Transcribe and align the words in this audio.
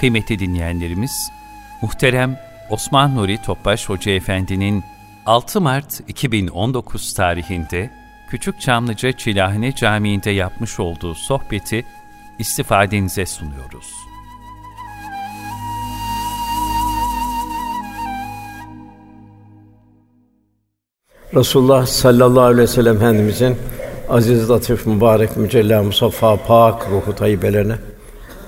Kıymetli 0.00 0.38
dinleyenlerimiz, 0.38 1.30
muhterem 1.82 2.38
Osman 2.70 3.16
Nuri 3.16 3.42
Topbaş 3.42 3.88
Hoca 3.88 4.12
Efendi'nin 4.12 4.84
6 5.26 5.60
Mart 5.60 6.00
2019 6.08 7.14
tarihinde 7.14 7.90
Küçük 8.30 8.60
Çamlıca 8.60 9.12
Çilahane 9.12 9.74
Camii'nde 9.74 10.30
yapmış 10.30 10.80
olduğu 10.80 11.14
sohbeti 11.14 11.84
istifadenize 12.38 13.26
sunuyoruz. 13.26 13.86
Resulullah 21.34 21.86
sallallahu 21.86 22.44
aleyhi 22.44 22.62
ve 22.62 22.66
sellem 22.66 22.96
Efendimizin 22.96 23.56
aziz, 24.08 24.50
latif, 24.50 24.86
mübarek, 24.86 25.36
mücella, 25.36 25.82
musaffa, 25.82 26.36
pak 26.36 26.90
ruhu 26.90 27.14
tayyibelerine, 27.14 27.74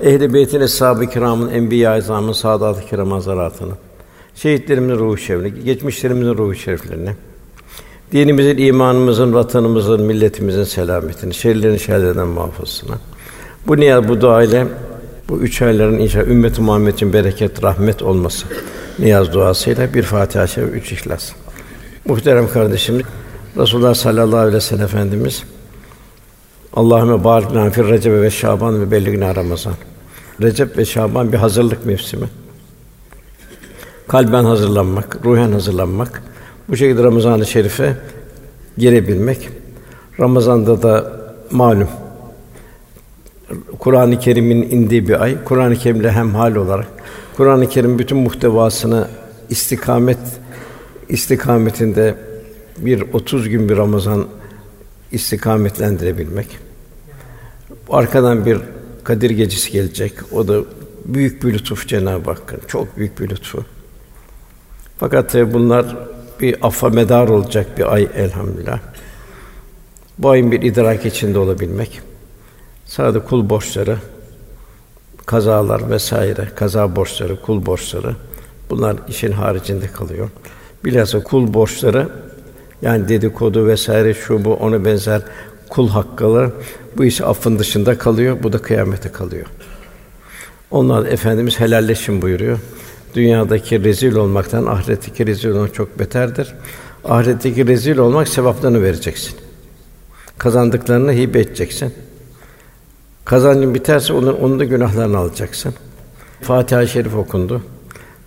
ehl-i 0.02 0.34
beytin, 0.34 0.60
eshab-ı 0.60 1.06
kiramın, 1.06 1.50
enbiya-i 1.50 1.98
azamın, 1.98 2.32
saadat-ı 2.32 2.86
kiram 2.86 3.10
hazaratına, 3.10 3.72
şehitlerimizin 4.34 4.98
ruhu 4.98 5.16
şeriflerine, 5.16 5.62
geçmişlerimizin 5.62 6.34
ruhu 6.34 6.54
şeriflerine, 6.54 7.14
dinimizin, 8.12 8.58
imanımızın, 8.58 9.34
vatanımızın, 9.34 10.02
milletimizin 10.02 10.64
selametini, 10.64 11.34
şerlerin 11.34 11.76
şerlerden 11.76 12.26
muhafazasına. 12.26 12.98
Bu 13.66 13.76
niyaz, 13.76 14.08
bu 14.08 14.20
dua 14.20 14.42
ile 14.42 14.66
bu 15.28 15.38
üç 15.38 15.62
ayların 15.62 15.98
inşallah 15.98 16.26
ümmet-i 16.26 16.60
Muhammed 16.60 16.94
için 16.94 17.12
bereket, 17.12 17.64
rahmet 17.64 18.02
olması 18.02 18.46
niyaz 18.98 19.32
duasıyla 19.32 19.94
bir 19.94 20.02
Fatiha-i 20.02 20.48
Şerif, 20.48 20.74
üç 20.74 20.92
İhlas. 20.92 21.32
Muhterem 22.04 22.48
kardeşimiz, 22.48 23.02
Resulullah 23.56 23.94
sallallahu 23.94 24.36
aleyhi 24.36 24.56
ve 24.56 24.60
sellem 24.60 24.84
Efendimiz 24.84 25.42
Allahümme 26.74 27.24
barik 27.24 27.54
lana 27.54 27.70
Recep 27.70 28.12
ve 28.12 28.30
Şaban 28.30 28.80
ve 28.80 28.90
belligna 28.90 29.34
Ramazan. 29.36 29.74
Recep 30.42 30.78
ve 30.78 30.84
Şaban 30.84 31.32
bir 31.32 31.38
hazırlık 31.38 31.86
mevsimi. 31.86 32.26
Kalben 34.08 34.44
hazırlanmak, 34.44 35.18
ruhen 35.24 35.52
hazırlanmak. 35.52 36.22
Bu 36.68 36.76
şekilde 36.76 37.02
Ramazan-ı 37.02 37.46
Şerif'e 37.46 37.96
girebilmek. 38.78 39.48
Ramazan'da 40.20 40.82
da 40.82 41.20
malum 41.50 41.88
Kur'an-ı 43.78 44.18
Kerim'in 44.18 44.62
indiği 44.62 45.08
bir 45.08 45.22
ay. 45.22 45.44
Kur'an-ı 45.44 45.76
Kerim'le 45.76 46.08
hemhal 46.08 46.54
olarak 46.54 46.86
Kur'an-ı 47.36 47.68
Kerim 47.68 47.98
bütün 47.98 48.18
muhtevasını 48.18 49.08
istikamet 49.48 50.18
istikametinde 51.08 52.14
bir 52.78 53.04
30 53.12 53.48
gün 53.48 53.68
bir 53.68 53.76
Ramazan 53.76 54.26
istikametlendirebilmek. 55.12 56.46
Arkadan 57.90 58.46
bir 58.46 58.58
Kadir 59.04 59.30
gecesi 59.30 59.72
gelecek. 59.72 60.12
O 60.32 60.48
da 60.48 60.60
büyük 61.04 61.44
bir 61.44 61.52
lütuf 61.52 61.88
Cenab-ı 61.88 62.30
Hakk'ın. 62.30 62.60
Çok 62.68 62.96
büyük 62.96 63.20
bir 63.20 63.30
lütfu. 63.30 63.64
Fakat 64.98 65.34
bunlar 65.34 65.96
bir 66.40 66.66
affa 66.66 66.88
medar 66.88 67.28
olacak 67.28 67.78
bir 67.78 67.94
ay 67.94 68.08
elhamdülillah. 68.14 68.80
Bu 70.18 70.30
ayın 70.30 70.52
bir 70.52 70.62
idrak 70.62 71.06
içinde 71.06 71.38
olabilmek. 71.38 72.00
Sadece 72.84 73.24
kul 73.24 73.48
borçları, 73.48 73.98
kazalar 75.26 75.90
vesaire, 75.90 76.48
kaza 76.54 76.96
borçları, 76.96 77.40
kul 77.40 77.66
borçları 77.66 78.16
bunlar 78.70 78.96
işin 79.08 79.32
haricinde 79.32 79.86
kalıyor. 79.86 80.28
Bilhassa 80.84 81.22
kul 81.22 81.54
borçları 81.54 82.08
yani 82.82 83.08
dedikodu 83.08 83.66
vesaire 83.66 84.14
şu 84.14 84.44
bu 84.44 84.54
onu 84.54 84.84
benzer 84.84 85.22
kul 85.70 85.88
hakkaları 85.88 86.50
bu 86.96 87.04
iş 87.04 87.20
affın 87.20 87.58
dışında 87.58 87.98
kalıyor. 87.98 88.36
Bu 88.42 88.52
da 88.52 88.58
kıyamete 88.58 89.12
kalıyor. 89.12 89.46
Onlar 90.70 91.06
efendimiz 91.06 91.60
helalleşin 91.60 92.22
buyuruyor. 92.22 92.58
Dünyadaki 93.14 93.84
rezil 93.84 94.14
olmaktan 94.14 94.66
ahiretteki 94.66 95.26
rezil 95.26 95.50
olmak 95.50 95.74
çok 95.74 95.98
beterdir. 95.98 96.54
Ahiretteki 97.04 97.66
rezil 97.66 97.98
olmak 97.98 98.28
sevaplarını 98.28 98.82
vereceksin. 98.82 99.36
Kazandıklarını 100.38 101.12
hibe 101.12 101.40
edeceksin. 101.40 101.94
Kazancın 103.24 103.74
biterse 103.74 104.12
onun 104.12 104.32
onun 104.32 104.60
da 104.60 104.64
günahlarını 104.64 105.18
alacaksın. 105.18 105.74
Fatiha-i 106.42 106.88
Şerif 106.88 107.14
okundu. 107.14 107.62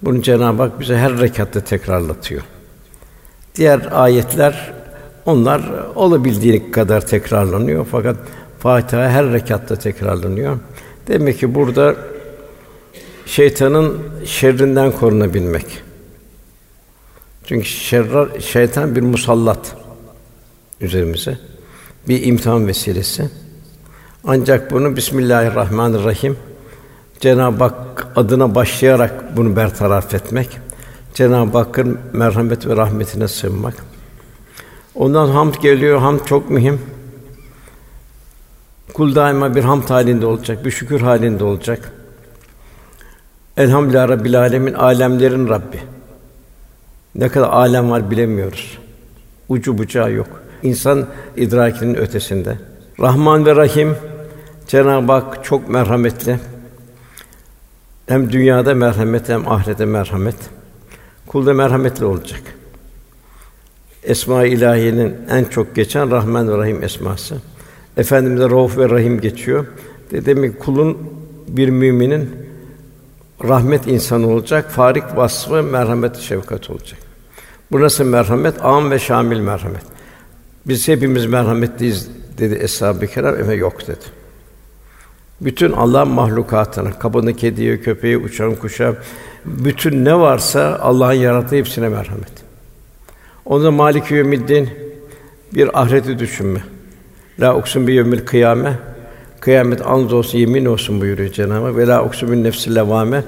Bunu 0.01 0.21
Cenab-ı 0.21 0.61
Hak 0.61 0.79
bize 0.79 0.97
her 0.97 1.19
rekatta 1.19 1.59
tekrarlatıyor. 1.59 2.41
Diğer 3.55 3.87
ayetler 3.91 4.73
onlar 5.25 5.61
olabildiği 5.95 6.71
kadar 6.71 7.07
tekrarlanıyor 7.07 7.87
fakat 7.91 8.15
Fatiha 8.59 9.09
her 9.09 9.33
rekatta 9.33 9.75
tekrarlanıyor. 9.75 10.59
Demek 11.07 11.39
ki 11.39 11.55
burada 11.55 11.95
şeytanın 13.25 13.99
şerrinden 14.25 14.91
korunabilmek. 14.91 15.65
Çünkü 17.45 17.65
şerrar, 17.65 18.39
şeytan 18.39 18.95
bir 18.95 19.01
musallat 19.01 19.75
üzerimize. 20.81 21.37
Bir 22.07 22.25
imtihan 22.25 22.67
vesilesi. 22.67 23.29
Ancak 24.23 24.71
bunu 24.71 24.95
Bismillahirrahmanirrahim 24.95 26.37
Cenab-ı 27.19 27.63
Hak 27.63 28.07
adına 28.15 28.55
başlayarak 28.55 29.37
bunu 29.37 29.55
bertaraf 29.55 30.13
etmek, 30.13 30.59
Cenab-ı 31.13 31.57
Hakk'ın 31.57 31.99
merhamet 32.13 32.67
ve 32.67 32.75
rahmetine 32.77 33.27
sığınmak. 33.27 33.92
Ondan 34.95 35.27
hamd 35.27 35.55
geliyor. 35.55 35.99
Hamd 35.99 36.19
çok 36.25 36.49
mühim. 36.49 36.81
Kul 38.93 39.15
daima 39.15 39.55
bir 39.55 39.63
hamd 39.63 39.89
halinde 39.89 40.25
olacak, 40.25 40.65
bir 40.65 40.71
şükür 40.71 41.01
halinde 41.01 41.43
olacak. 41.43 41.91
Elhamdülillah 43.57 44.09
Rabbil 44.09 44.39
Alemin, 44.39 44.73
alemlerin 44.73 45.49
Rabbi. 45.49 45.79
Ne 47.15 47.29
kadar 47.29 47.49
alem 47.49 47.91
var 47.91 48.11
bilemiyoruz. 48.11 48.77
Ucu 49.49 49.77
bucağı 49.77 50.11
yok. 50.11 50.27
İnsan 50.63 51.07
idrakinin 51.37 51.95
ötesinde. 51.95 52.57
Rahman 52.99 53.45
ve 53.45 53.55
Rahim 53.55 53.95
Cenab-ı 54.67 55.11
Hak 55.11 55.43
çok 55.43 55.69
merhametli. 55.69 56.39
Hem 58.07 58.31
dünyada 58.31 58.73
merhamet 58.73 59.29
hem 59.29 59.47
ahirete 59.51 59.85
merhamet. 59.85 60.35
Kul 61.27 61.45
da 61.45 61.53
merhametli 61.53 62.05
olacak. 62.05 62.41
Esma-i 64.05 64.49
İlahiye'nin 64.49 65.15
en 65.29 65.43
çok 65.43 65.75
geçen 65.75 66.11
Rahman 66.11 66.49
ve 66.49 66.57
Rahim 66.57 66.83
esması. 66.83 67.35
Efendimiz'e 67.97 68.49
Rauf 68.49 68.77
ve 68.77 68.89
Rahim 68.89 69.21
geçiyor. 69.21 69.65
De 70.11 70.25
demek 70.25 70.59
kulun 70.59 70.97
bir 71.47 71.69
müminin 71.69 72.29
rahmet 73.43 73.87
insanı 73.87 74.27
olacak, 74.27 74.71
farik 74.71 75.03
vasfı 75.15 75.63
merhamet 75.63 76.17
şefkat 76.17 76.69
olacak. 76.69 76.99
Bu 77.71 77.81
nasıl 77.81 78.05
merhamet? 78.05 78.65
Âm 78.65 78.91
ve 78.91 78.99
şamil 78.99 79.39
merhamet. 79.39 79.83
Biz 80.65 80.87
hepimiz 80.87 81.25
merhametliyiz 81.25 82.09
dedi 82.37 82.59
Eshab-ı 82.61 83.07
Kiram, 83.07 83.35
ama 83.41 83.53
yok 83.53 83.87
dedi. 83.87 84.23
Bütün 85.41 85.71
Allah 85.71 86.05
mahlukatına, 86.05 86.99
kabını, 86.99 87.33
kediye, 87.33 87.81
köpeği, 87.81 88.17
uçan 88.17 88.55
kuşa, 88.55 88.95
bütün 89.45 90.05
ne 90.05 90.19
varsa 90.19 90.79
Allah'ın 90.81 91.13
yarattığı 91.13 91.55
hepsine 91.55 91.89
merhamet. 91.89 92.42
Onda 93.45 93.71
Malik-i 93.71 94.15
Yevmiddin 94.15 94.69
bir 95.53 95.81
ahireti 95.81 96.19
düşünme. 96.19 96.63
La 97.39 97.55
uksun 97.55 97.87
bi 97.87 97.93
yevmil 97.93 98.25
kıyame. 98.25 98.79
Kıyamet 99.39 99.81
and 99.85 100.11
olsun, 100.11 100.37
yemin 100.37 100.65
olsun 100.65 101.01
buyuruyor 101.01 101.31
Cenab-ı. 101.31 101.77
Ve 101.77 101.87
la 101.87 102.05
uksun 102.05 102.31
bin 102.31 102.43
nefsil 102.43 102.75
levame. 102.75 103.23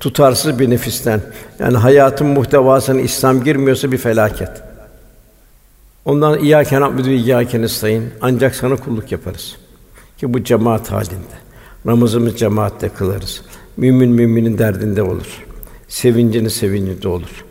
Tutarsız 0.00 0.58
bir 0.58 0.70
nefisten. 0.70 1.20
Yani 1.58 1.76
hayatın 1.76 2.26
muhtevasına 2.26 3.00
İslam 3.00 3.44
girmiyorsa 3.44 3.92
bir 3.92 3.98
felaket. 3.98 4.50
Ondan 6.04 6.38
İyyâken 6.38 6.82
abdü 6.82 7.10
İyyâken 7.10 7.62
nestaîn. 7.62 8.02
Ancak 8.20 8.54
sana 8.54 8.76
kulluk 8.76 9.12
yaparız. 9.12 9.56
Ki 10.18 10.34
bu 10.34 10.44
cemaat 10.44 10.92
halinde. 10.92 11.36
Namazımız 11.84 12.36
cemaatte 12.36 12.88
kılarız. 12.88 13.42
Mümin 13.76 14.10
müminin 14.10 14.58
derdinde 14.58 15.02
olur. 15.02 15.44
Sevincini 15.88 16.50
sevincinde 16.50 17.08
olur. 17.08 17.45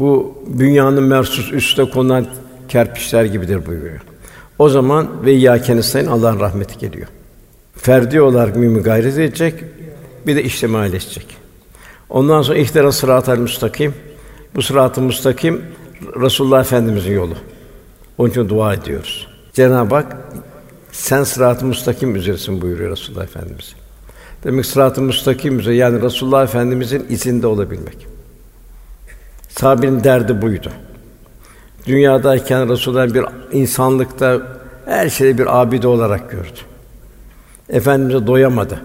Bu 0.00 0.34
dünyanın 0.58 1.02
mersus 1.02 1.52
üstte 1.52 1.84
konan 1.84 2.26
kerpiçler 2.68 3.24
gibidir 3.24 3.66
buyuruyor. 3.66 4.00
O 4.58 4.68
zaman 4.68 5.24
ve 5.24 5.32
yâkenistayın 5.32 6.06
Allah'ın 6.06 6.40
rahmeti 6.40 6.78
geliyor. 6.78 7.08
Ferdi 7.76 8.20
olarak 8.20 8.56
mümin 8.56 8.82
gayret 8.82 9.18
edecek, 9.18 9.64
bir 10.26 10.36
de 10.36 10.42
işlemaleşecek. 10.42 11.26
Ondan 12.10 12.42
sonra 12.42 12.58
ihtira 12.58 12.92
sıratal 12.92 13.38
müstakim. 13.38 13.94
Bu 14.54 14.62
sırat-ı 14.62 15.00
müstakim 15.00 15.62
Resulullah 16.20 16.60
Efendimizin 16.60 17.12
yolu. 17.12 17.34
Onun 18.18 18.30
için 18.30 18.48
dua 18.48 18.74
ediyoruz. 18.74 19.28
Cenab-ı 19.52 19.94
Hak 19.94 20.16
sen 20.92 21.24
sırat-ı 21.24 21.66
müstakim 21.66 22.16
üzeresin 22.16 22.60
buyuruyor 22.62 22.90
Resulullah 22.90 23.24
Efendimiz. 23.24 23.74
Demek 24.44 24.66
sırat-ı 24.66 25.02
müstakim 25.02 25.58
üzere 25.58 25.74
yani 25.74 26.02
Resulullah 26.02 26.44
Efendimizin 26.44 27.06
izinde 27.08 27.46
olabilmek. 27.46 28.09
Sahabenin 29.58 30.04
derdi 30.04 30.42
buydu. 30.42 30.70
Dünyadayken 31.86 32.68
Resulullah 32.68 33.14
bir 33.14 33.24
insanlıkta 33.52 34.42
her 34.84 35.08
şeyi 35.08 35.38
bir 35.38 35.60
abide 35.60 35.88
olarak 35.88 36.30
gördü. 36.30 36.60
Efendimize 37.68 38.26
doyamadı. 38.26 38.80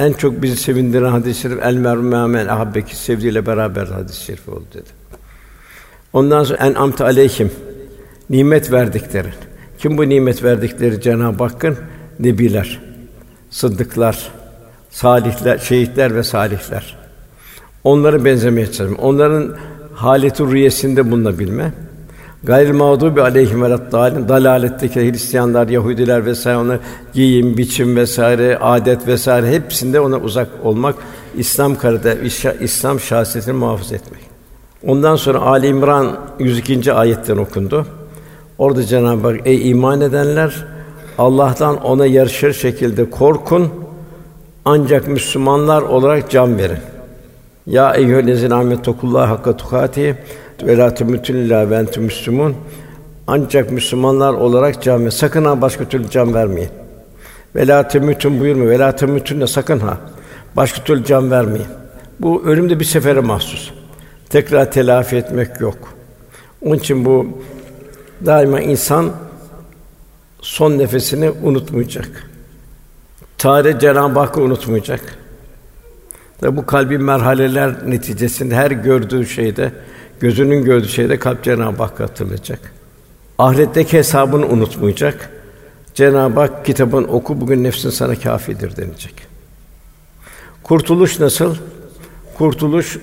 En 0.00 0.12
çok 0.12 0.42
bizi 0.42 0.56
sevindiren 0.56 1.10
hadis-i 1.10 1.40
şerif 1.40 1.62
el 1.62 1.74
mermâmen 1.74 2.46
ahabbeki 2.46 2.96
sevdiğiyle 2.96 3.46
beraber 3.46 3.86
hadis-i 3.86 4.24
şerif 4.24 4.48
oldu 4.48 4.64
dedi. 4.74 4.88
Ondan 6.12 6.44
sonra 6.44 6.58
en 6.58 6.74
amte 6.74 7.04
aleyhim 7.04 7.50
nimet 8.30 8.72
verdiklerin. 8.72 9.34
Kim 9.78 9.98
bu 9.98 10.08
nimet 10.08 10.44
verdikleri 10.44 11.00
Cenab-ı 11.00 11.44
Hakk'ın 11.44 11.78
nebiler, 12.18 12.80
sıddıklar, 13.50 14.28
salihler, 14.90 15.58
şehitler 15.58 16.14
ve 16.14 16.22
salihler. 16.22 16.99
Onları 17.84 18.24
benzemeye 18.24 18.72
çalışma. 18.72 18.98
Onların 19.02 19.54
haleti 19.94 20.46
rüyesinde 20.46 21.10
bulunabilme. 21.10 21.72
Gayrı 22.44 22.74
mağdubi 22.74 23.22
aleyhim 23.22 23.62
ve 23.62 23.92
dalin 23.92 24.28
dalaletteki 24.28 25.00
Hristiyanlar, 25.00 25.68
Yahudiler 25.68 26.26
vesaire 26.26 26.58
onlar 26.58 26.78
giyim, 27.14 27.56
biçim 27.56 27.96
vesaire, 27.96 28.58
adet 28.58 29.06
vesaire 29.06 29.50
hepsinde 29.50 30.00
ona 30.00 30.18
uzak 30.18 30.48
olmak, 30.64 30.94
İslam 31.36 31.76
karada 31.76 32.14
İslam 32.60 33.00
şahsiyetini 33.00 33.54
muhafaza 33.54 33.94
etmek. 33.94 34.20
Ondan 34.86 35.16
sonra 35.16 35.40
Ali 35.40 35.66
İmran 35.66 36.16
102. 36.38 36.92
ayetten 36.92 37.36
okundu. 37.36 37.86
Orada 38.58 38.82
Cenab-ı 38.82 39.28
Hak 39.28 39.40
ey 39.44 39.70
iman 39.70 40.00
edenler 40.00 40.66
Allah'tan 41.18 41.76
ona 41.76 42.06
yarışır 42.06 42.52
şekilde 42.52 43.10
korkun 43.10 43.68
ancak 44.64 45.08
Müslümanlar 45.08 45.82
olarak 45.82 46.30
can 46.30 46.58
verin. 46.58 46.78
Ya 47.70 47.94
eyyühellezine 47.94 48.54
âmettukullâhe 48.54 49.26
hakka 49.26 49.56
tukâtihi 49.56 50.14
ve 50.62 50.78
lâ 50.78 50.88
temûtun 50.94 51.34
illâ 51.34 51.70
ve 51.70 51.82
müslümûn. 51.96 52.54
Ancak 53.26 53.70
Müslümanlar 53.70 54.32
olarak 54.32 54.82
can 54.82 55.00
verin. 55.00 55.10
Sakın 55.10 55.44
ha 55.44 55.60
başka 55.60 55.84
türlü 55.84 56.10
can 56.10 56.34
vermeyin. 56.34 56.70
Ve 57.56 57.66
lâ 57.66 57.80
temûtun 57.80 58.40
buyurma. 58.40 58.70
Ve 58.70 58.78
lâ 58.78 58.90
temûtun 58.90 59.46
sakın 59.46 59.78
ha 59.78 59.98
başka 60.56 60.84
türlü 60.84 61.04
can 61.04 61.30
vermeyin. 61.30 61.66
Bu 62.20 62.42
ölüm 62.44 62.70
de 62.70 62.80
bir 62.80 62.84
sefere 62.84 63.20
mahsus. 63.20 63.70
Tekrar 64.30 64.72
telafi 64.72 65.16
etmek 65.16 65.60
yok. 65.60 65.78
Onun 66.62 66.76
için 66.76 67.04
bu 67.04 67.28
daima 68.26 68.60
insan 68.60 69.10
son 70.40 70.78
nefesini 70.78 71.30
unutmayacak. 71.30 72.30
Tarih 73.38 73.78
Cenab-ı 73.78 74.18
Hakk'ı 74.18 74.40
unutmayacak. 74.40 75.19
Ve 76.42 76.56
bu 76.56 76.66
kalbi 76.66 76.98
merhaleler 76.98 77.90
neticesinde 77.90 78.54
her 78.54 78.70
gördüğü 78.70 79.26
şeyde, 79.26 79.72
gözünün 80.20 80.64
gördüğü 80.64 80.88
şeyde 80.88 81.18
kalp 81.18 81.44
Cenab-ı 81.44 81.82
Hakk'ı 81.82 82.02
hatırlayacak. 82.02 82.72
Ahiretteki 83.38 83.98
hesabını 83.98 84.46
unutmayacak. 84.46 85.30
Cenab-ı 85.94 86.40
Hak 86.40 86.66
kitabın 86.66 87.04
oku 87.04 87.40
bugün 87.40 87.64
nefsin 87.64 87.90
sana 87.90 88.14
kâfidir 88.14 88.76
denecek. 88.76 89.14
Kurtuluş 90.62 91.20
nasıl? 91.20 91.54
Kurtuluş 92.38 92.98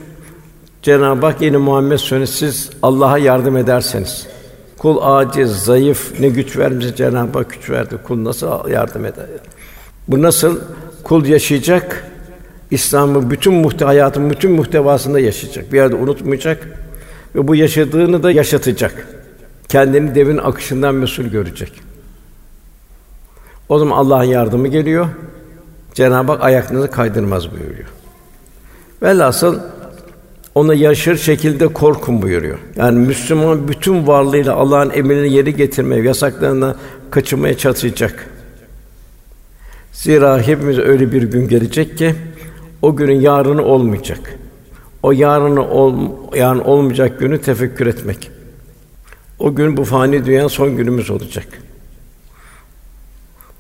Cenab-ı 0.82 1.26
Hak 1.26 1.42
yine 1.42 1.58
Muhammed 1.58 1.98
söyledi 1.98 2.28
siz 2.28 2.70
Allah'a 2.84 3.18
yardım 3.18 3.58
ederseniz 3.58 4.28
kul 4.78 4.98
aciz, 5.02 5.52
zayıf, 5.52 6.20
ne 6.20 6.30
güç 6.30 6.58
vermişse 6.58 6.96
Cenab-ı 6.96 7.38
Hak 7.38 7.50
güç 7.50 7.70
verdi. 7.70 7.96
Kul 8.08 8.24
nasıl 8.24 8.70
yardım 8.70 9.06
eder? 9.06 9.26
Bu 10.08 10.22
nasıl? 10.22 10.60
Kul 11.04 11.26
yaşayacak, 11.26 12.08
İslam'ın 12.72 13.30
bütün 13.30 13.54
muhte 13.54 13.86
hayatın 13.86 14.30
bütün 14.30 14.52
muhtevasında 14.52 15.20
yaşayacak. 15.20 15.74
Bir 15.74 15.78
yerde 15.78 15.96
unutmayacak 15.96 16.68
ve 17.36 17.48
bu 17.48 17.56
yaşadığını 17.56 18.24
da 18.24 18.32
yaşatacak. 18.32 19.08
Kendini 19.70 20.16
devin 20.16 20.38
akışından 20.38 20.96
mesul 20.96 21.24
görecek. 21.24 21.72
O 23.70 23.80
zaman 23.80 23.98
Allah'ın 23.98 24.24
yardımı 24.24 24.68
geliyor. 24.68 25.08
Cenab-ı 25.94 26.32
Hak 26.32 26.44
ayaklarınızı 26.44 26.92
kaydırmaz 26.92 27.52
buyuruyor. 27.52 27.88
Velhasıl 29.02 29.60
ona 30.56 30.74
yaşır 30.74 31.18
şekilde 31.18 31.68
korkun 31.68 32.22
buyuruyor. 32.22 32.58
Yani 32.76 33.00
Müslüman 33.00 33.68
bütün 33.68 34.08
varlığıyla 34.08 34.56
Allah'ın 34.56 34.90
emrini 34.90 35.34
yeri 35.34 35.56
getirmeye, 35.56 36.04
yasaklarından 36.04 36.76
kaçınmaya 37.12 37.58
çalışacak. 37.58 38.30
Zira 39.92 40.42
hepimiz 40.42 40.80
öyle 40.80 41.12
bir 41.12 41.24
gün 41.24 41.48
gelecek 41.48 41.98
ki 41.98 42.16
o 42.82 42.96
günün 42.96 43.22
yarını 43.22 43.64
olmayacak. 43.64 44.40
O 45.04 45.12
yarını 45.12 45.70
ol, 45.70 45.96
yarın 46.36 46.60
olmayacak 46.60 47.20
günü 47.20 47.42
tefekkür 47.42 47.88
etmek. 47.88 48.32
O 49.40 49.56
gün 49.56 49.78
bu 49.78 49.84
fani 49.84 50.26
dünyanın 50.26 50.48
son 50.48 50.78
günümüz 50.78 51.12
olacak. 51.12 51.48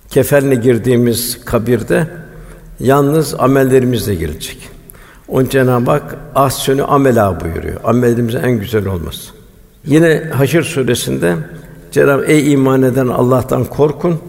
Kefenle 0.10 0.56
girdiğimiz 0.56 1.46
kabirde 1.46 2.08
yalnız 2.80 3.36
amellerimizle 3.40 4.16
gelecek. 4.16 4.70
Onun 5.28 5.50
Cenab-ı 5.50 5.92
Hak 5.92 6.18
ahsünü 6.36 6.84
amela 6.84 7.42
buyuruyor. 7.42 7.82
Amelimizin 7.84 8.40
en 8.40 8.60
güzel 8.60 8.86
olması. 8.86 9.32
Yine 9.86 10.24
Haşr 10.34 10.62
suresinde 10.62 11.36
Cenab-ı 11.92 12.26
Ey 12.26 12.54
iman 12.54 12.82
eden 12.82 13.08
Allah'tan 13.08 13.66
korkun, 13.66 14.20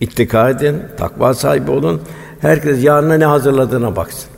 ittika 0.00 0.50
edin, 0.50 0.82
takva 0.98 1.34
sahibi 1.34 1.70
olun. 1.70 2.00
Herkes 2.42 2.84
yarına 2.84 3.14
ne 3.14 3.24
hazırladığına 3.24 3.96
baksın. 3.96 4.30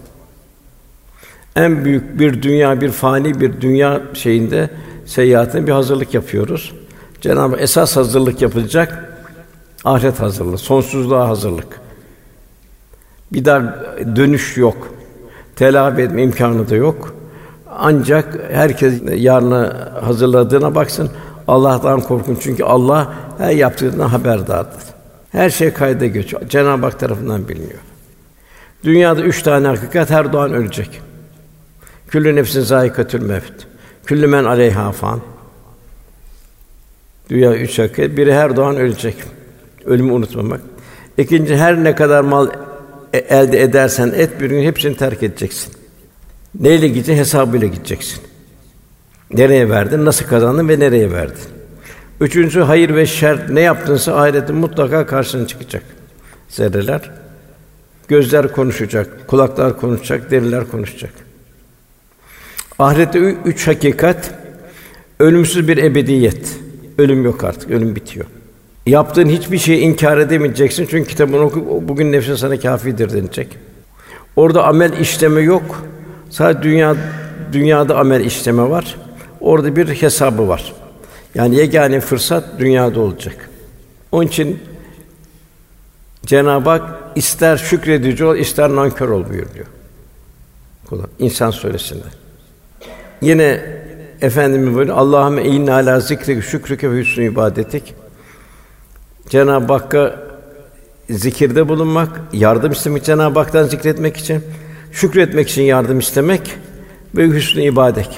En 1.57 1.85
büyük 1.85 2.19
bir 2.19 2.43
dünya, 2.43 2.81
bir 2.81 2.91
fani 2.91 3.41
bir 3.41 3.61
dünya 3.61 4.03
şeyinde 4.15 4.71
seyahatine 5.07 5.67
bir 5.67 5.73
hazırlık 5.73 6.15
yapıyoruz. 6.15 6.73
Cenab-ı 7.21 7.57
esas 7.57 7.97
hazırlık 7.97 8.43
yapılacak 8.43 9.17
ahiret 9.85 10.21
hazırlığı, 10.21 10.59
sonsuzluğa 10.59 11.29
hazırlık. 11.29 11.81
Bir 13.33 13.45
daha 13.45 13.63
dönüş 14.17 14.57
yok. 14.57 14.89
Telafi 15.57 16.03
etme 16.03 16.23
imkanı 16.23 16.71
da 16.71 16.75
yok. 16.75 17.15
Ancak 17.79 18.41
herkes 18.53 19.03
yarına 19.15 19.91
hazırladığına 20.03 20.75
baksın. 20.75 21.11
Allah'tan 21.49 22.01
korkun 22.01 22.39
çünkü 22.41 22.65
Allah 22.65 23.13
her 23.39 23.51
yaptığından 23.51 24.09
haberdardır. 24.09 24.83
Her 25.33 25.51
şey 25.51 25.73
kayda 25.73 26.07
geçiyor. 26.07 26.49
Cenab-ı 26.49 26.87
Hak 26.87 27.01
tarafından 27.01 27.49
biliniyor. 27.49 27.81
Dünyada 28.85 29.23
üç 29.23 29.43
tane 29.43 29.67
hakikat 29.67 30.11
her 30.11 30.33
doğan 30.33 30.53
ölecek. 30.53 31.01
Küllü 32.09 32.37
nefsin 32.37 32.61
zâikatül 32.61 33.23
mevt. 33.23 33.67
Küllü 34.07 34.27
men 34.27 34.45
aleyhâ 34.45 34.93
fan. 34.93 35.21
Dünya 37.31 37.55
üç 37.55 37.79
hakikat. 37.79 38.17
Biri 38.17 38.35
her 38.35 38.57
doğan 38.57 38.77
ölecek. 38.77 39.17
Ölümü 39.85 40.13
unutmamak. 40.13 40.61
İkinci 41.19 41.57
her 41.57 41.85
ne 41.85 41.95
kadar 41.95 42.21
mal 42.21 42.51
e, 43.13 43.19
elde 43.19 43.63
edersen 43.63 44.13
et 44.17 44.41
bir 44.41 44.51
gün 44.51 44.63
hepsini 44.63 44.97
terk 44.97 45.23
edeceksin. 45.23 45.73
Neyle 46.61 46.89
gideceksin? 46.89 47.17
Hesabıyla 47.17 47.67
gideceksin. 47.67 48.23
Nereye 49.31 49.71
verdin? 49.71 50.05
Nasıl 50.05 50.27
kazandın 50.27 50.69
ve 50.69 50.79
nereye 50.79 51.13
verdin? 51.13 51.45
Üçüncü 52.21 52.61
hayır 52.61 52.95
ve 52.95 53.07
şer 53.07 53.55
ne 53.55 53.61
yaptınsa 53.61 54.17
ahirette 54.17 54.53
mutlaka 54.53 55.07
karşına 55.07 55.47
çıkacak. 55.47 55.83
Zerreler 56.49 57.11
gözler 58.09 58.53
konuşacak, 58.53 59.29
kulaklar 59.29 59.81
konuşacak, 59.81 60.31
deriler 60.31 60.69
konuşacak. 60.69 61.13
Ahirette 62.79 63.19
üç 63.19 63.69
hakikat 63.69 64.35
ölümsüz 65.21 65.69
bir 65.69 65.77
ebediyet. 65.77 66.57
Ölüm 66.99 67.25
yok 67.25 67.45
artık, 67.45 67.71
ölüm 67.71 67.97
bitiyor. 67.97 68.27
Yaptığın 68.87 69.29
hiçbir 69.29 69.59
şeyi 69.59 69.79
inkar 69.79 70.19
edemeyeceksin 70.19 70.87
çünkü 70.91 71.11
kitabını 71.11 71.41
oku 71.41 71.83
bugün 71.89 72.13
nefsin 72.13 72.35
sana 72.35 72.61
kâfidir 72.61 73.13
denilecek. 73.13 73.59
Orada 74.37 74.65
amel 74.65 74.93
işleme 74.93 75.41
yok. 75.41 75.85
Sadece 76.31 76.63
dünya 76.63 76.97
dünyada 77.53 77.97
amel 77.97 78.25
işleme 78.25 78.71
var. 78.71 78.97
Orada 79.41 79.77
bir 79.77 79.89
hesabı 79.89 80.49
var. 80.49 80.73
Yani 81.35 81.57
yegane 81.57 82.01
fırsat 82.01 82.45
dünyada 82.59 83.01
olacak. 83.01 83.51
Onun 84.13 84.27
için 84.27 84.59
Cenab-ı 86.27 86.71
Hak 86.71 87.04
ister 87.17 87.57
şükredici 87.57 88.25
ol, 88.25 88.37
ister 88.37 88.71
nankör 88.71 89.09
ol 89.09 89.25
buyuruyor. 89.29 89.67
Kula 90.87 91.03
İnsan 91.19 91.51
suresinde. 91.51 92.05
Yine 93.21 93.61
efendimiz 94.21 94.77
böyle 94.77 94.93
Allahümme 94.93 95.45
inna 95.45 95.75
ala 95.75 96.01
zikri 96.01 96.43
şükrüke 96.43 96.93
ve 96.93 96.99
hüsnü 96.99 97.25
ibadetik. 97.25 97.95
Cenab-ı 99.29 99.73
Hakk'a 99.73 100.21
zikirde 101.11 101.69
bulunmak, 101.69 102.21
yardım 102.33 102.73
istemek 102.73 103.05
Cenab-ı 103.05 103.39
Hak'tan 103.39 103.65
zikretmek 103.65 104.17
için, 104.17 104.45
şükretmek 104.93 105.49
için 105.49 105.63
yardım 105.63 105.99
istemek 105.99 106.57
ve 107.15 107.27
hüsnü 107.27 107.63
ibadet 107.63 108.09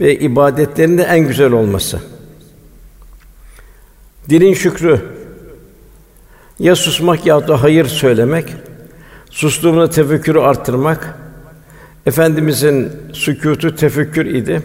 ve 0.00 0.18
ibadetlerin 0.18 0.98
de 0.98 1.02
en 1.02 1.28
güzel 1.28 1.52
olması. 1.52 2.00
Dilin 4.28 4.54
şükrü 4.54 5.00
ya 6.58 6.76
susmak 6.76 7.26
ya 7.26 7.48
da 7.48 7.62
hayır 7.62 7.84
söylemek, 7.84 8.54
sustuğumda 9.30 9.90
tefekkürü 9.90 10.38
arttırmak. 10.38 11.18
Efendimizin 12.06 12.92
sükûtu 13.12 13.76
tefekkür 13.76 14.26
idi. 14.26 14.62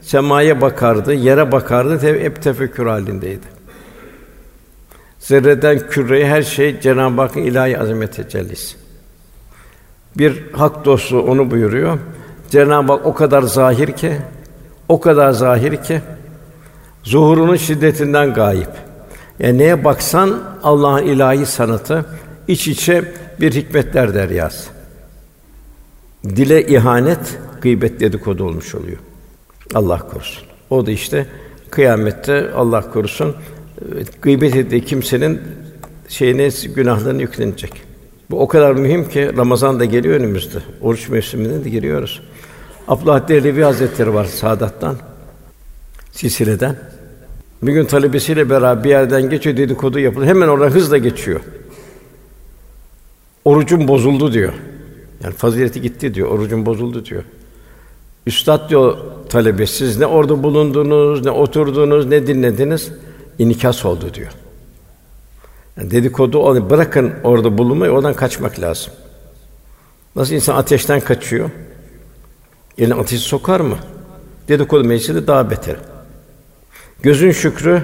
Semaya 0.00 0.60
bakardı, 0.60 1.14
yere 1.14 1.52
bakardı, 1.52 2.18
hep 2.18 2.42
tefekkür 2.42 2.86
halindeydi. 2.86 3.46
Zerreden 5.18 5.78
küreye 5.78 6.26
her 6.26 6.42
şey 6.42 6.80
Cenab-ı 6.80 7.20
Hakk'ın 7.20 7.40
ilahi 7.40 7.78
azamet 7.78 8.16
tecellisi. 8.16 8.76
Bir 10.18 10.52
hak 10.52 10.84
dostu 10.84 11.20
onu 11.20 11.50
buyuruyor. 11.50 11.98
Cenab-ı 12.50 12.92
Hak 12.92 13.06
o 13.06 13.14
kadar 13.14 13.42
zahir 13.42 13.92
ki, 13.92 14.16
o 14.88 15.00
kadar 15.00 15.30
zahir 15.30 15.76
ki 15.76 16.00
zuhurunun 17.02 17.56
şiddetinden 17.56 18.34
gayip. 18.34 18.91
Yani 19.42 19.58
neye 19.58 19.84
baksan 19.84 20.42
Allah'ın 20.62 21.06
ilahi 21.06 21.46
sanatı 21.46 22.04
iç 22.48 22.68
içe 22.68 23.12
bir 23.40 23.52
hikmetler 23.52 24.14
deryası. 24.14 24.70
Dile 26.24 26.66
ihanet, 26.66 27.38
gıybet 27.60 28.00
dedikodu 28.00 28.44
olmuş 28.44 28.74
oluyor. 28.74 28.98
Allah 29.74 29.98
korusun. 29.98 30.44
O 30.70 30.86
da 30.86 30.90
işte 30.90 31.26
kıyamette 31.70 32.50
Allah 32.50 32.90
korusun 32.90 33.36
gıybet 34.22 34.56
ettiği 34.56 34.84
kimsenin 34.84 35.40
şeyine 36.08 36.48
günahlarını 36.74 37.22
yüklenecek. 37.22 37.82
Bu 38.30 38.40
o 38.40 38.48
kadar 38.48 38.72
mühim 38.72 39.08
ki 39.08 39.36
Ramazan 39.36 39.80
da 39.80 39.84
geliyor 39.84 40.14
önümüzde. 40.14 40.58
Oruç 40.80 41.08
mevsiminde 41.08 41.64
de 41.64 41.68
giriyoruz. 41.70 42.22
Abdullah 42.88 43.28
Dehlevi 43.28 43.62
Hazretleri 43.62 44.14
var 44.14 44.24
Sadat'tan. 44.24 44.96
Silsile'den. 46.12 46.91
Bir 47.62 47.72
gün 47.72 47.84
talebesiyle 47.84 48.50
beraber 48.50 48.84
bir 48.84 48.90
yerden 48.90 49.30
geçiyor 49.30 49.56
dedikodu 49.56 49.98
yapılıyor. 49.98 50.28
Hemen 50.28 50.48
oradan 50.48 50.70
hızla 50.70 50.98
geçiyor. 50.98 51.40
Orucum 53.44 53.88
bozuldu 53.88 54.32
diyor. 54.32 54.52
Yani 55.24 55.34
fazileti 55.34 55.80
gitti 55.80 56.14
diyor. 56.14 56.28
Orucum 56.28 56.66
bozuldu 56.66 57.04
diyor. 57.04 57.22
Üstad 58.26 58.70
diyor 58.70 58.96
talebe 59.28 59.66
siz 59.66 59.98
ne 59.98 60.06
orada 60.06 60.42
bulundunuz, 60.42 61.24
ne 61.24 61.30
oturdunuz, 61.30 62.06
ne 62.06 62.26
dinlediniz? 62.26 62.92
İnikas 63.38 63.84
oldu 63.84 64.14
diyor. 64.14 64.32
Yani 65.76 65.90
dedikodu 65.90 66.38
onu 66.38 66.70
bırakın 66.70 67.12
orada 67.24 67.58
bulunmayı, 67.58 67.92
oradan 67.92 68.14
kaçmak 68.14 68.60
lazım. 68.60 68.92
Nasıl 70.16 70.34
insan 70.34 70.56
ateşten 70.56 71.00
kaçıyor? 71.00 71.50
Eline 72.78 72.94
ateşi 72.94 73.22
sokar 73.22 73.60
mı? 73.60 73.76
Dedikodu 74.48 74.84
meclisi 74.84 75.26
daha 75.26 75.50
beter. 75.50 75.76
Gözün 77.02 77.32
şükrü, 77.32 77.82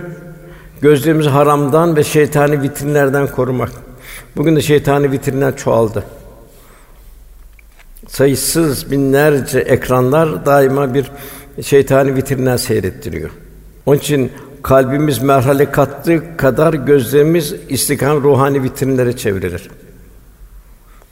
gözlerimizi 0.83 1.29
haramdan 1.29 1.97
ve 1.97 2.05
şeytani 2.05 2.63
vitrinlerden 2.63 3.27
korumak. 3.27 3.71
Bugün 4.37 4.57
de 4.57 4.61
şeytani 4.61 5.13
vitrinler 5.13 5.57
çoğaldı. 5.57 6.05
Sayısız 8.09 8.91
binlerce 8.91 9.59
ekranlar 9.59 10.47
daima 10.47 10.95
bir 10.95 11.11
şeytani 11.63 12.15
vitrinler 12.15 12.57
seyrettiriyor. 12.57 13.31
Onun 13.87 13.99
için 13.99 14.33
kalbimiz 14.63 15.23
merhale 15.23 15.71
kattığı 15.71 16.37
kadar 16.37 16.75
gözlerimiz 16.75 17.55
istikam 17.69 18.23
ruhani 18.23 18.63
vitrinlere 18.63 19.17
çevrilir. 19.17 19.71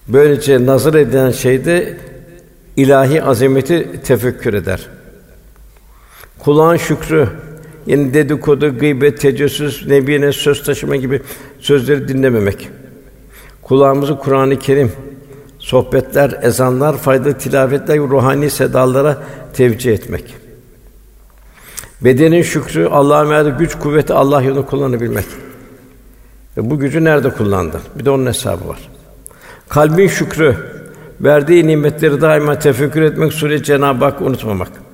Böylece 0.09 0.67
nazar 0.67 0.95
edilen 0.95 1.31
şeyde 1.31 1.97
ilahi 2.77 3.23
azameti 3.23 4.01
tefekkür 4.05 4.55
eder. 4.55 4.89
Kulağın 6.39 6.77
şükrü, 6.77 7.29
yani 7.87 8.15
dedikodu, 8.15 8.79
gıybet, 8.79 9.21
tecessüs, 9.21 9.87
nebiyine 9.87 10.33
söz 10.33 10.63
taşıma 10.63 10.97
gibi 10.97 11.23
sözleri 11.61 12.09
dinlememek. 12.09 12.69
Kulağımızı 13.63 14.19
Kur'an-ı 14.19 14.59
Kerim, 14.59 14.93
sohbetler, 15.59 16.39
ezanlar, 16.43 16.99
faydalı 16.99 17.39
tilavetler, 17.39 17.99
ruhani 17.99 18.51
sedalara 18.51 19.23
tevcih 19.53 19.93
etmek. 19.93 20.35
Bedenin 22.01 22.43
şükrü, 22.43 22.87
Allah'a 22.87 23.29
verdiği 23.31 23.59
güç, 23.59 23.75
kuvveti 23.75 24.13
Allah 24.13 24.43
yolunda 24.43 24.67
kullanabilmek. 24.67 25.25
Ve 26.57 26.71
bu 26.71 26.79
gücü 26.79 27.05
nerede 27.05 27.31
kullandın? 27.31 27.81
Bir 27.99 28.05
de 28.05 28.11
onun 28.11 28.27
hesabı 28.27 28.69
var. 28.69 28.89
Kalbin 29.69 30.09
şükrü, 30.09 30.57
verdiği 31.21 31.67
nimetleri 31.67 32.21
daima 32.21 32.59
tefekkür 32.59 33.03
etmek 33.03 33.33
sureti 33.33 33.65
Cenab-ı 33.65 34.05
Hak 34.05 34.21
unutmamak. 34.21 34.86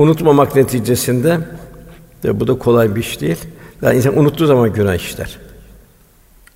Unutmamak 0.00 0.56
neticesinde 0.56 1.38
de 2.22 2.40
bu 2.40 2.46
da 2.46 2.58
kolay 2.58 2.94
bir 2.94 3.00
iş 3.00 3.20
değil. 3.20 3.36
Yani 3.82 3.96
insan 3.96 4.18
unuttuğu 4.18 4.46
zaman 4.46 4.72
günah 4.72 4.94
işler. 4.94 5.38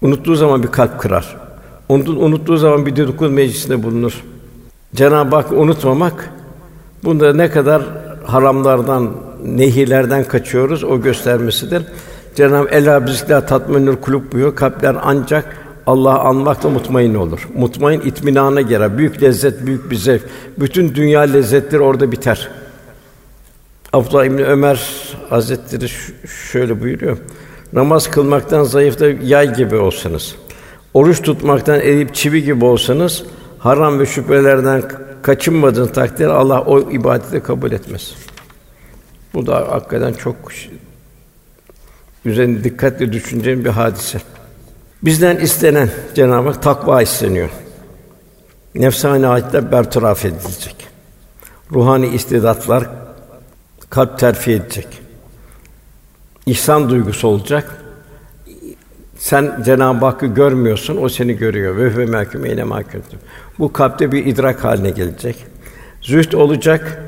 Unuttuğu 0.02 0.34
zaman 0.34 0.62
bir 0.62 0.68
kalp 0.68 1.00
kırar. 1.00 1.36
Unuttuğu, 1.88 2.56
zaman 2.56 2.86
bir 2.86 2.96
dedikodu 2.96 3.30
meclisinde 3.30 3.82
bulunur. 3.82 4.24
Cenab-ı 4.94 5.36
Hak 5.36 5.52
unutmamak 5.52 6.30
bunda 7.04 7.34
ne 7.34 7.50
kadar 7.50 7.82
haramlardan, 8.24 9.10
nehilerden 9.44 10.24
kaçıyoruz 10.24 10.84
o 10.84 11.00
göstermesidir. 11.00 11.82
Cenab-ı 12.34 12.68
Ela 12.68 13.06
bizikler 13.06 13.46
tatminül 13.46 13.96
kulüp 13.96 14.32
buyuruyor. 14.32 14.56
Kalpler 14.56 14.96
ancak 15.02 15.56
Allah'ı 15.86 16.18
anmakla 16.18 16.70
mutmain 16.70 17.14
olur. 17.14 17.48
Mutmain 17.56 18.00
itminana 18.00 18.60
girer. 18.60 18.98
Büyük 18.98 19.22
lezzet, 19.22 19.66
büyük 19.66 19.90
bir 19.90 19.96
zevk. 19.96 20.22
Bütün 20.58 20.94
dünya 20.94 21.20
lezzetleri 21.20 21.82
orada 21.82 22.12
biter. 22.12 22.50
Abdullah 23.94 24.24
İbni 24.24 24.44
Ömer 24.44 24.80
Hazretleri 25.30 25.88
şöyle 26.50 26.80
buyuruyor. 26.80 27.18
Namaz 27.72 28.10
kılmaktan 28.10 28.64
zayıf 28.64 29.00
da 29.00 29.06
yay 29.08 29.54
gibi 29.54 29.76
olsanız, 29.76 30.34
oruç 30.94 31.22
tutmaktan 31.22 31.80
eriyip 31.80 32.14
çivi 32.14 32.44
gibi 32.44 32.64
olsanız, 32.64 33.24
haram 33.58 33.98
ve 33.98 34.06
şüphelerden 34.06 34.82
kaçınmadığın 35.22 35.86
takdirde 35.86 36.28
Allah 36.28 36.60
o 36.60 36.90
ibadeti 36.90 37.42
kabul 37.42 37.72
etmez. 37.72 38.14
Bu 39.34 39.46
da 39.46 39.56
hakikaten 39.70 40.12
çok 40.12 40.36
üzerine 42.24 42.64
dikkatle 42.64 43.12
düşüneceğim 43.12 43.64
bir 43.64 43.70
hadise. 43.70 44.18
Bizden 45.02 45.36
istenen 45.36 45.90
Cenab-ı 46.14 46.48
Hak 46.48 46.62
takva 46.62 47.02
isteniyor. 47.02 47.50
Nefsani 48.74 49.26
ayetler 49.26 49.72
bertaraf 49.72 50.24
edilecek. 50.24 50.76
Ruhani 51.72 52.06
istidatlar 52.06 53.03
kalp 53.94 54.18
terfi 54.18 54.52
edecek. 54.52 54.86
İhsan 56.46 56.90
duygusu 56.90 57.28
olacak. 57.28 57.78
Sen 59.16 59.62
Cenab-ı 59.64 60.06
Hakk'ı 60.06 60.26
görmüyorsun, 60.26 60.98
o 61.02 61.08
seni 61.08 61.36
görüyor. 61.36 61.76
Ve 61.76 61.96
ve 61.96 62.06
mahkum 62.06 62.44
ile 62.44 62.64
mahkumsun. 62.64 63.18
Bu 63.58 63.72
kalpte 63.72 64.12
bir 64.12 64.26
idrak 64.26 64.64
haline 64.64 64.90
gelecek. 64.90 65.36
Zühd 66.02 66.32
olacak. 66.32 67.02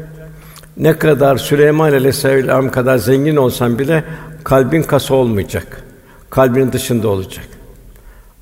Ne 0.77 0.99
kadar 0.99 1.37
Süleyman 1.37 1.93
Aleyhisselam 1.93 2.71
kadar 2.71 2.99
zengin 2.99 3.37
olsan 3.37 3.79
bile 3.79 4.05
kalbin 4.45 4.83
kası 4.83 5.15
olmayacak. 5.15 5.83
Kalbin 6.31 6.73
dışında 6.73 7.09
olacak. 7.09 7.49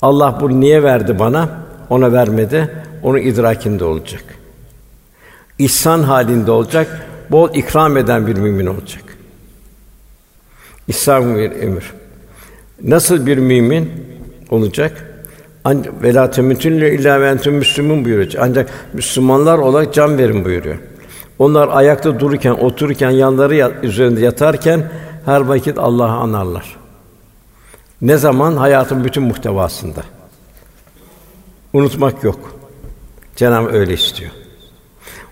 Allah 0.03 0.39
bunu 0.41 0.61
niye 0.61 0.83
verdi 0.83 1.19
bana? 1.19 1.49
Ona 1.91 2.13
vermedi. 2.13 2.71
Onun 3.03 3.19
idrakinde 3.19 3.85
olacak. 3.85 4.25
İhsan 5.59 6.03
halinde 6.03 6.51
olacak. 6.51 7.07
Bol 7.31 7.55
ikram 7.55 7.97
eden 7.97 8.27
bir 8.27 8.37
mümin 8.37 8.67
olacak. 8.67 9.03
İhsan 10.89 11.37
bir 11.37 11.51
emir. 11.51 11.85
Nasıl 12.83 13.27
bir 13.27 13.39
mümin 13.39 13.91
olacak? 14.51 15.11
Ancak 15.65 16.03
velâ 16.03 16.31
temutünle 16.31 16.95
illâ 16.95 17.21
ve 17.21 17.51
müslümün 17.51 18.05
buyuruyor. 18.05 18.33
Ancak 18.41 18.71
Müslümanlar 18.93 19.59
olarak 19.59 19.95
can 19.95 20.19
verin 20.19 20.45
buyuruyor. 20.45 20.79
Onlar 21.39 21.69
ayakta 21.69 22.21
dururken, 22.21 22.53
otururken, 22.53 23.11
yanları 23.11 23.55
yat, 23.55 23.85
üzerinde 23.85 24.21
yatarken 24.21 24.91
her 25.25 25.41
vakit 25.41 25.79
Allah'ı 25.79 26.11
anarlar. 26.11 26.77
Ne 28.03 28.17
zaman 28.17 28.57
hayatın 28.57 29.05
bütün 29.05 29.23
muhtevasında. 29.23 30.03
Unutmak 31.73 32.25
yok. 32.25 32.59
Cenab-ı 33.37 33.69
öyle 33.69 33.93
istiyor. 33.93 34.31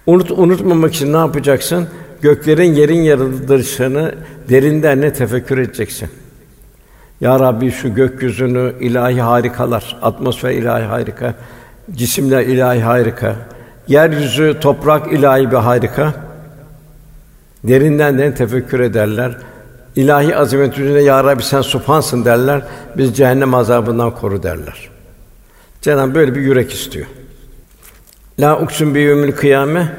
Unut 0.07 0.31
unutmamak 0.31 0.95
için 0.95 1.13
ne 1.13 1.17
yapacaksın? 1.17 1.89
Göklerin 2.23 2.75
yerin 2.75 3.03
yaratılışını 3.03 4.15
derinden 4.49 5.01
ne 5.01 5.13
tefekkür 5.13 5.59
edeceksin. 5.59 6.09
Ya 7.21 7.41
Rabbi 7.41 7.71
şu 7.71 7.95
gökyüzünü 7.95 8.73
ilahi 8.81 9.21
harikalar, 9.21 9.97
atmosfer 10.03 10.51
ilahi 10.51 10.85
harika, 10.85 11.35
cisimler 11.91 12.43
ilahi 12.43 12.81
harika, 12.81 13.37
yeryüzü 13.89 14.57
toprak 14.61 15.13
ilahi 15.13 15.51
bir 15.51 15.57
harika. 15.57 16.15
Derinden 17.65 18.19
de 18.19 18.35
tefekkür 18.35 18.81
ederler. 18.81 19.37
İlahi 19.97 20.37
azamet 20.37 20.79
yüzüne 20.79 21.03
ya 21.03 21.25
Rabbi 21.25 21.43
sen 21.43 21.63
supansın 21.63 22.25
derler. 22.25 22.63
Biz 22.97 23.17
cehennem 23.17 23.55
azabından 23.55 24.15
koru 24.15 24.43
derler. 24.43 24.91
Cenab-ı 25.81 26.15
böyle 26.15 26.35
bir 26.35 26.41
yürek 26.41 26.73
istiyor. 26.73 27.07
La 28.43 28.59
uksun 28.59 28.95
bi 28.95 29.01
yevmil 29.01 29.33
kıyame 29.33 29.93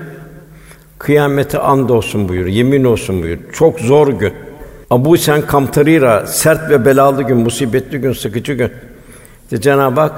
kıyamete 0.99 1.59
and 1.59 1.89
olsun 1.89 2.29
buyur, 2.29 2.45
yemin 2.45 2.83
olsun 2.83 3.23
buyur. 3.23 3.37
Çok 3.53 3.79
zor 3.79 4.07
gün. 4.07 4.33
Abu 4.89 5.17
Sen 5.17 5.41
Kamtarira 5.41 6.27
sert 6.27 6.69
ve 6.69 6.85
belalı 6.85 7.23
gün, 7.23 7.37
musibetli 7.37 7.97
gün, 7.97 8.13
sıkıcı 8.13 8.53
gün. 8.53 8.71
İşte 9.43 9.61
Cenab-ı 9.61 9.99
Hak 9.99 10.11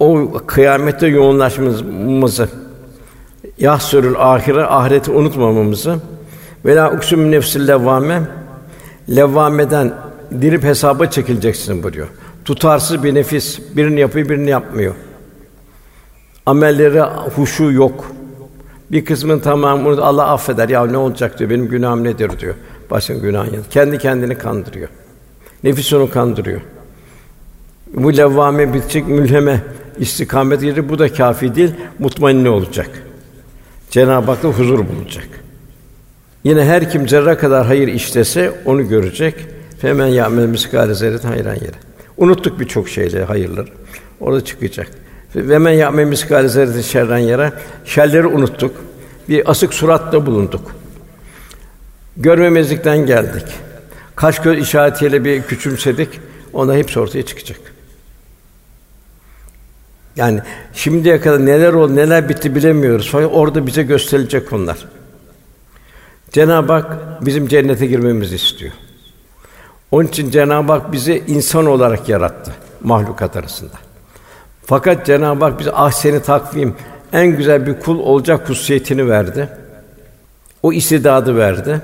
o 0.00 0.32
kıyamete 0.46 1.06
yoğunlaşmamızı, 1.06 2.48
yahsürül 3.58 4.14
ahire 4.18 4.64
ahireti 4.64 5.10
unutmamamızı 5.10 5.96
ve 6.64 6.76
la 6.76 6.92
uksum 6.92 7.30
nefsil 7.30 7.68
levvame 7.68 8.22
levvameden 9.16 9.94
dirip 10.40 10.64
hesaba 10.64 11.06
çekileceksin 11.06 11.82
buyuruyor. 11.82 12.08
Tutarsız 12.44 13.02
bir 13.02 13.14
nefis, 13.14 13.60
birini 13.76 14.00
yapıyor, 14.00 14.28
birini 14.28 14.50
yapmıyor. 14.50 14.94
Amelleri 16.46 17.00
huşu 17.36 17.72
yok. 17.72 18.12
Bir 18.92 19.04
kısmın 19.04 19.38
tamamını 19.38 20.04
Allah 20.04 20.28
affeder. 20.28 20.68
Ya 20.68 20.86
ne 20.86 20.96
olacak 20.96 21.38
diyor. 21.38 21.50
Benim 21.50 21.68
günahım 21.68 22.04
nedir 22.04 22.30
diyor. 22.38 22.54
Başın 22.90 23.22
günahın 23.22 23.54
yok. 23.54 23.64
Kendi 23.70 23.98
kendini 23.98 24.38
kandırıyor. 24.38 24.88
Nefis 25.64 25.92
onu 25.92 26.10
kandırıyor. 26.10 26.60
Bu 27.94 28.16
levvame 28.16 28.74
bitecek 28.74 29.08
mülheme 29.08 29.60
istikamet 29.98 30.62
yeri 30.62 30.88
bu 30.88 30.98
da 30.98 31.12
kafi 31.12 31.54
değil. 31.54 31.74
Mutmainne 31.98 32.48
olacak. 32.48 32.90
Cenab-ı 33.90 34.26
Hak'ta 34.30 34.48
huzur 34.48 34.78
bulacak. 34.78 35.28
Yine 36.44 36.64
her 36.64 36.90
kim 36.90 37.08
zerre 37.08 37.36
kadar 37.36 37.66
hayır 37.66 37.88
işlese 37.88 38.52
onu 38.64 38.88
görecek. 38.88 39.34
Femen 39.78 40.06
ya'mel 40.06 40.46
miskale 40.46 40.94
zerret 40.94 41.24
hayran 41.24 41.54
yere. 41.54 41.76
Unuttuk 42.16 42.60
birçok 42.60 42.88
şeyleri, 42.88 43.24
hayırları. 43.24 43.68
Orada 44.20 44.44
çıkacak. 44.44 45.03
Ve 45.36 45.58
men 45.58 45.72
ya'mel 45.72 46.04
miskale 46.04 46.48
zerret 46.48 46.84
şerren 46.84 47.18
yere. 47.18 47.52
Şerleri 47.84 48.26
unuttuk. 48.26 48.76
Bir 49.28 49.50
asık 49.50 49.74
suratta 49.74 50.26
bulunduk. 50.26 50.74
Görmemezlikten 52.16 53.06
geldik. 53.06 53.46
Kaş 54.16 54.38
göz 54.38 54.58
işaretiyle 54.58 55.24
bir 55.24 55.42
küçümsedik. 55.42 56.08
Ona 56.52 56.74
hepsi 56.74 57.00
ortaya 57.00 57.22
çıkacak. 57.22 57.60
Yani 60.16 60.40
şimdiye 60.74 61.20
kadar 61.20 61.46
neler 61.46 61.72
oldu, 61.72 61.96
neler 61.96 62.28
bitti 62.28 62.54
bilemiyoruz. 62.54 63.08
Fakat 63.12 63.30
orada 63.32 63.66
bize 63.66 63.82
gösterilecek 63.82 64.52
onlar. 64.52 64.78
Cenab-ı 66.32 66.72
Hak 66.72 66.98
bizim 67.26 67.48
cennete 67.48 67.86
girmemizi 67.86 68.34
istiyor. 68.34 68.72
Onun 69.90 70.06
için 70.06 70.30
Cenab-ı 70.30 70.72
Hak 70.72 70.92
bizi 70.92 71.24
insan 71.26 71.66
olarak 71.66 72.08
yarattı 72.08 72.52
mahlukat 72.82 73.36
arasında. 73.36 73.83
Fakat 74.66 75.06
Cenab-ı 75.06 75.44
Hak 75.44 75.58
bize 75.58 75.72
ahseni 75.72 76.22
takvim 76.22 76.74
en 77.12 77.26
güzel 77.26 77.66
bir 77.66 77.80
kul 77.80 77.98
olacak 77.98 78.48
hususiyetini 78.48 79.08
verdi. 79.08 79.48
O 80.62 80.72
istidadı 80.72 81.36
verdi. 81.36 81.80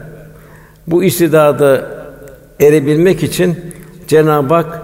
Bu 0.87 1.05
istidadı 1.05 1.91
erebilmek 2.61 3.23
için 3.23 3.75
Cenab-ı 4.09 4.55
Hak 4.55 4.83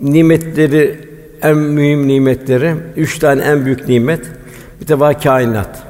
nimetleri 0.00 1.12
en 1.42 1.56
mühim 1.56 2.08
nimetleri, 2.08 2.74
üç 2.96 3.18
tane 3.18 3.42
en 3.42 3.64
büyük 3.64 3.88
nimet, 3.88 4.26
bir 4.80 4.88
de 4.88 5.00
var 5.00 5.20
kainat. 5.20 5.82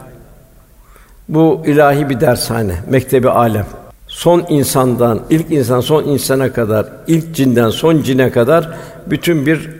Bu 1.28 1.62
ilahi 1.66 2.10
bir 2.10 2.20
dershane, 2.20 2.74
mektebi 2.90 3.28
alem. 3.28 3.66
Son 4.06 4.44
insandan, 4.48 5.20
ilk 5.30 5.50
insan 5.50 5.80
son 5.80 6.04
insana 6.04 6.52
kadar, 6.52 6.86
ilk 7.06 7.34
cinden 7.34 7.70
son 7.70 8.02
cine 8.02 8.30
kadar 8.30 8.70
bütün 9.06 9.46
bir 9.46 9.70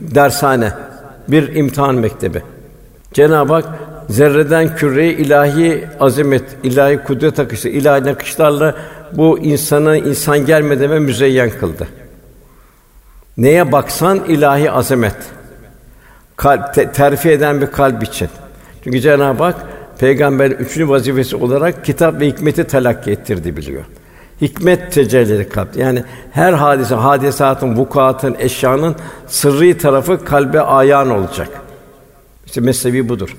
dershane, 0.00 0.72
bir 1.28 1.54
imtihan 1.54 1.94
mektebi. 1.94 2.42
Cenab-ı 3.12 3.52
Hak 3.52 3.64
zerreden 4.08 4.76
küreye 4.76 5.12
ilahi 5.12 5.84
azamet, 6.00 6.44
ilahi 6.62 6.98
kudret 6.98 7.38
akışı, 7.38 7.68
ilahi 7.68 8.04
nakışlarla 8.04 8.74
bu 9.12 9.38
insanı 9.38 9.98
insan 9.98 10.46
gelmeden 10.46 10.90
ve 10.90 10.98
müzeyyen 10.98 11.50
kıldı. 11.50 11.88
Neye 13.36 13.72
baksan 13.72 14.24
ilahi 14.28 14.70
azamet. 14.70 15.16
Kalp 16.36 16.74
te, 16.74 16.92
terfi 16.92 17.30
eden 17.30 17.60
bir 17.60 17.66
kalp 17.66 18.02
için. 18.02 18.28
Çünkü 18.84 19.00
Cenab-ı 19.00 19.42
Hak 19.42 19.56
peygamber 19.98 20.50
üçüncü 20.50 20.88
vazifesi 20.88 21.36
olarak 21.36 21.84
kitap 21.84 22.20
ve 22.20 22.26
hikmeti 22.26 22.64
telakki 22.64 23.10
ettirdi 23.10 23.56
biliyor. 23.56 23.84
Hikmet 24.40 24.92
tecellileri 24.92 25.48
kalp. 25.48 25.76
Yani 25.76 26.04
her 26.30 26.52
hadise, 26.52 26.94
hadisatın, 26.94 27.76
vukuatın, 27.76 28.36
eşyanın 28.38 28.96
sırrı 29.26 29.78
tarafı 29.78 30.24
kalbe 30.24 30.60
ayan 30.60 31.10
olacak. 31.10 31.48
İşte 32.46 32.60
mesnevi 32.60 33.08
budur. 33.08 33.36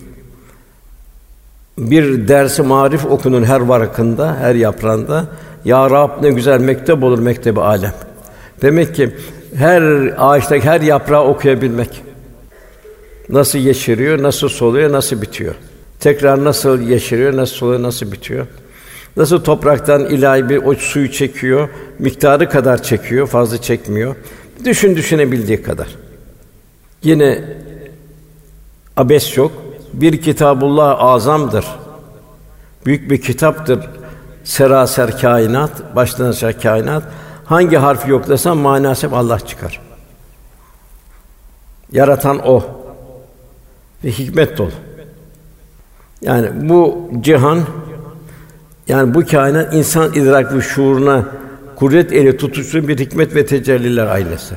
Bir 1.78 2.28
dersi 2.28 2.62
marif 2.62 3.06
okunun 3.06 3.44
her 3.44 3.60
varakında, 3.60 4.36
her 4.40 4.56
yaprağında. 4.56 5.26
Ya 5.66 5.90
Rab 5.90 6.24
ne 6.24 6.30
güzel 6.30 6.60
mektep 6.60 7.04
olur 7.04 7.20
mektebi 7.20 7.62
alem. 7.62 7.94
Demek 8.62 8.96
ki 8.96 9.16
her 9.56 9.82
ağaçtaki 10.18 10.66
her 10.66 10.82
yaprağı 10.82 11.24
okuyabilmek. 11.24 12.04
Nasıl 13.30 13.60
yeşeriyor, 13.60 14.24
nasıl 14.24 14.50
soluyor, 14.50 14.92
nasıl 14.92 15.22
bitiyor. 15.22 15.56
Tekrar 16.00 16.44
nasıl 16.44 16.82
yeşeriyor, 16.82 17.38
nasıl 17.38 17.56
soluyor, 17.56 17.84
nasıl 17.84 18.12
bitiyor. 18.12 18.48
Nasıl 19.20 19.44
topraktan 19.44 20.06
ilahi 20.06 20.50
bir 20.50 20.58
o 20.58 20.76
suyu 20.76 21.12
çekiyor, 21.12 21.70
miktarı 22.00 22.50
kadar 22.50 22.84
çekiyor, 22.84 23.28
fazla 23.28 23.62
çekmiyor. 23.62 24.16
Düşün 24.66 24.96
düşünebildiği 24.96 25.64
kadar. 25.64 25.88
Yine 27.04 27.44
abes 28.98 29.38
yok. 29.38 29.52
Bir 29.94 30.22
kitabullah 30.22 31.04
azamdır. 31.04 31.66
Büyük 32.86 33.12
bir 33.12 33.22
kitaptır. 33.22 33.80
Seraser 34.44 35.20
kainat, 35.20 35.96
baştan 35.96 36.26
aşağı 36.26 36.60
kainat. 36.60 37.04
Hangi 37.46 37.78
harfi 37.78 38.10
yoklasan 38.10 38.58
manası 38.58 39.08
hep 39.08 39.14
Allah 39.14 39.40
çıkar. 39.40 39.82
Yaratan 41.92 42.48
o. 42.48 42.64
Ve 44.04 44.12
hikmet 44.12 44.58
dolu. 44.58 44.72
Yani 46.22 46.70
bu 46.70 47.10
cihan 47.22 47.60
yani 48.90 49.14
bu 49.14 49.26
kainat 49.26 49.74
insan 49.74 50.14
idrak 50.14 50.54
ve 50.54 50.62
şuuruna 50.62 51.26
kudret 51.76 52.14
eli 52.14 52.38
tutuştuğu 52.38 52.88
bir 52.88 53.00
hikmet 53.00 53.36
ve 53.36 53.46
tecelliler 53.46 54.08
ailesi. 54.08 54.56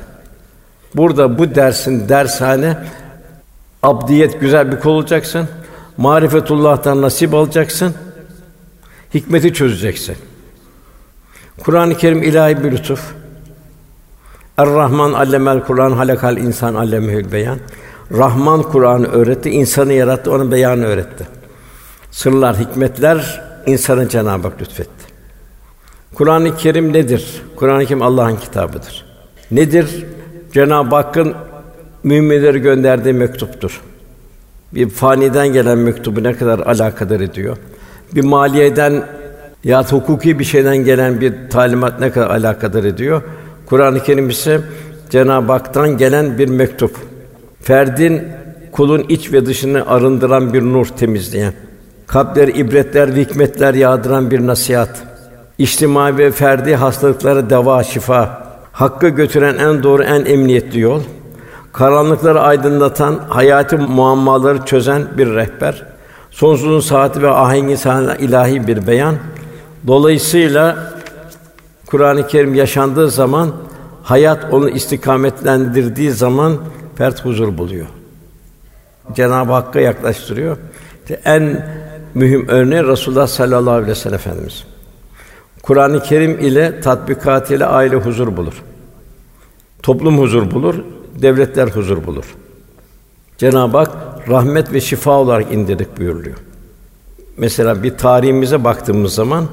Burada 0.95 1.37
bu 1.37 1.55
dersin 1.55 2.09
dershane 2.09 2.77
abdiyet 3.83 4.41
güzel 4.41 4.71
bir 4.71 4.79
kul 4.79 4.89
olacaksın. 4.89 5.47
Marifetullah'tan 5.97 7.01
nasip 7.01 7.33
alacaksın. 7.33 7.93
Hikmeti 9.13 9.53
çözeceksin. 9.53 10.15
Kur'an-ı 11.63 11.97
Kerim 11.97 12.23
ilahi 12.23 12.63
bir 12.63 12.71
lütuf. 12.71 13.13
Er-Rahman 14.57 15.13
allemel 15.13 15.59
Kur'an 15.59 15.91
halakal 15.91 16.37
insan 16.37 16.75
allemehül 16.75 17.31
beyan. 17.31 17.59
Rahman 18.11 18.63
Kur'an'ı 18.63 19.07
öğretti, 19.07 19.49
insanı 19.49 19.93
yarattı, 19.93 20.31
onun 20.31 20.51
beyanı 20.51 20.85
öğretti. 20.85 21.27
Sırlar, 22.11 22.59
hikmetler 22.59 23.52
insanı 23.65 24.09
Cenab-ı 24.09 24.47
Hak 24.47 24.61
lütfetti. 24.61 25.13
Kur'an-ı 26.15 26.57
Kerim 26.57 26.93
nedir? 26.93 27.41
Kur'an-ı 27.55 27.85
Kerim 27.85 28.01
Allah'ın 28.01 28.35
kitabıdır. 28.35 29.05
Nedir? 29.51 30.05
Cenab-ı 30.53 30.95
Hakk'ın 30.95 31.33
müminlere 32.03 32.59
gönderdiği 32.59 33.13
mektuptur. 33.13 33.81
Bir 34.73 34.89
faniden 34.89 35.47
gelen 35.47 35.77
mektubu 35.77 36.23
ne 36.23 36.33
kadar 36.33 36.59
alakadar 36.59 37.19
ediyor. 37.19 37.57
Bir 38.15 38.23
maliyeden 38.23 39.03
ya 39.63 39.91
hukuki 39.91 40.39
bir 40.39 40.43
şeyden 40.43 40.77
gelen 40.77 41.21
bir 41.21 41.33
talimat 41.49 41.99
ne 41.99 42.11
kadar 42.11 42.29
alakadar 42.29 42.83
ediyor. 42.83 43.21
Kur'an-ı 43.65 44.03
Kerim 44.03 44.29
ise 44.29 44.61
Cenab-ı 45.09 45.51
Hak'tan 45.51 45.97
gelen 45.97 46.37
bir 46.37 46.47
mektup. 46.47 46.95
Ferdin 47.61 48.23
kulun 48.71 49.05
iç 49.09 49.33
ve 49.33 49.45
dışını 49.45 49.89
arındıran 49.89 50.53
bir 50.53 50.61
nur 50.61 50.85
temizleyen. 50.85 51.53
Kalpler 52.07 52.47
ibretler 52.47 53.15
ve 53.15 53.21
hikmetler 53.21 53.73
yağdıran 53.73 54.31
bir 54.31 54.47
nasihat. 54.47 54.89
İçtimai 55.57 56.17
ve 56.17 56.31
ferdi 56.31 56.75
hastalıklara 56.75 57.49
deva, 57.49 57.83
şifa. 57.83 58.43
Hakkı 58.71 59.09
götüren 59.09 59.57
en 59.57 59.83
doğru, 59.83 60.03
en 60.03 60.25
emniyetli 60.25 60.79
yol. 60.79 61.01
Karanlıkları 61.73 62.41
aydınlatan, 62.41 63.19
hayati 63.29 63.77
muammaları 63.77 64.65
çözen 64.65 65.07
bir 65.17 65.35
rehber. 65.35 65.85
Sonsuzun 66.31 66.79
saati 66.79 67.21
ve 67.21 67.29
ahengi 67.29 67.77
sana 67.77 68.15
ilahi 68.15 68.67
bir 68.67 68.87
beyan. 68.87 69.15
Dolayısıyla 69.87 70.93
Kur'an-ı 71.85 72.27
Kerim 72.27 72.55
yaşandığı 72.55 73.09
zaman 73.09 73.51
hayat 74.03 74.53
onu 74.53 74.69
istikametlendirdiği 74.69 76.11
zaman 76.11 76.57
fert 76.95 77.25
huzur 77.25 77.57
buluyor. 77.57 77.85
Cenab-ı 79.15 79.51
Hakk'a 79.51 79.79
yaklaştırıyor. 79.79 80.57
İşte 81.01 81.21
en 81.25 81.65
mühim 82.15 82.47
örneği 82.47 82.83
Resulullah 82.83 83.27
sallallahu 83.27 83.73
aleyhi 83.73 83.91
ve 83.91 83.95
sellem 83.95 84.15
Efendimiz. 84.15 84.63
Kur'an-ı 85.61 86.03
Kerim 86.03 86.39
ile 86.39 86.81
tatbikat 86.81 87.51
ile 87.51 87.65
aile 87.65 87.95
huzur 87.95 88.37
bulur. 88.37 88.63
Toplum 89.83 90.19
huzur 90.19 90.51
bulur, 90.51 90.75
devletler 91.21 91.67
huzur 91.67 92.05
bulur. 92.05 92.35
Cenab-ı 93.37 93.77
Hak 93.77 93.91
rahmet 94.29 94.73
ve 94.73 94.81
şifa 94.81 95.11
olarak 95.11 95.53
indirdik 95.53 95.99
buyuruluyor. 95.99 96.37
Mesela 97.37 97.83
bir 97.83 97.97
tarihimize 97.97 98.63
baktığımız 98.63 99.13
zaman 99.13 99.47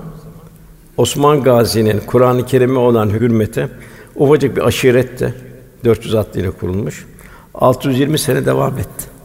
Osman 0.96 1.42
Gazi'nin 1.42 2.00
Kur'an-ı 2.06 2.46
Kerim'e 2.46 2.78
olan 2.78 3.10
hürmeti 3.10 3.68
ufacık 4.16 4.56
bir 4.56 4.66
aşirette 4.66 5.34
400 5.84 6.14
ile 6.34 6.50
kurulmuş. 6.50 7.06
620 7.54 8.18
sene 8.18 8.46
devam 8.46 8.78
etti. 8.78 9.19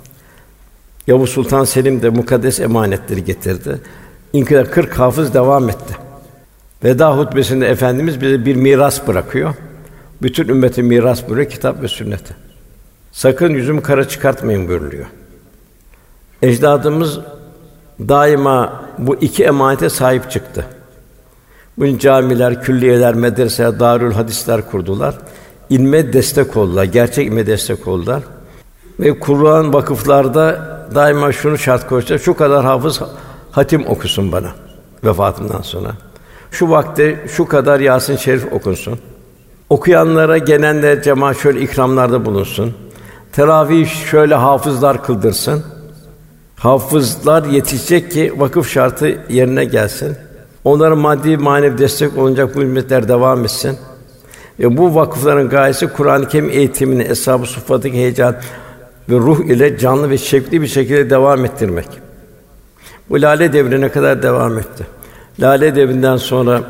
Yavuz 1.07 1.29
Sultan 1.29 1.63
Selim 1.63 2.01
de 2.01 2.09
mukaddes 2.09 2.59
emanetleri 2.59 3.23
getirdi. 3.23 3.79
İnkılap 4.33 4.71
40 4.71 4.99
hafız 4.99 5.33
devam 5.33 5.69
etti. 5.69 5.95
Veda 6.83 7.17
hutbesinde 7.17 7.67
efendimiz 7.67 8.21
bize 8.21 8.45
bir 8.45 8.55
miras 8.55 9.07
bırakıyor. 9.07 9.53
Bütün 10.21 10.47
ümmete 10.47 10.81
miras 10.81 11.23
bırakıyor 11.29 11.49
kitap 11.49 11.81
ve 11.81 11.87
sünneti. 11.87 12.35
Sakın 13.11 13.53
yüzüm 13.53 13.81
kara 13.81 14.07
çıkartmayın 14.07 14.67
buyuruluyor. 14.67 15.05
Ecdadımız 16.41 17.19
daima 17.99 18.83
bu 18.97 19.15
iki 19.15 19.43
emanete 19.43 19.89
sahip 19.89 20.31
çıktı. 20.31 20.65
Bu 21.77 21.99
camiler, 21.99 22.63
külliyeler, 22.63 23.13
medreseler, 23.13 23.79
darül 23.79 24.11
hadisler 24.11 24.71
kurdular. 24.71 25.15
İlme 25.69 26.13
destek 26.13 26.57
oldular, 26.57 26.83
gerçek 26.83 27.27
ilme 27.27 27.47
destek 27.47 27.87
oldular. 27.87 28.23
Ve 28.99 29.19
Kur'an 29.19 29.73
vakıflarda 29.73 30.74
daima 30.95 31.31
şunu 31.31 31.57
şart 31.57 31.87
koştular, 31.87 32.19
şu 32.19 32.37
kadar 32.37 32.65
hafız 32.65 33.01
hatim 33.51 33.87
okusun 33.87 34.31
bana 34.31 34.51
vefatımdan 35.03 35.61
sonra. 35.61 35.91
Şu 36.51 36.69
vakte 36.69 37.25
şu 37.27 37.47
kadar 37.47 37.79
Yasin 37.79 38.15
Şerif 38.15 38.53
okunsun. 38.53 38.99
Okuyanlara 39.69 40.37
genelde 40.37 41.01
cemaat 41.03 41.37
şöyle 41.37 41.61
ikramlarda 41.61 42.25
bulunsun. 42.25 42.73
Teravih 43.31 43.87
şöyle 43.87 44.35
hafızlar 44.35 45.03
kıldırsın. 45.03 45.63
Hafızlar 46.55 47.43
yetişecek 47.43 48.11
ki 48.11 48.33
vakıf 48.37 48.69
şartı 48.69 49.17
yerine 49.29 49.65
gelsin. 49.65 50.17
Onlara 50.63 50.95
maddi 50.95 51.37
manevi 51.37 51.77
destek 51.77 52.17
olacak 52.17 52.55
bu 52.55 52.61
hizmetler 52.61 53.07
devam 53.07 53.43
etsin. 53.43 53.77
Ve 54.59 54.77
bu 54.77 54.95
vakıfların 54.95 55.49
gayesi 55.49 55.87
Kur'an-ı 55.87 56.27
Kerim 56.27 56.49
eğitimini 56.49 57.03
eshab-ı 57.03 57.89
heyecan 57.89 58.35
ve 59.09 59.15
ruh 59.15 59.45
ile 59.45 59.77
canlı 59.77 60.09
ve 60.09 60.17
şevkli 60.17 60.61
bir 60.61 60.67
şekilde 60.67 61.09
devam 61.09 61.45
ettirmek. 61.45 61.87
Bu 63.09 63.21
lale 63.21 63.53
devrine 63.53 63.89
kadar 63.89 64.23
devam 64.23 64.59
etti. 64.59 64.87
Lale 65.39 65.75
devrinden 65.75 66.17
sonra 66.17 66.63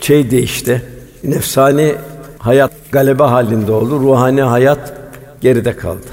şey 0.00 0.30
değişti. 0.30 0.82
Nefsani 1.24 1.94
hayat 2.38 2.72
galebe 2.92 3.22
halinde 3.22 3.72
oldu. 3.72 4.00
Ruhani 4.00 4.42
hayat 4.42 4.92
geride 5.40 5.76
kaldı. 5.76 6.06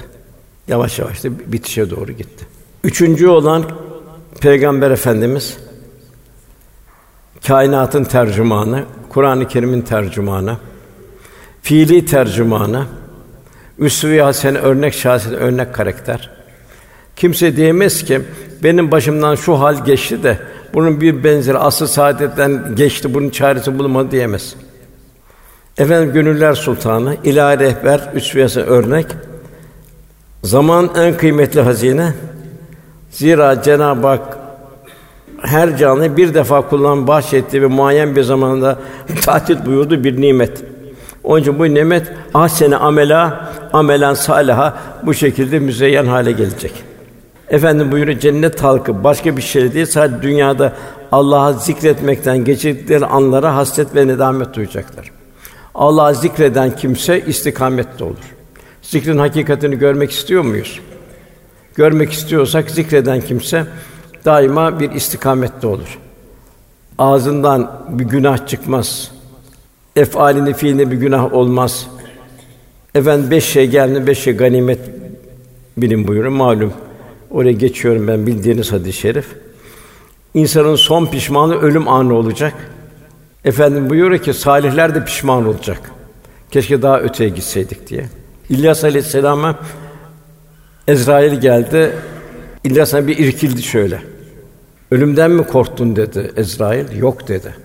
Yavaş 0.67 0.99
yavaş 0.99 1.23
da 1.23 1.29
bitişe 1.45 1.89
doğru 1.89 2.11
gitti. 2.11 2.45
Üçüncü 2.83 3.27
olan 3.27 3.63
Peygamber 4.41 4.91
Efendimiz 4.91 5.57
kainatın 7.47 8.03
tercümanı, 8.03 8.83
Kur'an-ı 9.09 9.47
Kerim'in 9.47 9.81
tercümanı, 9.81 10.57
fiili 11.61 12.05
tercümanı, 12.05 12.85
üsve-i 13.79 14.21
örnek 14.57 14.93
şahsiyet, 14.93 15.41
örnek 15.41 15.73
karakter. 15.73 16.29
Kimse 17.15 17.55
diyemez 17.55 18.03
ki 18.03 18.21
benim 18.63 18.91
başımdan 18.91 19.35
şu 19.35 19.59
hal 19.59 19.85
geçti 19.85 20.23
de 20.23 20.39
bunun 20.73 21.01
bir 21.01 21.23
benzeri 21.23 21.57
asıl 21.57 21.87
saadetten 21.87 22.75
geçti, 22.75 23.13
bunun 23.13 23.29
çaresi 23.29 23.79
bulunmadı 23.79 24.11
diyemez. 24.11 24.55
Efendim 25.77 26.13
gönüller 26.13 26.53
sultanı, 26.53 27.17
ilahi 27.23 27.59
rehber, 27.59 28.09
üsve 28.13 28.61
örnek. 28.61 29.05
Zaman 30.43 30.89
en 30.95 31.17
kıymetli 31.17 31.61
hazine. 31.61 32.13
Zira 33.11 33.61
Cenab-ı 33.63 34.07
Hak 34.07 34.37
her 35.41 35.77
canlı 35.77 36.17
bir 36.17 36.33
defa 36.33 36.69
kullan 36.69 37.07
bahşetti 37.07 37.61
ve 37.61 37.65
muayyen 37.65 38.15
bir 38.15 38.23
zamanda 38.23 38.79
tatil 39.25 39.65
buyurdu 39.65 40.03
bir 40.03 40.21
nimet. 40.21 40.63
Onun 41.27 41.41
için 41.41 41.59
bu 41.59 41.73
nimet 41.73 42.07
ahsene 42.33 42.75
amela, 42.75 43.51
amelen 43.73 44.13
salaha 44.13 44.77
bu 45.03 45.13
şekilde 45.13 45.59
müzeyyen 45.59 46.05
hale 46.05 46.31
gelecek. 46.31 46.73
Efendim 47.49 47.91
buyuruyor 47.91 48.19
cennet 48.19 48.63
halkı 48.63 49.03
başka 49.03 49.37
bir 49.37 49.41
şey 49.41 49.73
değil 49.73 49.85
sadece 49.85 50.21
dünyada 50.21 50.73
Allah'a 51.11 51.53
zikretmekten 51.53 52.37
geçirdikleri 52.45 53.05
anlara 53.05 53.55
hasret 53.55 53.95
ve 53.95 54.07
nedamet 54.07 54.53
duyacaklar. 54.53 55.11
Allah'ı 55.75 56.15
zikreden 56.15 56.75
kimse 56.75 57.21
istikamette 57.25 58.03
olur. 58.03 58.35
Zikrin 58.81 59.17
hakikatini 59.17 59.79
görmek 59.79 60.11
istiyor 60.11 60.43
muyuz? 60.43 60.79
Görmek 61.75 62.11
istiyorsak 62.11 62.69
zikreden 62.69 63.21
kimse 63.21 63.65
daima 64.25 64.79
bir 64.79 64.91
istikamette 64.91 65.67
olur. 65.67 65.99
Ağzından 66.97 67.71
bir 67.89 68.05
günah 68.05 68.47
çıkmaz. 68.47 69.16
Efalinde 69.97 70.53
fiilinde 70.53 70.91
bir 70.91 70.97
günah 70.97 71.33
olmaz. 71.33 71.88
Efendim 72.95 73.31
beş 73.31 73.45
şey 73.45 73.67
geldi, 73.67 74.07
beş 74.07 74.19
şey 74.19 74.33
ganimet 74.33 74.79
bilin 75.77 76.07
buyurun 76.07 76.33
malum. 76.33 76.73
Oraya 77.31 77.51
geçiyorum 77.51 78.07
ben 78.07 78.27
bildiğiniz 78.27 78.71
hadis-i 78.71 78.93
şerif. 78.93 79.27
İnsanın 80.33 80.75
son 80.75 81.05
pişmanı 81.05 81.55
ölüm 81.55 81.88
anı 81.88 82.13
olacak. 82.13 82.53
Efendim 83.45 83.89
buyuruyor 83.89 84.23
ki 84.23 84.33
salihler 84.33 84.95
de 84.95 85.05
pişman 85.05 85.47
olacak. 85.47 85.91
Keşke 86.51 86.81
daha 86.81 86.99
öteye 86.99 87.29
gitseydik 87.29 87.88
diye. 87.88 88.05
İlyas 88.49 88.83
Aleyhisselam'a 88.83 89.60
Ezrail 90.88 91.41
geldi. 91.41 91.91
İlyas'a 92.63 93.07
bir 93.07 93.17
irkildi 93.17 93.63
şöyle. 93.63 94.01
Ölümden 94.91 95.31
mi 95.31 95.47
korktun 95.47 95.95
dedi 95.95 96.31
Ezrail. 96.36 96.97
Yok 96.97 97.27
dedi. 97.27 97.55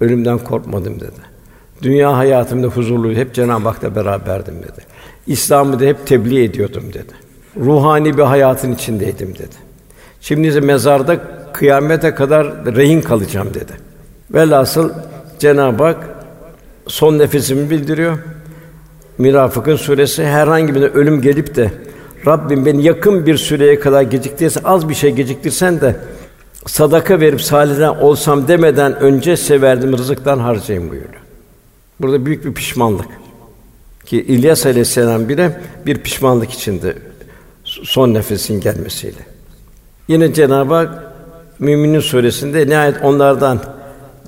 Ölümden 0.00 0.38
korkmadım 0.38 1.00
dedi. 1.00 1.33
Dünya 1.82 2.16
hayatımda 2.16 2.66
huzurluydu. 2.66 3.18
Hep 3.18 3.34
Cenab-ı 3.34 3.68
Hak'la 3.68 3.94
beraberdim 3.94 4.54
dedi. 4.62 4.86
İslam'ı 5.26 5.80
da 5.80 5.84
hep 5.84 6.06
tebliğ 6.06 6.44
ediyordum 6.44 6.84
dedi. 6.92 7.12
Ruhani 7.56 8.18
bir 8.18 8.22
hayatın 8.22 8.72
içindeydim 8.72 9.34
dedi. 9.34 9.56
Şimdi 10.20 10.48
ise 10.48 10.60
mezarda 10.60 11.20
kıyamete 11.52 12.14
kadar 12.14 12.46
rehin 12.76 13.00
kalacağım 13.00 13.54
dedi. 13.54 13.72
Velhasıl 14.30 14.90
Cenab-ı 15.38 15.84
Hak 15.84 16.08
son 16.86 17.18
nefesimi 17.18 17.70
bildiriyor. 17.70 18.18
Münafıkın 19.18 19.76
suresi 19.76 20.24
herhangi 20.24 20.74
birine 20.74 20.86
ölüm 20.86 21.22
gelip 21.22 21.56
de 21.56 21.70
Rabbim 22.26 22.66
beni 22.66 22.82
yakın 22.82 23.26
bir 23.26 23.36
süreye 23.36 23.80
kadar 23.80 24.02
geciktirirse 24.02 24.60
az 24.64 24.88
bir 24.88 24.94
şey 24.94 25.10
geciktirsen 25.10 25.80
de 25.80 25.96
sadaka 26.66 27.20
verip 27.20 27.42
salihden 27.42 27.88
olsam 27.88 28.48
demeden 28.48 29.00
önce 29.00 29.36
size 29.36 29.60
verdiğim 29.60 29.98
rızıktan 29.98 30.38
harcayın 30.38 30.90
buyuruyor. 30.90 31.23
Burada 32.04 32.26
büyük 32.26 32.44
bir 32.44 32.54
pişmanlık. 32.54 33.06
Ki 34.06 34.22
İlyas 34.22 34.66
Aleyhisselam 34.66 35.28
bile 35.28 35.60
bir 35.86 35.98
pişmanlık 35.98 36.50
içinde 36.50 36.96
son 37.64 38.14
nefesin 38.14 38.60
gelmesiyle. 38.60 39.20
Yine 40.08 40.34
Cenab-ı 40.34 40.74
Hak 40.74 41.12
Müminin 41.58 42.00
suresinde 42.00 42.66
nihayet 42.66 42.96
onlardan 43.02 43.60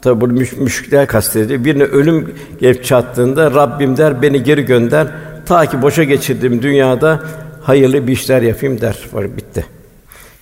tabi 0.03 0.21
bu 0.21 0.27
müş, 0.27 0.53
müşrikler 0.53 1.07
kastediyor. 1.07 1.65
Birine 1.65 1.83
ölüm 1.83 2.35
gelip 2.61 2.85
çattığında 2.85 3.51
Rabbim 3.51 3.97
der 3.97 4.23
beni 4.23 4.43
geri 4.43 4.62
gönder 4.62 5.09
ta 5.47 5.67
ki 5.67 5.83
boşa 5.83 6.05
geçirdiğim 6.05 6.62
dünyada 6.62 7.23
hayırlı 7.62 8.07
bir 8.07 8.12
işler 8.12 8.43
yapayım 8.43 8.81
der. 8.81 8.97
Var 9.12 9.37
bitti. 9.37 9.67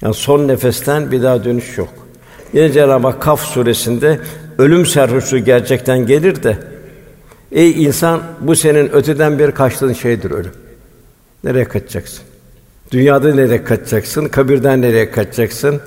Yani 0.02 0.14
son 0.14 0.48
nefesten 0.48 1.12
bir 1.12 1.22
daha 1.22 1.44
dönüş 1.44 1.78
yok. 1.78 1.92
Yine 2.52 2.72
Cenab-ı 2.72 3.06
Hak 3.06 3.22
Kaf 3.22 3.40
suresinde 3.40 4.20
ölüm 4.58 4.86
serhoşluğu 4.86 5.38
gerçekten 5.38 6.06
gelir 6.06 6.42
de 6.42 6.73
ey 7.54 7.84
insan 7.84 8.22
bu 8.40 8.56
senin 8.56 8.92
öteden 8.92 9.38
bir 9.38 9.50
kaçtığın 9.50 9.92
şeydir 9.92 10.30
ölüm. 10.30 10.52
Nereye 11.44 11.64
kaçacaksın? 11.64 12.24
Dünyada 12.90 13.34
nereye 13.34 13.64
kaçacaksın? 13.64 14.28
Kabirden 14.28 14.82
nereye 14.82 15.10
kaçacaksın? 15.10 15.80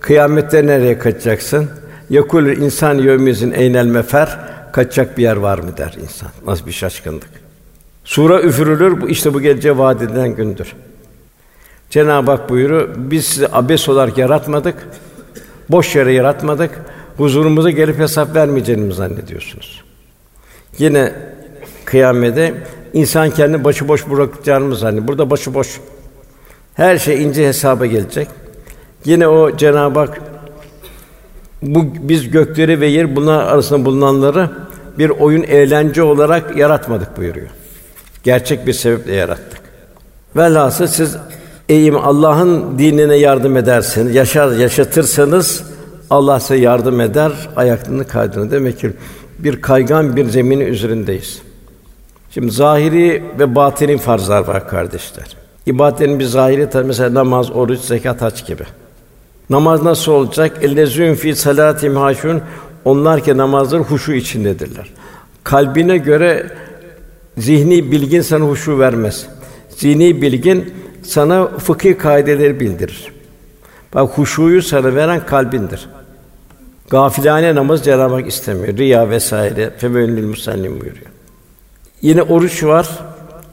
Kıyamette 0.00 0.66
nereye 0.66 0.98
kaçacaksın? 0.98 1.70
Yakul 2.10 2.46
insan 2.46 2.94
yevmizin 2.94 3.52
eynel 3.52 3.86
mefer 3.86 4.38
kaçacak 4.72 5.18
bir 5.18 5.22
yer 5.22 5.36
var 5.36 5.58
mı 5.58 5.76
der 5.76 5.96
insan. 6.02 6.28
Nasıl 6.46 6.66
bir 6.66 6.72
şaşkınlık. 6.72 7.30
Sura 8.04 8.42
üfürülür. 8.42 9.00
Bu 9.00 9.08
işte 9.08 9.34
bu 9.34 9.40
geleceğe 9.40 9.78
vaad 9.78 10.00
edilen 10.00 10.36
gündür. 10.36 10.74
Cenab-ı 11.90 12.30
Hak 12.30 12.50
buyuruyor, 12.50 12.88
biz 12.96 13.24
sizi 13.24 13.48
abes 13.52 13.88
olarak 13.88 14.18
yaratmadık, 14.18 14.74
boş 15.70 15.96
yere 15.96 16.12
yaratmadık, 16.12 16.70
huzurumuza 17.16 17.70
gelip 17.70 17.98
hesap 17.98 18.34
vermeyeceğini 18.34 18.82
mi 18.82 18.94
zannediyorsunuz? 18.94 19.82
Yine 20.78 21.12
kıyamede 21.84 22.54
insan 22.92 23.30
kendi 23.30 23.64
başıboş 23.64 24.10
bırakacağını 24.10 24.76
zannediyor? 24.76 25.08
Burada 25.08 25.30
başıboş. 25.30 25.80
Her 26.74 26.98
şey 26.98 27.22
ince 27.22 27.48
hesaba 27.48 27.86
gelecek. 27.86 28.28
Yine 29.04 29.28
o 29.28 29.56
Cenab-ı 29.56 29.98
Hak 29.98 30.20
bu 31.62 31.84
biz 32.00 32.30
gökleri 32.30 32.80
ve 32.80 32.86
yer 32.86 33.16
bunlar 33.16 33.44
arasında 33.44 33.84
bulunanları 33.84 34.50
bir 34.98 35.10
oyun 35.10 35.42
eğlence 35.42 36.02
olarak 36.02 36.56
yaratmadık 36.56 37.16
buyuruyor. 37.16 37.48
Gerçek 38.22 38.66
bir 38.66 38.72
sebeple 38.72 39.14
yarattık. 39.14 39.60
Velhasıl 40.36 40.86
siz 40.86 41.16
eğim 41.68 41.96
Allah'ın 41.96 42.78
dinine 42.78 43.16
yardım 43.16 43.56
ederseniz, 43.56 44.14
yaşar 44.14 44.52
yaşatırsanız 44.52 45.64
Allah 46.10 46.40
size 46.40 46.56
yardım 46.56 47.00
eder, 47.00 47.32
ayaklarını 47.56 48.06
kaydırır. 48.06 48.50
Demek 48.50 48.78
ki 48.78 48.92
bir 49.44 49.62
kaygan 49.62 50.16
bir 50.16 50.28
zeminin 50.28 50.66
üzerindeyiz. 50.66 51.42
Şimdi 52.30 52.50
zahiri 52.50 53.22
ve 53.38 53.54
batini 53.54 53.98
farzlar 53.98 54.48
var 54.48 54.68
kardeşler. 54.68 55.36
İbadetlerin 55.66 56.18
bir 56.18 56.24
zahiri 56.24 56.70
tabi 56.70 56.86
mesela 56.86 57.14
namaz, 57.14 57.50
oruç, 57.50 57.80
zekat, 57.80 58.22
hac 58.22 58.46
gibi. 58.46 58.62
Namaz 59.50 59.82
nasıl 59.82 60.12
olacak? 60.12 60.58
Ellezün 60.62 61.14
fi 61.14 61.34
salatim 61.34 61.96
haşun. 61.96 62.40
Onlar 62.84 63.24
ki 63.24 63.36
namazdır 63.36 63.80
huşu 63.80 64.12
içindedirler. 64.12 64.90
Kalbine 65.44 65.98
göre 65.98 66.46
zihni 67.38 67.92
bilgin 67.92 68.20
sana 68.20 68.44
huşu 68.44 68.78
vermez. 68.78 69.26
Zihni 69.68 70.22
bilgin 70.22 70.74
sana 71.02 71.46
fıkıh 71.46 71.98
kaideleri 71.98 72.60
bildirir. 72.60 73.12
Bak 73.94 74.18
huşuyu 74.18 74.62
sana 74.62 74.94
veren 74.94 75.26
kalbindir. 75.26 75.88
Gafilane 76.92 77.54
namaz 77.54 77.84
Cenab-ı 77.84 78.14
Hak 78.14 78.28
istemiyor. 78.28 78.76
Riya 78.76 79.10
vesaire. 79.10 79.70
Fevelül 79.78 80.26
musallim 80.26 80.80
buyuruyor. 80.80 81.06
Yine 82.02 82.22
oruç 82.22 82.64
var. 82.64 82.88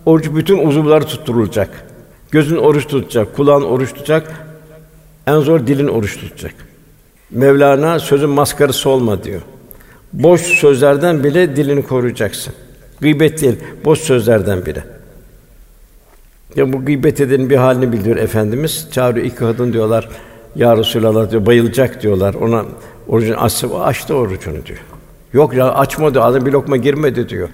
Oruç 0.05 0.25
bütün 0.35 0.67
uzuvları 0.67 1.05
tutturulacak. 1.05 1.69
Gözün 2.31 2.55
oruç 2.55 2.87
tutacak, 2.87 3.35
kulağın 3.35 3.61
oruç 3.61 3.93
tutacak. 3.93 4.45
En 5.27 5.39
zor 5.39 5.67
dilin 5.67 5.87
oruç 5.87 6.17
tutacak. 6.17 6.53
Mevlana 7.31 7.99
sözün 7.99 8.29
maskarası 8.29 8.89
olma 8.89 9.23
diyor. 9.23 9.41
Boş 10.13 10.41
sözlerden 10.41 11.23
bile 11.23 11.55
dilini 11.55 11.83
koruyacaksın. 11.83 12.53
Gıybet 13.01 13.41
değil, 13.41 13.55
boş 13.85 13.99
sözlerden 13.99 14.65
bile. 14.65 14.83
Ya 16.55 16.73
bu 16.73 16.85
gıybet 16.85 17.21
edenin 17.21 17.49
bir 17.49 17.57
halini 17.57 17.91
bildiriyor 17.91 18.17
efendimiz. 18.17 18.87
Çağırıyor 18.91 19.25
iki 19.25 19.35
kadın 19.35 19.73
diyorlar. 19.73 20.09
Ya 20.55 20.77
Resulallah 20.77 21.31
diyor 21.31 21.45
bayılacak 21.45 22.01
diyorlar. 22.01 22.33
Ona 22.33 22.65
orucunu 23.09 23.37
açsa 23.37 23.83
açtı 23.83 24.15
orucunu 24.15 24.65
diyor. 24.65 24.79
Yok 25.33 25.53
ya 25.53 25.73
açma 25.73 26.13
diyor. 26.13 26.25
Ağzına 26.25 26.45
bir 26.45 26.51
lokma 26.51 26.77
girmedi 26.77 27.29
diyor. 27.29 27.49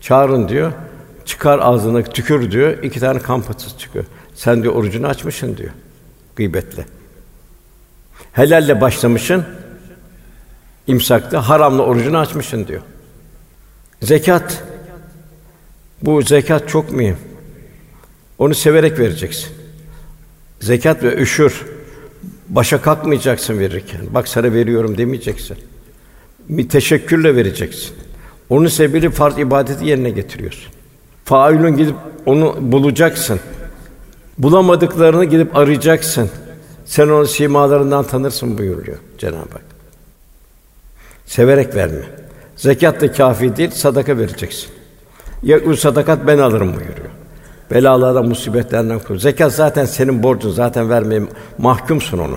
Çağırın 0.00 0.48
diyor. 0.48 0.72
Çıkar 1.24 1.58
ağzına 1.58 2.02
tükür 2.02 2.50
diyor. 2.50 2.82
İki 2.82 3.00
tane 3.00 3.18
kan 3.18 3.42
patısı 3.42 3.78
çıkıyor. 3.78 4.04
Sen 4.34 4.62
diyor 4.62 4.74
orucunu 4.74 5.06
açmışsın 5.06 5.56
diyor. 5.56 5.70
Gıybetle. 6.36 6.86
Helalle 8.32 8.80
başlamışsın. 8.80 9.44
imsakta 10.86 11.48
haramla 11.48 11.82
orucunu 11.82 12.18
açmışsın 12.18 12.66
diyor. 12.66 12.80
Zekat. 14.02 14.64
Bu 16.02 16.22
zekat 16.22 16.68
çok 16.68 16.92
mühim. 16.92 17.16
Onu 18.38 18.54
severek 18.54 18.98
vereceksin. 18.98 19.48
Zekat 20.60 21.02
ve 21.02 21.16
üşür. 21.16 21.73
Başa 22.48 22.82
kalkmayacaksın 22.82 23.58
verirken. 23.58 24.00
Bak 24.10 24.28
sana 24.28 24.52
veriyorum 24.52 24.98
demeyeceksin. 24.98 25.56
Bir 26.48 26.68
teşekkürle 26.68 27.36
vereceksin. 27.36 27.96
Onun 28.50 28.66
sebebiyle 28.66 29.10
farz 29.10 29.38
ibadeti 29.38 29.86
yerine 29.86 30.10
getiriyorsun. 30.10 30.72
Failün 31.24 31.76
gidip 31.76 31.94
onu 32.26 32.56
bulacaksın. 32.60 33.40
Bulamadıklarını 34.38 35.24
gidip 35.24 35.56
arayacaksın. 35.56 36.30
Sen 36.84 37.08
onun 37.08 37.24
simalarından 37.24 38.04
tanırsın 38.04 38.58
buyuruyor 38.58 38.98
Cenab-ı 39.18 39.52
Hak. 39.52 39.64
Severek 41.26 41.74
verme. 41.74 42.02
Zekat 42.56 43.00
da 43.00 43.12
kafi 43.12 43.56
değil, 43.56 43.70
sadaka 43.70 44.18
vereceksin. 44.18 44.68
Ya 45.42 45.76
sadakat 45.76 46.26
ben 46.26 46.38
alırım 46.38 46.68
buyuruyor. 46.68 47.03
Belalardan, 47.70 48.28
musibetlerden 48.28 48.98
koru. 48.98 49.18
Zekat 49.18 49.52
zaten 49.52 49.84
senin 49.84 50.22
borcun, 50.22 50.50
zaten 50.50 50.90
vermeye 50.90 51.22
mahkumsun 51.58 52.18
onu. 52.18 52.36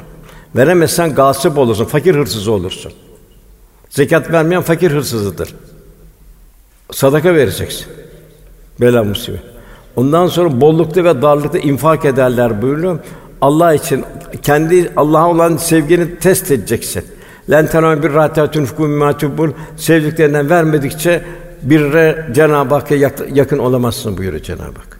Veremezsen 0.56 1.16
gasip 1.16 1.58
olursun, 1.58 1.86
fakir 1.86 2.16
hırsızı 2.16 2.52
olursun. 2.52 2.92
Zekat 3.90 4.32
vermeyen 4.32 4.62
fakir 4.62 4.92
hırsızıdır. 4.92 5.56
Sadaka 6.92 7.36
vereceksin. 7.36 7.88
Bela 8.82 9.04
musibet. 9.04 9.42
Ondan 9.96 10.28
sonra 10.28 10.62
bollukta 10.62 11.04
ve 11.04 11.22
darlıkta 11.22 11.58
infak 11.58 12.06
ederler 12.06 12.62
buyuruyor. 12.62 13.00
Allah 13.42 13.74
için 13.74 14.06
kendi 14.42 14.92
Allah'a 14.96 15.30
olan 15.30 15.58
sevgini 15.58 16.20
test 16.20 16.52
edeceksin. 16.52 17.06
Len 17.50 17.68
tenâ 17.68 18.04
bir 18.04 18.13
râtâ 18.13 18.46
tunfikû 18.46 18.88
mimâ 18.88 19.18
sevdiklerinden 19.78 20.50
vermedikçe 20.50 21.24
bir 21.62 21.92
Cenab-ı 22.34 22.76
Hakk'a 22.76 22.96
yakın 23.34 23.58
olamazsın 23.58 24.18
buyuruyor 24.18 24.44
Cenab-ı 24.44 24.63
Hak. 24.63 24.97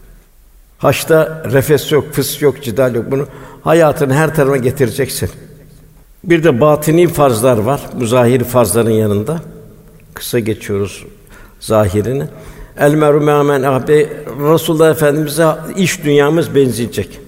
Haçta 0.78 1.44
refes 1.52 1.92
yok, 1.92 2.14
fıs 2.14 2.42
yok, 2.42 2.64
cidal 2.64 2.96
yok. 2.96 3.06
Bunu 3.12 3.28
hayatın 3.62 4.10
her 4.10 4.36
tarafına 4.36 4.58
getireceksin. 4.58 5.30
Bir 6.24 6.44
de 6.44 6.62
batini 6.62 7.08
farzlar 7.08 7.58
var. 7.58 7.82
Bu 7.94 8.06
zahiri 8.06 8.44
farzların 8.44 8.92
yanında. 8.92 9.40
Kısa 10.14 10.40
geçiyoruz 10.40 11.06
zahirini. 11.60 12.24
El 12.80 12.94
meru 12.94 13.22
men 13.22 13.64
abi 13.64 14.10
Resulullah 14.52 14.92
Efendimize 14.92 15.48
iş 15.78 16.04
dünyamız 16.04 16.56
benzeyecek. 16.56 17.20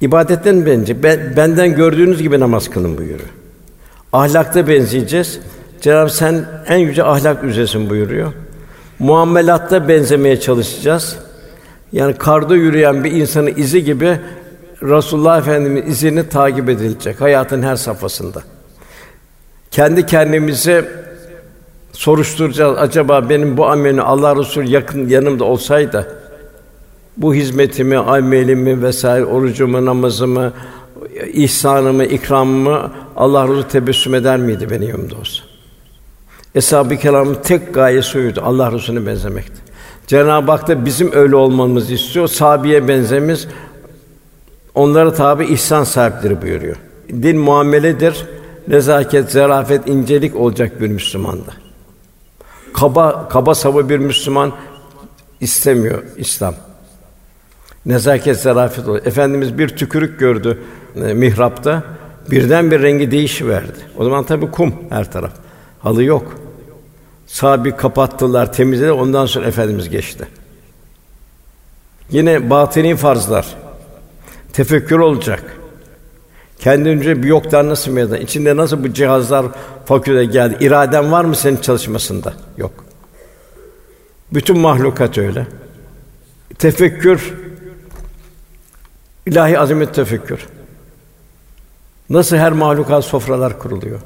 İbadetten 0.00 0.66
bence 0.66 1.02
ben, 1.02 1.36
benden 1.36 1.74
gördüğünüz 1.74 2.22
gibi 2.22 2.40
namaz 2.40 2.70
kılın 2.70 2.98
buyuruyor. 2.98 3.28
Ahlakta 4.12 4.68
benzeyeceğiz. 4.68 5.40
Cenab-ı 5.80 6.10
sen 6.10 6.48
en 6.68 6.78
yüce 6.78 7.04
ahlak 7.04 7.44
üzeresin 7.44 7.90
buyuruyor. 7.90 8.32
Muamelatta 8.98 9.88
benzemeye 9.88 10.40
çalışacağız. 10.40 11.16
Yani 11.96 12.14
karda 12.14 12.56
yürüyen 12.56 13.04
bir 13.04 13.12
insanın 13.12 13.52
izi 13.56 13.84
gibi 13.84 14.20
Resulullah 14.82 15.38
Efendimiz 15.38 15.88
izini 15.88 16.28
takip 16.28 16.68
edilecek 16.68 17.20
hayatın 17.20 17.62
her 17.62 17.76
safhasında. 17.76 18.42
Kendi 19.70 20.06
kendimize 20.06 20.88
soruşturacağız. 21.92 22.78
Acaba 22.78 23.28
benim 23.28 23.56
bu 23.56 23.66
amelini 23.66 24.02
Allah 24.02 24.36
Resulü 24.36 24.68
yakın 24.68 25.08
yanımda 25.08 25.44
olsaydı 25.44 26.16
bu 27.16 27.34
hizmetimi, 27.34 27.96
amelimi 27.96 28.82
vesaire 28.82 29.24
orucumu, 29.24 29.84
namazımı, 29.84 30.52
ihsanımı, 31.32 32.04
ikramımı 32.04 32.92
Allah 33.16 33.44
Resulü 33.44 33.68
tebessüm 33.68 34.14
eder 34.14 34.36
miydi 34.36 34.70
benim 34.70 34.88
yanımda 34.88 35.14
olsa? 35.14 35.42
Eshab-ı 36.54 36.96
Kiram'ın 36.96 37.34
tek 37.34 37.74
gayesi 37.74 38.18
oydu. 38.18 38.40
Allah 38.44 38.72
Resulüne 38.72 39.06
benzemekti. 39.06 39.65
Cenab-ı 40.06 40.50
Hak 40.50 40.68
da 40.68 40.84
bizim 40.84 41.12
öyle 41.12 41.36
olmamızı 41.36 41.94
istiyor. 41.94 42.28
Sabiye 42.28 42.88
benzemiz 42.88 43.48
onlara 44.74 45.14
tabi 45.14 45.44
ihsan 45.44 45.84
sahipleri 45.84 46.42
buyuruyor. 46.42 46.76
Din 47.08 47.38
muameledir. 47.38 48.26
Nezaket, 48.68 49.30
zarafet, 49.30 49.88
incelik 49.88 50.36
olacak 50.36 50.80
bir 50.80 50.88
Müslümanda. 50.88 51.52
Kaba 52.74 53.28
kaba 53.28 53.54
saba 53.54 53.88
bir 53.88 53.98
Müslüman 53.98 54.52
istemiyor 55.40 56.02
İslam. 56.16 56.54
Nezaket, 57.86 58.36
zarafet 58.40 58.88
olur. 58.88 59.00
Efendimiz 59.04 59.58
bir 59.58 59.68
tükürük 59.68 60.20
gördü 60.20 60.58
e, 60.96 61.00
mihrapta. 61.00 61.82
Birden 62.30 62.70
bir 62.70 62.82
rengi 62.82 63.10
değişiverdi. 63.10 63.78
O 63.96 64.04
zaman 64.04 64.24
tabii 64.24 64.50
kum 64.50 64.74
her 64.90 65.12
taraf. 65.12 65.32
Halı 65.80 66.02
yok. 66.02 66.45
Sabi 67.26 67.76
kapattılar, 67.76 68.52
temizlediler. 68.52 68.92
Ondan 68.92 69.26
sonra 69.26 69.46
efendimiz 69.46 69.88
geçti. 69.90 70.28
Yine 72.10 72.50
batini 72.50 72.96
farzlar. 72.96 73.46
Tefekkür 74.52 74.98
olacak. 74.98 75.56
Kendince 76.58 77.22
bir 77.22 77.28
yoktan 77.28 77.68
nasıl 77.68 77.90
meydana? 77.90 78.18
İçinde 78.18 78.56
nasıl 78.56 78.84
bu 78.84 78.92
cihazlar 78.92 79.46
fakülte 79.84 80.24
geldi? 80.24 80.56
İraden 80.60 81.12
var 81.12 81.24
mı 81.24 81.36
senin 81.36 81.56
çalışmasında? 81.56 82.34
Yok. 82.56 82.84
Bütün 84.34 84.58
mahlukat 84.58 85.18
öyle. 85.18 85.46
Tefekkür 86.58 87.34
ilahi 89.26 89.58
azamet 89.58 89.94
tefekkür. 89.94 90.46
Nasıl 92.10 92.36
her 92.36 92.52
mahlukat 92.52 93.04
sofralar 93.04 93.58
kuruluyor? 93.58 94.00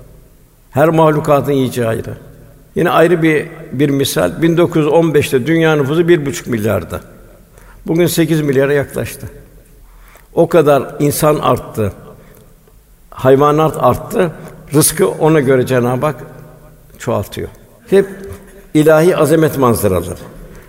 Her 0.71 0.89
mahlukatın 0.89 1.53
yiyeceği 1.53 1.87
ayrı. 1.87 2.17
Yine 2.81 2.91
ayrı 2.91 3.23
bir 3.23 3.47
bir 3.73 3.91
misal 3.91 4.31
1915'te 4.43 5.47
dünya 5.47 5.77
nüfusu 5.77 6.09
bir 6.09 6.27
buçuk 6.27 6.47
milyardı. 6.47 7.01
Bugün 7.87 8.07
8 8.07 8.41
milyara 8.41 8.73
yaklaştı. 8.73 9.27
O 10.35 10.49
kadar 10.49 10.97
insan 10.99 11.39
arttı. 11.39 11.93
Hayvanat 13.11 13.77
arttı. 13.81 14.31
Rızkı 14.75 15.09
ona 15.09 15.41
göre 15.41 15.67
Cenab-ı 15.67 16.07
Hak 16.07 16.17
çoğaltıyor. 16.99 17.49
Hep 17.91 18.07
ilahi 18.75 19.17
azamet 19.17 19.59
manzaraları. 19.59 20.21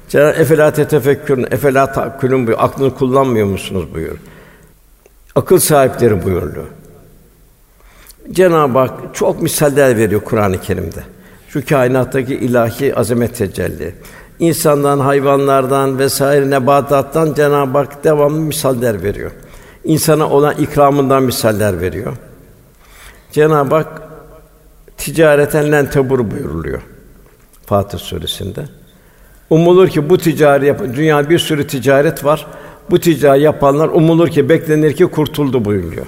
Cenab-ı 0.10 0.38
efela 0.38 0.74
tefekkürün, 0.74 1.48
efela 1.52 1.92
takkülün 1.92 2.48
buyuruyor. 2.48 2.60
Aklını 2.60 2.96
kullanmıyor 2.96 3.48
musunuz 3.48 3.86
buyuruyor. 3.94 4.18
Akıl 5.36 5.60
sahipleri 5.60 6.24
buyuruyor. 6.24 6.66
Cenab-ı 8.32 8.80
Hak 8.80 9.16
çok 9.16 9.42
misaller 9.42 9.98
veriyor 9.98 10.22
Kur'an-ı 10.22 10.62
Kerim'de. 10.62 11.04
Şu 11.54 11.66
kainattaki 11.66 12.36
ilahi 12.36 12.96
azamet 12.96 13.36
tecelli. 13.36 13.96
İnsandan, 14.40 15.00
hayvanlardan 15.00 16.00
vesaire 16.00 16.50
nebatattan 16.50 17.34
Cenab-ı 17.34 17.78
Hak 17.78 18.04
devamlı 18.04 18.40
misaller 18.40 19.04
veriyor. 19.04 19.32
İnsana 19.84 20.30
olan 20.30 20.56
ikramından 20.56 21.24
misaller 21.24 21.82
veriyor. 21.82 22.18
Cenab-ı 23.32 23.76
Hak 23.76 24.02
ticareten 24.98 25.72
len 25.72 25.90
tebur 25.90 26.32
buyuruluyor 26.32 26.82
Fatih 27.66 28.00
suresinde. 28.00 28.66
Umulur 29.50 29.88
ki 29.88 30.10
bu 30.10 30.18
ticari 30.18 30.66
yap 30.66 30.82
dünya 30.96 31.30
bir 31.30 31.40
sürü 31.40 31.68
ticaret 31.68 32.26
var. 32.26 32.48
Bu 32.90 33.00
ticari 33.00 33.42
yapanlar 33.42 33.88
umulur 33.88 34.28
ki 34.28 34.50
beklenir 34.50 34.94
ki 34.94 35.06
kurtuldu 35.06 35.66
buyuruyor. 35.66 36.06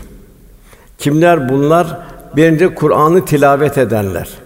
Kimler 0.97 1.49
bunlar? 1.49 1.97
Birinci 2.35 2.75
Kur'an'ı 2.75 3.25
tilavet 3.25 3.77
edenler. 3.77 4.42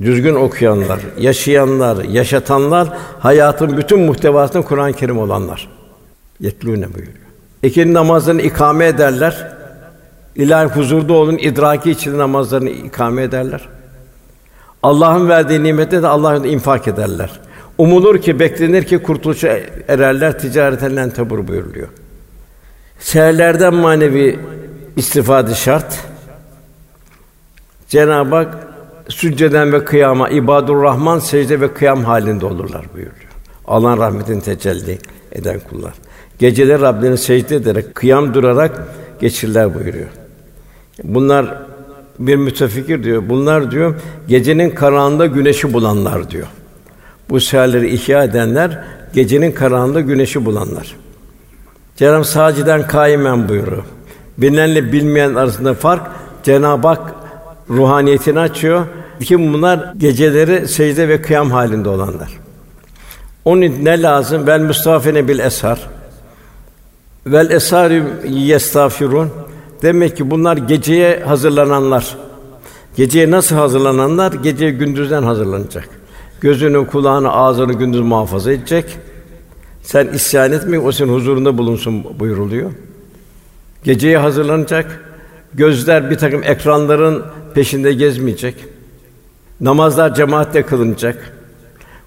Düzgün 0.00 0.34
okuyanlar, 0.34 1.00
yaşayanlar, 1.18 2.04
yaşatanlar, 2.04 2.88
hayatın 3.18 3.76
bütün 3.76 4.00
muhtevasını 4.00 4.64
Kur'an-ı 4.64 4.92
Kerim 4.92 5.18
olanlar. 5.18 5.68
Yetlûne 6.40 6.94
buyuruyor. 6.94 7.16
İkindi 7.62 7.94
namazlarını 7.94 8.42
ikame 8.42 8.86
ederler. 8.86 9.52
İlahi 10.36 10.66
huzurda 10.66 11.12
olun 11.12 11.38
idraki 11.38 11.90
için 11.90 12.18
namazlarını 12.18 12.70
ikame 12.70 13.22
ederler. 13.22 13.68
Allah'ın 14.82 15.28
verdiği 15.28 15.62
nimette 15.62 16.02
de 16.02 16.06
Allah'ın 16.06 16.44
infak 16.44 16.88
ederler. 16.88 17.30
Umulur 17.78 18.18
ki, 18.18 18.40
beklenir 18.40 18.84
ki 18.84 18.98
kurtuluşa 18.98 19.58
ererler, 19.88 20.38
ticareten 20.38 21.10
tabur 21.10 21.48
buyuruluyor. 21.48 21.88
Seherlerden 22.98 23.74
manevi 23.74 24.38
istifade 24.96 25.54
şart. 25.54 26.04
Cenab-ı 27.88 28.34
Hak 28.34 28.69
sücceden 29.10 29.72
ve 29.72 29.84
kıyama 29.84 30.28
ibadur 30.28 30.82
Rahman 30.82 31.18
secde 31.18 31.60
ve 31.60 31.74
kıyam 31.74 32.04
halinde 32.04 32.46
olurlar 32.46 32.84
buyuruyor. 32.94 33.30
Allah'ın 33.66 33.98
rahmetini 33.98 34.42
tecelli 34.42 34.98
eden 35.32 35.60
kullar. 35.70 35.92
Geceleri 36.38 36.80
Rablerine 36.80 37.16
secde 37.16 37.56
ederek, 37.56 37.94
kıyam 37.94 38.34
durarak 38.34 38.82
geçirler 39.20 39.74
buyuruyor. 39.74 40.08
Bunlar 41.04 41.58
bir 42.18 42.36
mütefekkir 42.36 43.04
diyor. 43.04 43.22
Bunlar 43.28 43.70
diyor 43.70 43.94
gecenin 44.28 44.70
karanlığında 44.70 45.26
güneşi 45.26 45.72
bulanlar 45.72 46.30
diyor. 46.30 46.46
Bu 47.30 47.40
seherleri 47.40 47.90
ihya 47.94 48.24
edenler 48.24 48.84
gecenin 49.12 49.52
karanlığında 49.52 50.00
güneşi 50.00 50.44
bulanlar. 50.44 50.96
Cenab-ı 51.96 52.24
saciden 52.24 52.86
kaimen 52.86 53.48
buyuruyor. 53.48 53.82
Bilinenle 54.38 54.92
bilmeyen 54.92 55.34
arasında 55.34 55.74
fark 55.74 56.02
Cenab-ı 56.42 56.88
Hak 56.88 57.14
ruhaniyetini 57.70 58.40
açıyor. 58.40 58.86
Kim 59.24 59.52
bunlar 59.52 59.94
geceleri 59.96 60.68
secde 60.68 61.08
ve 61.08 61.22
kıyam 61.22 61.50
halinde 61.50 61.88
olanlar. 61.88 62.38
Onun 63.44 63.84
ne 63.84 64.02
lazım? 64.02 64.46
Vel 64.46 64.60
mustafine 64.60 65.28
bil 65.28 65.38
esar. 65.38 65.88
Vel 67.26 67.50
esarü 67.50 68.04
yestafirun. 68.28 69.30
Demek 69.82 70.16
ki 70.16 70.30
bunlar 70.30 70.56
geceye 70.56 71.20
hazırlananlar. 71.24 72.16
Geceye 72.96 73.30
nasıl 73.30 73.56
hazırlananlar? 73.56 74.32
Gece 74.32 74.70
gündüzden 74.70 75.22
hazırlanacak. 75.22 75.88
Gözünü, 76.40 76.86
kulağını, 76.86 77.32
ağzını 77.32 77.72
gündüz 77.72 78.00
muhafaza 78.00 78.52
edecek. 78.52 78.98
Sen 79.82 80.06
isyan 80.06 80.52
etme, 80.52 80.78
o 80.78 80.92
senin 80.92 81.12
huzurunda 81.12 81.58
bulunsun 81.58 82.04
buyuruluyor. 82.20 82.70
Geceye 83.84 84.18
hazırlanacak. 84.18 85.04
Gözler 85.54 86.10
bir 86.10 86.18
takım 86.18 86.42
ekranların 86.42 87.22
peşinde 87.54 87.92
gezmeyecek. 87.92 88.54
Namazlar 89.60 90.14
cemaatle 90.14 90.66
kılınacak. 90.66 91.32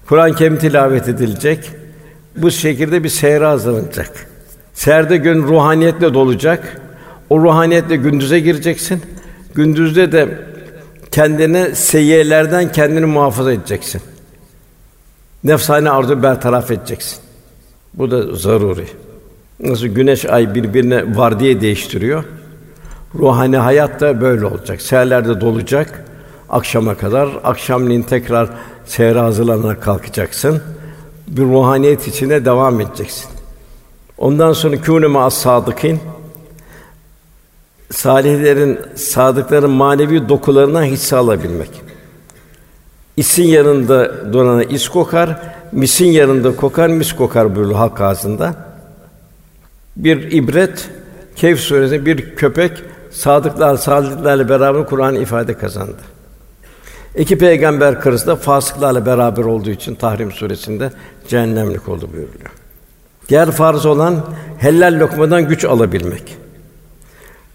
Kur'an-ı 0.06 0.34
Kerim 0.34 0.58
tilavet 0.58 1.08
edilecek. 1.08 1.70
Bu 2.36 2.50
şekilde 2.50 3.04
bir 3.04 3.08
seyre 3.08 3.44
hazırlanacak. 3.44 4.26
Serde 4.74 5.16
gün 5.16 5.42
ruhaniyetle 5.42 6.14
dolacak. 6.14 6.80
O 7.30 7.40
ruhaniyetle 7.40 7.96
gündüze 7.96 8.40
gireceksin. 8.40 9.02
Gündüzde 9.54 10.12
de 10.12 10.38
kendine 11.10 11.74
seyyelerden 11.74 12.72
kendini 12.72 13.06
muhafaza 13.06 13.52
edeceksin. 13.52 14.02
Nefsane 15.44 15.90
arzu 15.90 16.22
bertaraf 16.22 16.70
edeceksin. 16.70 17.18
Bu 17.94 18.10
da 18.10 18.36
zaruri. 18.36 18.86
Nasıl 19.60 19.86
güneş 19.86 20.24
ay 20.24 20.54
birbirine 20.54 21.16
var 21.16 21.40
diye 21.40 21.60
değiştiriyor. 21.60 22.24
Ruhani 23.14 23.56
hayat 23.56 24.00
da 24.00 24.20
böyle 24.20 24.46
olacak. 24.46 24.82
Seherlerde 24.82 25.40
dolacak 25.40 26.03
akşama 26.54 26.94
kadar. 26.94 27.28
Akşamleyin 27.44 28.02
tekrar 28.02 28.48
seyre 28.86 29.18
hazırlanarak 29.18 29.82
kalkacaksın. 29.82 30.62
Bir 31.28 31.42
ruhaniyet 31.42 32.08
içine 32.08 32.44
devam 32.44 32.80
edeceksin. 32.80 33.30
Ondan 34.18 34.52
sonra 34.52 34.76
kûne 34.80 35.18
as 35.18 35.34
sadıkîn 35.34 36.00
salihlerin, 37.90 38.80
sadıkların 38.94 39.70
manevi 39.70 40.28
dokularına 40.28 40.84
hisse 40.84 41.16
alabilmek. 41.16 41.70
İsin 43.16 43.44
yanında 43.44 44.32
durana 44.32 44.64
is 44.64 44.88
kokar, 44.88 45.42
misin 45.72 46.06
yanında 46.06 46.56
kokar, 46.56 46.88
mis 46.88 47.12
kokar 47.12 47.56
buyuruyor 47.56 47.78
halk 47.78 48.00
ağzında. 48.00 48.54
Bir 49.96 50.32
ibret, 50.32 50.90
Kehf 51.36 51.60
suresinde 51.60 52.06
bir 52.06 52.36
köpek 52.36 52.72
sadıklar, 53.10 53.76
salihlerle 53.76 54.48
beraber 54.48 54.86
Kur'an 54.86 55.14
ifade 55.14 55.54
kazandı. 55.54 56.13
İki 57.16 57.38
peygamber 57.38 58.00
karısı 58.00 58.26
da 58.26 58.36
fasıklarla 58.36 59.06
beraber 59.06 59.42
olduğu 59.44 59.70
için 59.70 59.94
Tahrim 59.94 60.32
suresinde 60.32 60.90
cehennemlik 61.28 61.88
oldu 61.88 62.08
buyuruluyor. 62.12 62.50
Diğer 63.28 63.50
farz 63.50 63.86
olan 63.86 64.24
helal 64.58 65.00
lokmadan 65.00 65.48
güç 65.48 65.64
alabilmek. 65.64 66.36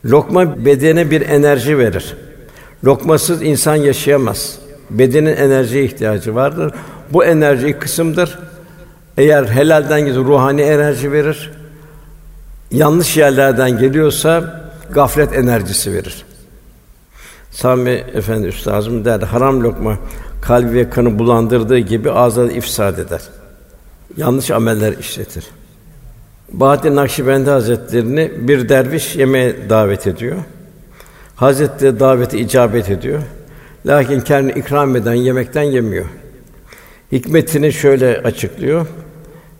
Lokma 0.05 0.65
bedene 0.65 1.11
bir 1.11 1.21
enerji 1.21 1.77
verir. 1.77 2.17
Lokmasız 2.85 3.41
insan 3.41 3.75
yaşayamaz. 3.75 4.59
Bedenin 4.89 5.35
enerjiye 5.35 5.83
ihtiyacı 5.83 6.35
vardır. 6.35 6.73
Bu 7.09 7.25
enerji 7.25 7.79
kısımdır. 7.79 8.39
Eğer 9.17 9.45
helalden 9.45 10.05
gidiyor 10.05 10.25
ruhani 10.25 10.61
enerji 10.61 11.11
verir. 11.11 11.51
Yanlış 12.71 13.17
yerlerden 13.17 13.77
geliyorsa 13.77 14.61
gaflet 14.91 15.33
enerjisi 15.33 15.93
verir. 15.93 16.25
Sami 17.51 18.03
Efendi 18.13 18.47
üstazım 18.47 19.05
der 19.05 19.19
haram 19.19 19.63
lokma 19.63 19.97
kalbi 20.41 20.73
ve 20.73 20.89
kanı 20.89 21.19
bulandırdığı 21.19 21.79
gibi 21.79 22.12
ağza 22.12 22.51
ifsad 22.51 22.97
eder. 22.97 23.21
Yanlış 24.17 24.51
ameller 24.51 24.93
işletir. 24.97 25.47
Bahattin 26.51 26.95
Nakşibendi 26.95 27.49
Hazretlerini 27.49 28.31
bir 28.38 28.69
derviş 28.69 29.15
yemeğe 29.15 29.69
davet 29.69 30.07
ediyor. 30.07 30.38
Hazretleri 31.35 31.99
daveti 31.99 32.39
icabet 32.39 32.89
ediyor. 32.89 33.21
Lakin 33.85 34.19
kendini 34.19 34.59
ikram 34.59 34.95
eden 34.95 35.13
yemekten 35.13 35.63
yemiyor. 35.63 36.05
Hikmetini 37.12 37.73
şöyle 37.73 38.17
açıklıyor. 38.17 38.88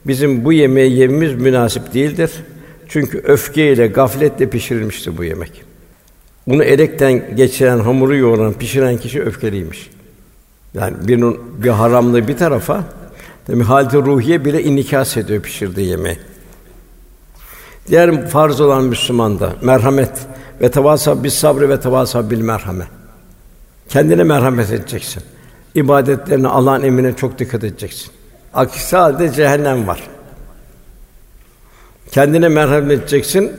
Bizim 0.08 0.46
bu 0.46 0.54
yemeği 0.54 0.98
yememiz 0.98 1.34
münasip 1.34 1.94
değildir. 1.94 2.32
Çünkü 2.88 3.18
öfkeyle, 3.20 3.88
gafletle 3.88 4.50
pişirilmişti 4.50 5.18
bu 5.18 5.24
yemek. 5.24 5.69
Bunu 6.50 6.64
elekten 6.64 7.36
geçiren, 7.36 7.80
hamuru 7.80 8.16
yoğuran, 8.16 8.54
pişiren 8.54 8.98
kişi 8.98 9.22
öfkeliymiş. 9.22 9.90
Yani 10.74 10.96
bir 11.08 11.24
bir 11.64 11.70
haramlığı 11.70 12.28
bir 12.28 12.38
tarafa, 12.38 12.84
demek 13.48 13.68
halde 13.68 13.98
ruhiye 13.98 14.46
bile 14.46 14.64
inikas 14.64 15.18
ediyor 15.18 15.42
pişirdiği 15.42 15.88
yemeği. 15.88 16.20
Diğer 17.88 18.30
farz 18.30 18.62
olan 18.62 18.84
Müslümanda 18.84 19.54
merhamet 19.62 20.12
ve 20.62 20.72
tevasa 20.72 21.24
bis 21.24 21.34
sabrı 21.34 21.70
ve 21.70 21.80
tevasa 21.80 22.30
bil 22.30 22.42
merhamet. 22.42 22.88
Kendine 23.90 24.24
merhamet 24.24 24.72
edeceksin. 24.72 25.24
İbadetlerine 25.76 26.48
Allah'ın 26.48 26.84
emrine 26.84 27.16
çok 27.16 27.40
dikkat 27.40 27.64
edeceksin. 27.64 28.12
Aksi 28.54 28.96
halde 28.96 29.34
cehennem 29.34 29.88
var. 29.88 30.04
Kendine 32.12 32.50
merhamet 32.50 33.00
edeceksin. 33.00 33.52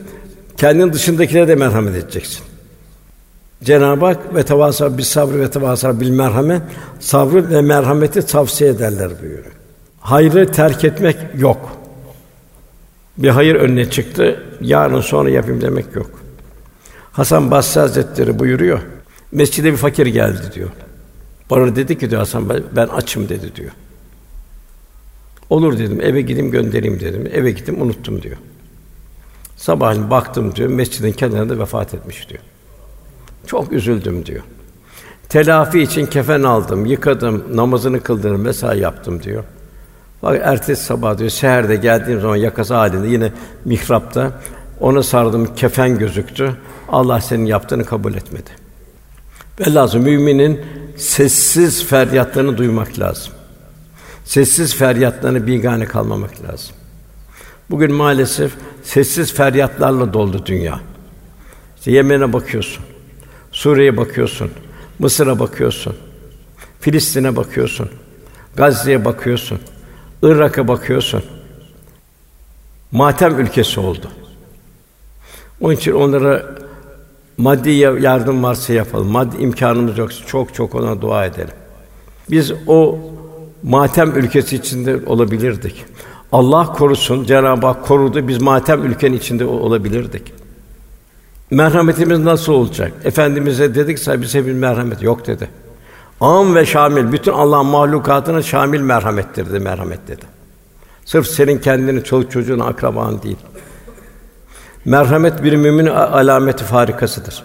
Kendin 0.56 0.92
dışındakilere 0.92 1.48
de 1.48 1.54
merhamet 1.54 1.96
edeceksin. 1.96 2.49
Cenab-ı 3.64 4.04
Hak 4.04 4.34
ve 4.34 4.42
tevasa 4.42 4.98
bis 4.98 5.08
sabrı 5.08 5.40
ve 5.40 5.50
tevasa 5.50 6.00
bil 6.00 6.10
merhamet 6.10 6.62
sabrı 7.00 7.50
ve 7.50 7.60
merhameti 7.60 8.26
tavsiye 8.26 8.70
ederler 8.70 9.10
buyuruyor. 9.22 9.52
Hayrı 10.00 10.52
terk 10.52 10.84
etmek 10.84 11.16
yok. 11.38 11.76
Bir 13.18 13.28
hayır 13.28 13.54
önüne 13.54 13.90
çıktı, 13.90 14.42
yarın 14.60 15.00
sonra 15.00 15.30
yapayım 15.30 15.60
demek 15.60 15.96
yok. 15.96 16.10
Hasan 17.12 17.50
Basri 17.50 17.80
Hazretleri 17.80 18.38
buyuruyor. 18.38 18.80
Mescide 19.32 19.72
bir 19.72 19.76
fakir 19.76 20.06
geldi 20.06 20.42
diyor. 20.54 20.70
Bana 21.50 21.76
dedi 21.76 21.98
ki 21.98 22.10
diyor 22.10 22.18
Hasan 22.18 22.48
ben 22.76 22.86
açım 22.86 23.28
dedi 23.28 23.56
diyor. 23.56 23.70
Olur 25.50 25.78
dedim, 25.78 26.00
eve 26.00 26.20
gideyim 26.20 26.50
göndereyim 26.50 27.00
dedim. 27.00 27.30
Eve 27.32 27.50
gittim, 27.50 27.82
unuttum 27.82 28.22
diyor. 28.22 28.36
Sabahleyin 29.56 30.10
baktım 30.10 30.56
diyor, 30.56 30.68
mescidin 30.68 31.12
kenarında 31.12 31.58
vefat 31.58 31.94
etmiş 31.94 32.28
diyor. 32.28 32.40
Çok 33.50 33.72
üzüldüm 33.72 34.26
diyor. 34.26 34.42
Telafi 35.28 35.80
için 35.80 36.06
kefen 36.06 36.42
aldım, 36.42 36.86
yıkadım, 36.86 37.44
namazını 37.56 38.00
kıldım 38.00 38.44
vesaire 38.44 38.80
yaptım 38.80 39.22
diyor. 39.22 39.44
Bak 40.22 40.40
ertesi 40.44 40.84
sabah 40.84 41.18
diyor 41.18 41.30
seherde 41.30 41.76
geldiğim 41.76 42.20
zaman 42.20 42.36
yakası 42.36 42.74
halinde 42.74 43.08
yine 43.08 43.32
mihrapta 43.64 44.32
ona 44.80 45.02
sardım 45.02 45.54
kefen 45.54 45.98
gözüktü. 45.98 46.56
Allah 46.88 47.20
senin 47.20 47.44
yaptığını 47.46 47.84
kabul 47.84 48.14
etmedi. 48.14 48.50
Ve 49.60 49.74
lazım 49.74 50.02
müminin 50.02 50.60
sessiz 50.96 51.86
feryatlarını 51.86 52.58
duymak 52.58 52.98
lazım. 52.98 53.32
Sessiz 54.24 54.74
feryatlarını 54.74 55.46
bigane 55.46 55.84
kalmamak 55.84 56.42
lazım. 56.42 56.74
Bugün 57.70 57.94
maalesef 57.94 58.52
sessiz 58.82 59.34
feryatlarla 59.34 60.12
doldu 60.12 60.46
dünya. 60.46 60.80
İşte 61.78 61.90
Yemen'e 61.90 62.32
bakıyorsun, 62.32 62.84
Suriye'ye 63.52 63.96
bakıyorsun, 63.96 64.50
Mısır'a 64.98 65.38
bakıyorsun, 65.38 65.96
Filistin'e 66.80 67.36
bakıyorsun, 67.36 67.88
Gazze'ye 68.56 69.04
bakıyorsun. 69.04 69.58
Irak'a 70.22 70.68
bakıyorsun. 70.68 71.22
Matem 72.92 73.38
ülkesi 73.38 73.80
oldu. 73.80 74.10
Onun 75.60 75.74
için 75.74 75.92
onlara 75.92 76.56
maddi 77.36 77.70
yardım 77.70 78.42
varsa 78.42 78.72
yapalım. 78.72 79.08
Maddi 79.08 79.42
imkanımız 79.42 79.98
yoksa 79.98 80.26
çok 80.26 80.54
çok 80.54 80.74
ona 80.74 81.00
dua 81.00 81.26
edelim. 81.26 81.54
Biz 82.30 82.52
o 82.66 82.98
matem 83.62 84.16
ülkesi 84.16 84.56
içinde 84.56 85.00
olabilirdik. 85.06 85.84
Allah 86.32 86.66
korusun, 86.66 87.24
Cenab-ı 87.24 87.66
Hak 87.66 87.86
korudu. 87.86 88.28
Biz 88.28 88.38
matem 88.38 88.84
ülkenin 88.84 89.16
içinde 89.16 89.44
olabilirdik. 89.44 90.32
Merhametimiz 91.50 92.18
nasıl 92.18 92.52
olacak? 92.52 92.92
Efendimize 93.04 93.74
dedik 93.74 93.98
bize 94.22 94.46
bir 94.46 94.52
merhamet 94.52 95.02
yok 95.02 95.26
dedi. 95.26 95.48
Am 96.20 96.54
ve 96.54 96.66
şamil, 96.66 97.12
bütün 97.12 97.32
Allah'ın 97.32 97.66
mahlukatına 97.66 98.42
şamil 98.42 98.80
merhamettir 98.80 99.50
dedi, 99.50 99.60
merhamet 99.60 100.08
dedi. 100.08 100.24
Sırf 101.04 101.26
senin 101.26 101.58
kendini, 101.58 102.04
çoluk 102.04 102.30
çocuğun, 102.30 102.58
akraban 102.58 103.22
değil. 103.22 103.36
Merhamet 104.84 105.44
bir 105.44 105.56
müminin 105.56 105.90
alameti 105.90 106.64
farikasıdır. 106.64 107.44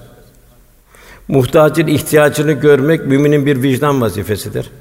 Muhtacın 1.27 1.87
ihtiyacını 1.87 2.51
görmek 2.51 3.05
müminin 3.05 3.45
bir 3.45 3.63
vicdan 3.63 4.01
vazifesidir. 4.01 4.71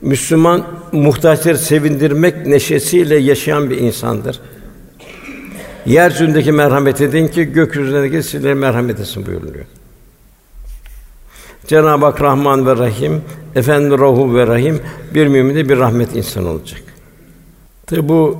Müslüman 0.00 0.64
muhtaçları 0.92 1.58
sevindirmek 1.58 2.46
neşesiyle 2.46 3.16
yaşayan 3.16 3.70
bir 3.70 3.78
insandır. 3.78 4.40
Yeryüzündeki 5.86 6.52
merhamet 6.52 7.00
edin 7.00 7.28
ki 7.28 7.44
gökyüzündeki 7.44 8.22
sizlere 8.22 8.54
merhamet 8.54 9.00
etsin 9.00 9.26
buyuruluyor. 9.26 9.64
Cenab-ı 11.66 12.04
Hak 12.04 12.22
Rahman 12.22 12.66
ve 12.66 12.76
Rahim, 12.76 13.22
Efendi 13.54 13.98
Rahu 13.98 14.34
ve 14.34 14.46
Rahim 14.46 14.80
bir 15.14 15.26
müminde 15.26 15.68
bir 15.68 15.78
rahmet 15.78 16.16
insan 16.16 16.46
olacak. 16.46 16.82
Tabi 17.86 18.08
bu 18.08 18.38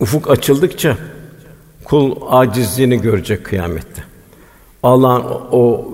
ufuk 0.00 0.30
açıldıkça 0.30 0.96
kul 1.84 2.16
acizliğini 2.30 3.00
görecek 3.00 3.44
kıyamette. 3.44 4.04
Allah'ın 4.82 5.24
o 5.52 5.92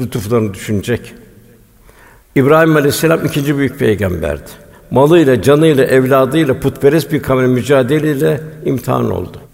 lütuflarını 0.00 0.54
düşünecek. 0.54 1.14
İbrahim 2.34 2.76
Aleyhisselam 2.76 3.24
ikinci 3.24 3.58
büyük 3.58 3.78
peygamberdi. 3.78 4.50
Malıyla, 4.90 5.42
canıyla, 5.42 5.84
evladıyla 5.84 6.60
putperest 6.60 7.12
bir 7.12 7.22
kavmin 7.22 7.50
mücadeleyle 7.50 8.40
imtihan 8.64 9.10
oldu. 9.10 9.45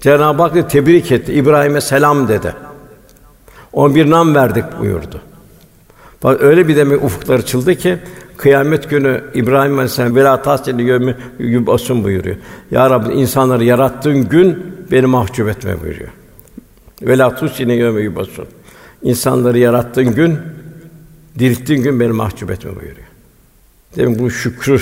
Cenab-ı 0.00 0.42
Hak 0.42 0.54
da 0.54 0.68
tebrik 0.68 1.12
etti. 1.12 1.32
İbrahim'e 1.32 1.80
selam 1.80 2.28
dedi. 2.28 2.54
On 3.72 3.94
bir 3.94 4.10
nam 4.10 4.34
verdik 4.34 4.64
buyurdu. 4.80 5.20
Bak 6.22 6.42
öyle 6.42 6.68
bir 6.68 6.76
demek 6.76 7.04
ufuklar 7.04 7.38
açıldı 7.38 7.74
ki 7.74 7.98
kıyamet 8.36 8.90
günü 8.90 9.24
İbrahim 9.34 9.72
Aleyhisselam 9.72 10.16
vela 10.16 10.42
tahsili 10.42 10.82
yevmi 10.82 11.16
yubasun 11.38 12.04
buyuruyor. 12.04 12.36
Ya 12.70 12.90
Rabbi 12.90 13.12
insanları 13.12 13.64
yarattığın 13.64 14.28
gün 14.28 14.74
beni 14.90 15.06
mahcup 15.06 15.48
etme 15.48 15.80
buyuruyor. 15.82 16.10
Vela 17.02 17.34
tusine 17.34 17.74
yevmi 17.74 18.02
yubasun. 18.02 18.46
İnsanları 19.02 19.58
yarattığın 19.58 20.14
gün 20.14 20.38
dirilttiğin 21.38 21.82
gün 21.82 22.00
beni 22.00 22.12
mahcup 22.12 22.50
etme 22.50 22.70
buyuruyor. 22.70 23.06
Demek 23.96 24.18
bu 24.18 24.30
şükrü. 24.30 24.80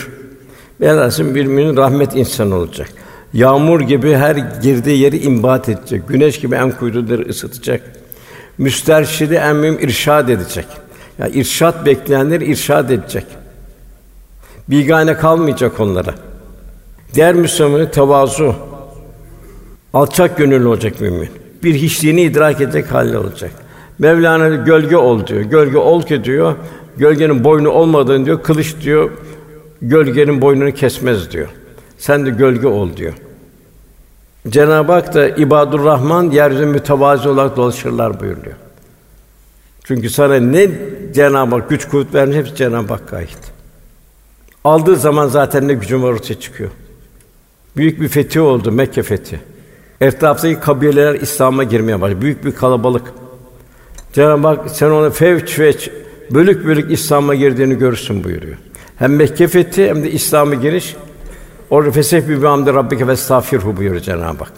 Velhasıl 0.80 1.34
bir 1.34 1.46
mümin 1.46 1.76
rahmet 1.76 2.16
insanı 2.16 2.54
olacak. 2.54 2.88
Yağmur 3.36 3.80
gibi 3.80 4.14
her 4.14 4.36
girdiği 4.62 4.98
yeri 4.98 5.18
imbat 5.18 5.68
edecek. 5.68 6.08
Güneş 6.08 6.40
gibi 6.40 6.54
en 6.54 6.70
kuytuları 6.70 7.28
ısıtacak. 7.28 7.80
Müsterşidi 8.58 9.34
en 9.34 9.56
mühim 9.56 9.78
irşad 9.78 10.28
edecek. 10.28 10.66
Ya 11.18 11.26
yani 11.26 11.36
irşad 11.36 11.86
bekleyenler 11.86 12.40
irşad 12.40 12.90
edecek. 12.90 13.24
Bigane 14.68 15.16
kalmayacak 15.16 15.80
onlara. 15.80 16.14
Diğer 17.14 17.34
Müslümanı 17.34 17.90
tevazu, 17.90 18.54
alçak 19.94 20.38
gönüllü 20.38 20.66
olacak 20.66 21.00
mümin. 21.00 21.28
Bir 21.62 21.74
hiçliğini 21.74 22.22
idrak 22.22 22.60
edecek 22.60 22.92
halde 22.92 23.18
olacak. 23.18 23.50
Mevlana 23.98 24.48
gölge 24.48 24.96
ol 24.96 25.26
diyor. 25.26 25.40
Gölge 25.40 25.78
ol 25.78 26.02
ki 26.02 26.24
diyor. 26.24 26.54
Gölgenin 26.96 27.44
boynu 27.44 27.68
olmadığını 27.68 28.26
diyor. 28.26 28.42
Kılıç 28.42 28.74
diyor. 28.80 29.10
Gölgenin 29.82 30.42
boynunu 30.42 30.72
kesmez 30.72 31.30
diyor. 31.30 31.48
Sen 31.98 32.26
de 32.26 32.30
gölge 32.30 32.66
ol 32.66 32.96
diyor. 32.96 33.14
Cenab-ı 34.48 34.92
Hak 34.92 35.14
da 35.14 35.28
ibadur 35.28 35.84
Rahman 35.84 36.30
yeryüzünde 36.30 36.66
mütevazi 36.66 37.28
olarak 37.28 37.56
dolaşırlar 37.56 38.20
buyuruyor. 38.20 38.56
Çünkü 39.84 40.10
sana 40.10 40.34
ne 40.34 40.68
Cenab-ı 41.14 41.54
Hak 41.54 41.70
güç 41.70 41.88
kuvvet 41.88 42.14
vermiş 42.14 42.36
hepsi 42.36 42.54
Cenab-ı 42.54 42.92
Hakk'a 42.92 43.16
ait. 43.16 43.38
Aldığı 44.64 44.96
zaman 44.96 45.28
zaten 45.28 45.68
ne 45.68 45.74
gücün 45.74 46.02
var 46.02 46.12
ortaya 46.12 46.40
çıkıyor. 46.40 46.70
Büyük 47.76 48.00
bir 48.00 48.08
fethi 48.08 48.40
oldu 48.40 48.72
Mekke 48.72 49.02
fethi. 49.02 49.40
Etraftaki 50.00 50.60
kabileler 50.60 51.14
İslam'a 51.14 51.64
girmeye 51.64 52.00
başladı. 52.00 52.22
Büyük 52.22 52.44
bir 52.44 52.52
kalabalık. 52.52 53.12
Cenab-ı 54.12 54.46
Hak 54.46 54.70
sen 54.70 54.90
ona 54.90 55.10
fevç 55.10 55.50
fevç 55.50 55.90
bölük 56.30 56.66
bölük 56.66 56.90
İslam'a 56.90 57.34
girdiğini 57.34 57.78
görürsün 57.78 58.24
buyuruyor. 58.24 58.56
Hem 58.98 59.16
Mekke 59.16 59.48
fethi 59.48 59.88
hem 59.88 60.04
de 60.04 60.10
İslam'a 60.10 60.54
giriş 60.54 60.96
Orada 61.70 61.90
feseh 61.90 62.28
bi 62.28 62.46
hamdi 62.46 62.74
rabbike 62.74 63.06
ve 63.06 63.12
estağfirhu 63.12 63.76
buyuruyor 63.76 64.02
Cenab-ı 64.02 64.44
Hak. 64.44 64.52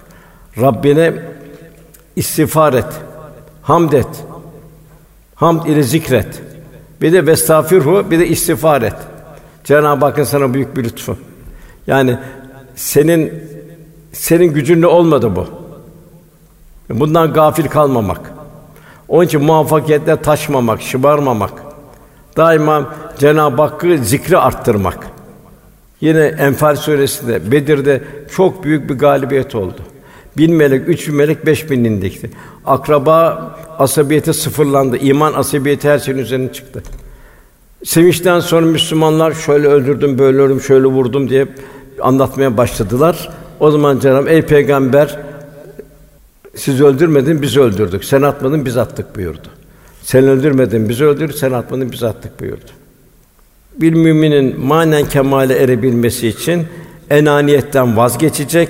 Rabbine 0.60 1.12
istiğfar 2.16 2.72
et. 2.72 2.86
Hamd 3.62 3.92
et. 3.92 4.24
Hamd 5.34 5.66
ile 5.66 5.82
zikret. 5.82 6.42
Bir 7.00 7.12
de 7.12 7.26
vestağfirhu, 7.26 8.10
bir 8.10 8.18
de 8.18 8.28
istiğfar 8.28 8.82
et. 8.82 8.96
Cenab-ı 9.64 10.04
Hakk'ın 10.04 10.24
sana 10.24 10.54
büyük 10.54 10.76
bir 10.76 10.84
lütfu. 10.84 11.16
Yani 11.86 12.18
senin 12.76 13.44
senin 14.12 14.46
gücünle 14.46 14.86
olmadı 14.86 15.36
bu. 15.36 15.46
Bundan 16.90 17.32
gafil 17.32 17.66
kalmamak. 17.68 18.32
Onun 19.08 19.24
için 19.24 19.44
muvaffakiyetle 19.44 20.22
taşmamak, 20.22 20.82
şımarmamak. 20.82 21.52
Daima 22.36 22.94
Cenab-ı 23.18 23.62
Hakk'ı 23.62 23.98
zikri 23.98 24.38
arttırmak. 24.38 25.17
Yine 26.00 26.20
Enfal 26.20 26.76
suresinde 26.76 27.52
Bedir'de 27.52 28.02
çok 28.36 28.64
büyük 28.64 28.90
bir 28.90 28.94
galibiyet 28.94 29.54
oldu. 29.54 29.80
Bin 30.36 30.54
melek, 30.54 30.88
üç 30.88 31.08
bin 31.08 31.14
melek, 31.14 31.46
beş 31.46 31.70
bin 31.70 31.84
indikti. 31.84 32.30
Akraba 32.66 33.50
asabiyeti 33.78 34.34
sıfırlandı. 34.34 34.96
İman 34.96 35.32
asabiyeti 35.32 35.88
her 35.88 35.98
şeyin 35.98 36.18
üzerine 36.18 36.52
çıktı. 36.52 36.82
Sevinçten 37.84 38.40
sonra 38.40 38.66
Müslümanlar 38.66 39.32
şöyle 39.32 39.68
öldürdüm, 39.68 40.18
böyle 40.18 40.38
öldürdüm, 40.38 40.60
şöyle 40.60 40.86
vurdum 40.86 41.28
diye 41.28 41.46
anlatmaya 42.00 42.56
başladılar. 42.56 43.30
O 43.60 43.70
zaman 43.70 43.98
Cenab-ı 43.98 44.28
ey 44.30 44.42
peygamber 44.42 45.18
siz 46.54 46.80
öldürmedin, 46.80 47.42
biz 47.42 47.56
öldürdük. 47.56 48.04
Sen 48.04 48.22
atmadın, 48.22 48.64
biz 48.64 48.76
attık 48.76 49.16
buyurdu. 49.16 49.48
Sen 50.02 50.24
öldürmedin, 50.24 50.88
biz 50.88 51.00
öldürdük. 51.00 51.38
Sen 51.38 51.52
atmadın, 51.52 51.92
biz 51.92 52.02
attık 52.02 52.40
buyurdu 52.40 52.77
bir 53.80 53.92
müminin 53.92 54.60
manen 54.60 55.04
kemale 55.04 55.58
erebilmesi 55.58 56.28
için 56.28 56.66
enaniyetten 57.10 57.96
vazgeçecek, 57.96 58.68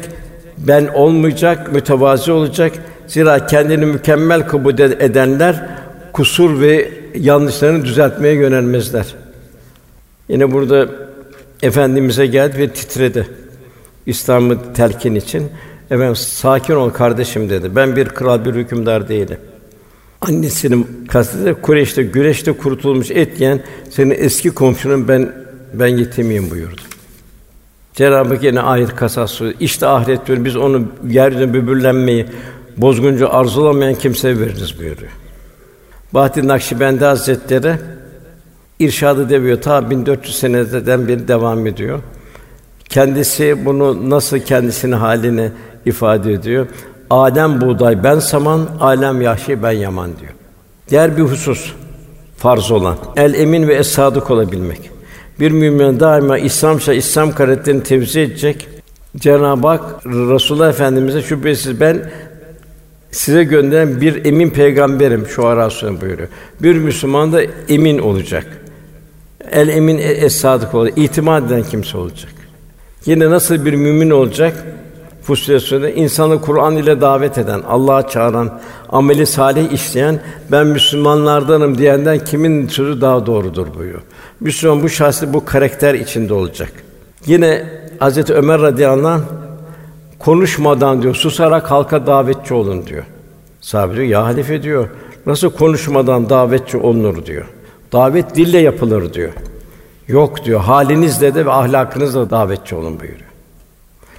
ben 0.59 0.87
olmayacak, 0.87 1.73
mütevazi 1.73 2.33
olacak. 2.33 2.73
Zira 3.07 3.47
kendini 3.47 3.87
mükemmel 3.87 4.47
kabul 4.47 4.79
edenler 4.79 5.69
kusur 6.13 6.61
ve 6.61 6.91
yanlışlarını 7.15 7.85
düzeltmeye 7.85 8.35
yönelmezler. 8.35 9.07
Yine 10.29 10.53
burada 10.53 10.89
efendimize 11.63 12.27
geldi 12.27 12.59
ve 12.59 12.69
titredi. 12.69 13.29
İslam'ı 14.07 14.73
telkin 14.75 15.15
için. 15.15 15.51
Efendim 15.91 16.17
sakin 16.17 16.75
ol 16.75 16.91
kardeşim 16.91 17.51
dedi. 17.51 17.77
Ben 17.77 17.97
bir 17.97 18.09
kral 18.09 18.45
bir 18.45 18.55
hükümdar 18.55 19.09
değilim. 19.09 19.39
Annesinin 20.21 21.07
kastede 21.09 21.55
Kureyş'te 21.55 22.03
güreşte 22.03 22.53
kurutulmuş 22.53 23.11
et 23.11 23.41
yiyen 23.41 23.61
senin 23.91 24.15
eski 24.19 24.51
komşunun 24.51 25.09
ben 25.09 25.33
ben 25.75 25.87
yetimiyim 25.87 26.51
buyurdu. 26.51 26.81
Cenab-ı 27.95 28.35
Hak 28.35 28.45
yine 28.45 28.61
ayet 28.61 28.95
kasası 28.95 29.55
işte 29.61 29.87
ahiret 29.87 30.27
diyor 30.27 30.45
biz 30.45 30.57
onu 30.57 30.89
yeryüzünde 31.09 31.55
böbürlenmeyi 31.55 32.27
bozguncu 32.77 33.35
arzulamayan 33.35 33.95
kimseye 33.95 34.39
veririz 34.41 34.79
buyuruyor. 34.79 35.13
Bahattin 36.15 36.49
Nakşibendi 36.49 37.05
Hazretleri 37.05 37.75
irşadı 38.79 39.31
deviyor 39.31 39.63
ta 39.63 39.91
1400 39.91 40.39
seneden 40.39 41.09
beri 41.09 41.29
devam 41.29 41.67
ediyor. 41.67 42.01
Kendisi 42.89 43.65
bunu 43.65 44.11
nasıl 44.11 44.39
kendisinin 44.39 44.93
halini 44.93 45.51
ifade 45.87 46.33
ediyor. 46.33 46.67
Adem 47.11 47.61
buğday 47.61 48.05
ben 48.05 48.19
saman, 48.19 48.69
alem 48.81 49.21
yahşi 49.21 49.63
ben 49.63 49.73
yaman 49.73 50.11
diyor. 50.21 50.33
Diğer 50.91 51.17
bir 51.17 51.23
husus 51.23 51.73
farz 52.37 52.71
olan 52.71 52.97
el 53.17 53.35
emin 53.35 53.69
ve 53.69 53.75
es 53.75 53.89
sadık 53.89 54.31
olabilmek. 54.31 54.91
Bir 55.41 55.51
mümin 55.51 56.01
daima 56.01 56.39
İslamsa 56.39 56.95
İslam 56.95 57.33
karakterini 57.33 57.83
tevzi 57.83 58.21
edecek. 58.21 58.69
Cenab-ı 59.17 59.69
Hak 59.69 60.07
Resulullah 60.07 60.69
Efendimize 60.69 61.23
şüphesiz 61.23 61.81
ben 61.81 62.11
size 63.11 63.45
gönderen 63.45 64.01
bir 64.01 64.25
emin 64.25 64.51
peygamberim 64.51 65.27
şu 65.27 65.47
arasında 65.47 66.01
buyuruyor. 66.01 66.29
Bir 66.63 66.77
Müslüman 66.77 67.33
da 67.33 67.43
emin 67.69 67.99
olacak. 67.99 68.47
El 69.51 69.69
emin 69.69 69.99
es 69.99 70.37
sadık 70.37 70.75
olacak. 70.75 70.99
İtimat 70.99 71.47
eden 71.47 71.63
kimse 71.63 71.99
olacak. 71.99 72.33
Yine 73.07 73.31
nasıl 73.31 73.65
bir 73.65 73.75
mümin 73.75 74.11
olacak? 74.11 74.65
Suresi'nde 75.37 75.95
insanı 75.95 76.41
Kur'an 76.41 76.77
ile 76.77 77.01
davet 77.01 77.39
eden, 77.39 77.61
Allah'a 77.69 78.09
çağıran, 78.09 78.61
ameli 78.89 79.27
salih 79.27 79.73
işleyen 79.73 80.21
ben 80.51 80.67
Müslümanlardanım 80.67 81.79
diyenden 81.79 82.25
kimin 82.25 82.69
sözü 82.69 83.01
daha 83.01 83.27
doğrudur 83.27 83.67
buyuruyor. 83.75 84.03
Müslüman 84.41 84.83
bu 84.83 84.89
şahsi 84.89 85.33
bu 85.33 85.45
karakter 85.45 85.95
içinde 85.95 86.35
olacak. 86.35 86.73
Yine 87.27 87.65
Hazreti 87.99 88.35
Ömer 88.35 88.61
radıyallahu 88.61 89.09
anh 89.09 89.23
konuşmadan 90.19 91.03
diyor, 91.03 91.15
susarak 91.15 91.71
halka 91.71 92.07
davetçi 92.07 92.55
olun 92.55 92.87
diyor. 92.87 93.05
Sahabe 93.61 93.95
diyor, 93.97 94.07
ya 94.07 94.25
halife 94.25 94.63
diyor, 94.63 94.89
nasıl 95.27 95.51
konuşmadan 95.51 96.29
davetçi 96.29 96.77
olunur 96.77 97.27
diyor. 97.27 97.47
Davet 97.93 98.37
dille 98.37 98.59
yapılır 98.59 99.15
diyor. 99.15 99.33
Yok 100.09 100.45
diyor, 100.45 100.61
halinizle 100.61 101.35
de 101.35 101.47
ve 101.47 101.51
ahlakınızla 101.53 102.31
davetçi 102.31 102.75
olun 102.75 103.01
buyuruyor. 103.01 103.28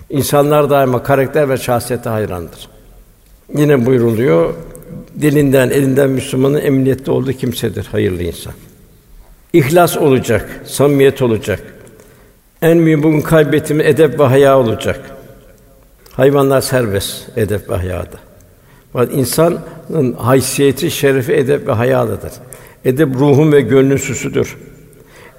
İnsanlar 0.09 0.69
daima 0.69 1.03
karakter 1.03 1.49
ve 1.49 1.57
şahsiyete 1.57 2.09
hayrandır. 2.09 2.69
Yine 3.55 3.85
buyruluyor, 3.85 4.53
dilinden, 5.21 5.69
elinden 5.69 6.09
Müslümanın 6.09 6.61
emniyette 6.61 7.11
olduğu 7.11 7.33
kimsedir 7.33 7.85
hayırlı 7.91 8.23
insan. 8.23 8.53
İhlas 9.53 9.97
olacak, 9.97 10.61
samimiyet 10.65 11.21
olacak. 11.21 11.63
En 12.61 12.85
büyük 12.85 13.03
bugün 13.03 13.21
kaybettiğimiz 13.21 13.85
edep 13.85 14.19
ve 14.19 14.23
haya 14.23 14.59
olacak. 14.59 14.99
Hayvanlar 16.11 16.61
serbest 16.61 17.37
edep 17.37 17.69
ve 17.69 17.75
hayada. 17.75 18.17
Fakat 18.93 19.13
insanın 19.13 20.13
haysiyeti, 20.17 20.91
şerefi 20.91 21.33
edep 21.33 21.67
ve 21.67 21.71
hayalıdır. 21.71 22.31
Edep 22.85 23.15
ruhun 23.15 23.51
ve 23.51 23.61
gönlün 23.61 23.97
süsüdür. 23.97 24.57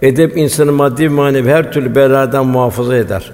Edep 0.03 0.37
insanı 0.37 0.73
maddi 0.73 1.09
manevi 1.09 1.51
her 1.51 1.73
türlü 1.73 1.95
beladan 1.95 2.47
muhafaza 2.47 2.97
eder. 2.97 3.33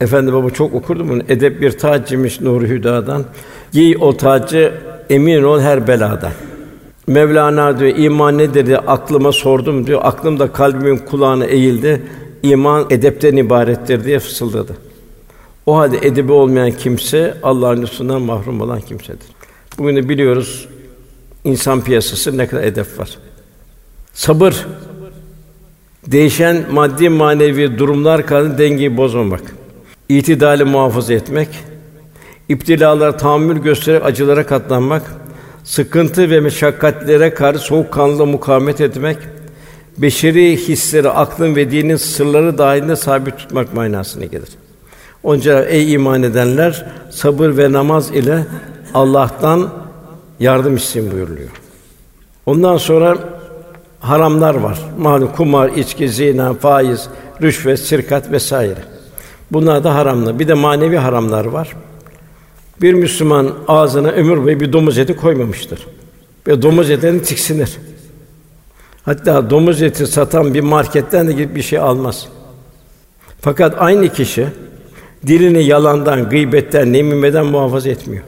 Efendi 0.00 0.32
baba 0.32 0.50
çok 0.50 0.74
okurdu 0.74 1.08
bunu. 1.08 1.22
Edep 1.28 1.60
bir 1.60 1.78
tac 1.78 2.14
imiş 2.14 2.40
nuru 2.40 2.66
hüdadan. 2.66 3.24
Giy 3.72 3.96
o 4.00 4.16
tacı 4.16 4.72
emin 5.10 5.42
ol 5.42 5.60
her 5.60 5.88
beladan. 5.88 6.32
Mevlana 7.06 7.78
diyor 7.78 7.96
iman 7.96 8.38
nedir 8.38 8.66
diye 8.66 8.78
aklıma 8.78 9.32
sordum 9.32 9.86
diyor. 9.86 10.00
Aklım 10.04 10.38
da 10.38 10.52
kalbimin 10.52 10.96
kulağına 10.96 11.44
eğildi. 11.44 12.02
İman 12.42 12.86
edepten 12.90 13.36
ibarettir 13.36 14.04
diye 14.04 14.18
fısıldadı. 14.18 14.76
O 15.66 15.76
halde 15.76 15.98
edebi 16.02 16.32
olmayan 16.32 16.70
kimse 16.70 17.34
Allah'ın 17.42 17.82
lütfundan 17.82 18.22
mahrum 18.22 18.60
olan 18.60 18.80
kimsedir. 18.80 19.26
Bugün 19.78 19.96
de 19.96 20.08
biliyoruz 20.08 20.68
insan 21.44 21.80
piyasası 21.80 22.38
ne 22.38 22.46
kadar 22.46 22.62
edep 22.62 22.98
var. 22.98 23.10
Sabır 24.12 24.66
değişen 26.06 26.64
maddi 26.72 27.08
manevi 27.08 27.78
durumlar 27.78 28.26
karşısında 28.26 28.58
dengeyi 28.58 28.96
bozmamak, 28.96 29.42
itidali 30.18 30.64
muhafaza 30.64 31.14
etmek, 31.14 31.48
iptilalara 32.48 33.16
tahammül 33.16 33.58
göstererek 33.58 34.04
acılara 34.04 34.46
katlanmak, 34.46 35.02
sıkıntı 35.64 36.30
ve 36.30 36.40
meşakkatlere 36.40 37.34
karşı 37.34 37.58
soğukkanlı 37.58 38.26
mukavemet 38.26 38.80
etmek, 38.80 39.18
beşeri 39.98 40.56
hisleri, 40.56 41.08
aklın 41.08 41.56
ve 41.56 41.70
dinin 41.70 41.96
sırları 41.96 42.58
dahilinde 42.58 42.96
sabit 42.96 43.38
tutmak 43.38 43.74
manasına 43.74 44.24
gelir. 44.24 44.48
Onca 45.22 45.64
ey 45.64 45.92
iman 45.92 46.22
edenler 46.22 46.86
sabır 47.10 47.56
ve 47.56 47.72
namaz 47.72 48.10
ile 48.10 48.46
Allah'tan 48.94 49.70
yardım 50.40 50.76
isteyin 50.76 51.12
buyuruluyor. 51.12 51.50
Ondan 52.46 52.76
sonra 52.76 53.18
haramlar 54.00 54.54
var. 54.54 54.78
Malum 54.98 55.32
kumar, 55.32 55.68
içki, 55.68 56.08
zina, 56.08 56.54
faiz, 56.54 57.08
rüşvet, 57.42 57.80
sirkat 57.80 58.32
vesaire. 58.32 58.99
Bunlar 59.52 59.84
da 59.84 59.94
haramlar. 59.94 60.38
Bir 60.38 60.48
de 60.48 60.54
manevi 60.54 60.96
haramlar 60.96 61.44
var. 61.44 61.76
Bir 62.80 62.94
Müslüman 62.94 63.50
ağzına 63.68 64.08
ömür 64.08 64.44
boyu 64.44 64.60
bir 64.60 64.72
domuz 64.72 64.98
eti 64.98 65.16
koymamıştır. 65.16 65.86
Ve 66.46 66.62
domuz 66.62 66.90
etinden 66.90 67.18
tiksinir. 67.18 67.78
Hatta 69.02 69.50
domuz 69.50 69.82
eti 69.82 70.06
satan 70.06 70.54
bir 70.54 70.60
marketten 70.60 71.28
de 71.28 71.32
gidip 71.32 71.56
bir 71.56 71.62
şey 71.62 71.78
almaz. 71.78 72.28
Fakat 73.40 73.74
aynı 73.78 74.08
kişi 74.08 74.46
dilini 75.26 75.64
yalandan, 75.64 76.28
gıybetten, 76.28 76.92
nemimeden 76.92 77.46
muhafaza 77.46 77.90
etmiyor. 77.90 78.24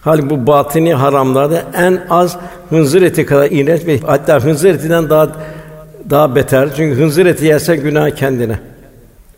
Hal 0.00 0.30
bu 0.30 0.46
batini 0.46 0.94
haramlarda 0.94 1.62
en 1.76 2.06
az 2.10 2.36
hınzır 2.70 3.02
eti 3.02 3.26
kadar 3.26 3.50
iğrenç 3.50 3.86
ve 3.86 4.00
hatta 4.00 4.44
hınzır 4.44 4.68
etinden 4.68 5.10
daha 5.10 5.28
daha 6.10 6.34
beter. 6.34 6.68
Çünkü 6.76 7.00
hınzır 7.00 7.26
eti 7.26 7.44
yersen 7.44 7.82
günah 7.82 8.10
kendine. 8.10 8.58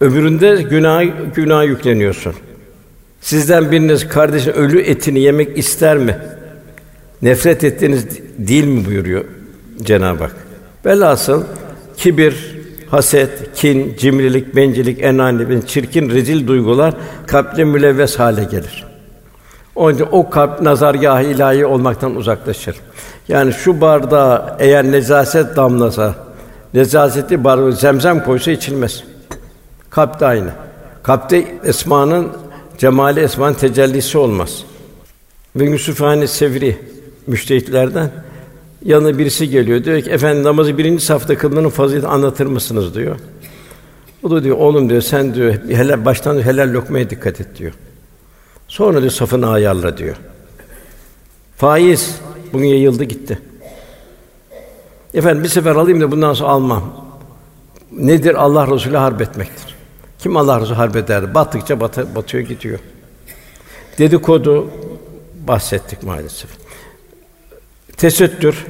Öbüründe 0.01 0.63
günah 0.63 1.03
günah 1.35 1.65
yükleniyorsun. 1.65 2.35
Sizden 3.21 3.71
biriniz 3.71 4.09
kardeşin 4.09 4.53
ölü 4.53 4.81
etini 4.81 5.21
yemek 5.21 5.59
ister 5.59 5.97
mi? 5.99 6.17
Nefret 7.23 7.65
ettiğiniz 7.65 8.07
değil 8.39 8.65
mi 8.65 8.87
buyuruyor 8.87 9.25
Cenab-ı 9.83 10.23
Hak. 10.23 10.37
Velhasıl 10.87 11.45
kibir, 11.97 12.57
haset, 12.91 13.55
kin, 13.55 13.97
cimrilik, 13.99 14.57
bencillik, 14.57 15.03
enanilik, 15.03 15.69
çirkin 15.69 16.11
rezil 16.11 16.47
duygular 16.47 16.95
kalple 17.27 17.65
mülevves 17.65 18.19
hale 18.19 18.45
gelir. 18.45 18.85
Onun 19.75 19.95
için 19.95 20.07
o 20.13 20.31
kalp 20.31 20.63
nazargâh 20.63 21.21
ilahi 21.21 21.67
olmaktan 21.67 22.17
uzaklaşır. 22.17 22.77
Yani 23.29 23.53
şu 23.53 23.81
bardağa 23.81 24.57
eğer 24.61 24.85
necaset 24.85 25.57
damlasa, 25.57 26.15
nezaseti 26.75 27.45
bardağı 27.45 27.73
zemzem 27.73 28.25
koysa 28.25 28.51
içilmez. 28.51 29.10
Kalp 29.91 30.21
de 30.21 30.27
aynı. 30.27 30.51
Kalpte 31.03 31.59
esmanın 31.65 32.29
cemali 32.79 33.21
esmanın 33.21 33.55
tecellisi 33.55 34.19
olmaz. 34.19 34.65
Ve 35.57 35.65
Yusuf 35.65 36.01
hani 36.01 36.29
Sevri 36.29 36.79
müştehitlerden 37.27 38.11
yanına 38.85 39.19
birisi 39.19 39.49
geliyor 39.49 39.85
diyor 39.85 40.03
ki 40.03 40.11
efendim 40.11 40.45
namazı 40.45 40.79
birinci 40.79 41.05
safta 41.05 41.39
kılmanın 41.39 41.69
faziletini 41.69 42.11
anlatır 42.11 42.47
mısınız 42.47 42.95
diyor. 42.95 43.17
O 44.23 44.31
da 44.31 44.45
diyor 44.45 44.57
oğlum 44.57 44.91
diyor 44.91 45.03
sen 45.03 45.35
diyor 45.35 45.55
helal 45.69 46.05
baştan 46.05 46.35
diyor, 46.35 46.47
helal 46.47 46.73
lokmaya 46.73 47.11
dikkat 47.11 47.41
et 47.41 47.59
diyor. 47.59 47.73
Sonra 48.69 49.01
diyor 49.01 49.13
safını 49.13 49.51
ayarla 49.51 49.99
diyor. 49.99 50.17
Faiz 51.57 52.21
bugün 52.53 52.67
yayıldı 52.67 53.05
gitti. 53.05 53.39
Efendim 55.15 55.45
bir 55.45 55.49
sefer 55.49 55.77
alayım 55.77 56.01
da 56.01 56.11
bundan 56.11 56.35
sonra 56.35 56.51
almam. 56.51 57.11
Nedir 57.93 58.35
Allah 58.35 58.75
Resulü 58.75 58.97
harp 58.97 59.23
etmektir. 59.23 59.70
Kim 60.23 60.37
Allah 60.37 60.61
Resulü 60.61 60.77
harp 60.77 60.97
eder? 60.97 61.35
Battıkça 61.35 61.81
batı, 61.81 62.15
batıyor 62.15 62.45
gidiyor. 62.45 62.79
Dedikodu 63.99 64.71
bahsettik 65.47 66.03
maalesef. 66.03 66.51
Tesettür 67.97 68.67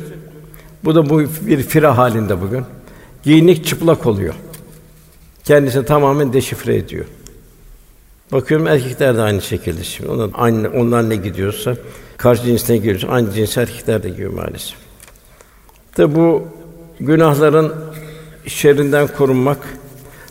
bu 0.84 0.94
da 0.94 1.10
bu 1.10 1.20
bir 1.20 1.62
fira 1.62 1.98
halinde 1.98 2.40
bugün. 2.40 2.64
Giyinik 3.22 3.66
çıplak 3.66 4.06
oluyor. 4.06 4.34
Kendisini 5.44 5.84
tamamen 5.84 6.32
deşifre 6.32 6.76
ediyor. 6.76 7.04
Bakıyorum 8.32 8.66
erkekler 8.66 9.16
de 9.16 9.22
aynı 9.22 9.42
şekilde 9.42 9.84
şimdi. 9.84 10.10
Onlar 10.10 10.30
aynı 10.34 10.70
onlar 10.70 11.10
ne 11.10 11.16
gidiyorsa 11.16 11.76
karşı 12.16 12.42
cinsine 12.42 12.76
giriyor. 12.76 13.12
Aynı 13.12 13.32
cins 13.32 13.56
erkekler 13.58 14.02
de 14.02 14.08
giyiyor 14.08 14.32
maalesef. 14.32 14.76
Tabi 15.94 16.14
bu 16.14 16.48
günahların 17.00 17.74
şerrinden 18.46 19.06
korunmak. 19.06 19.58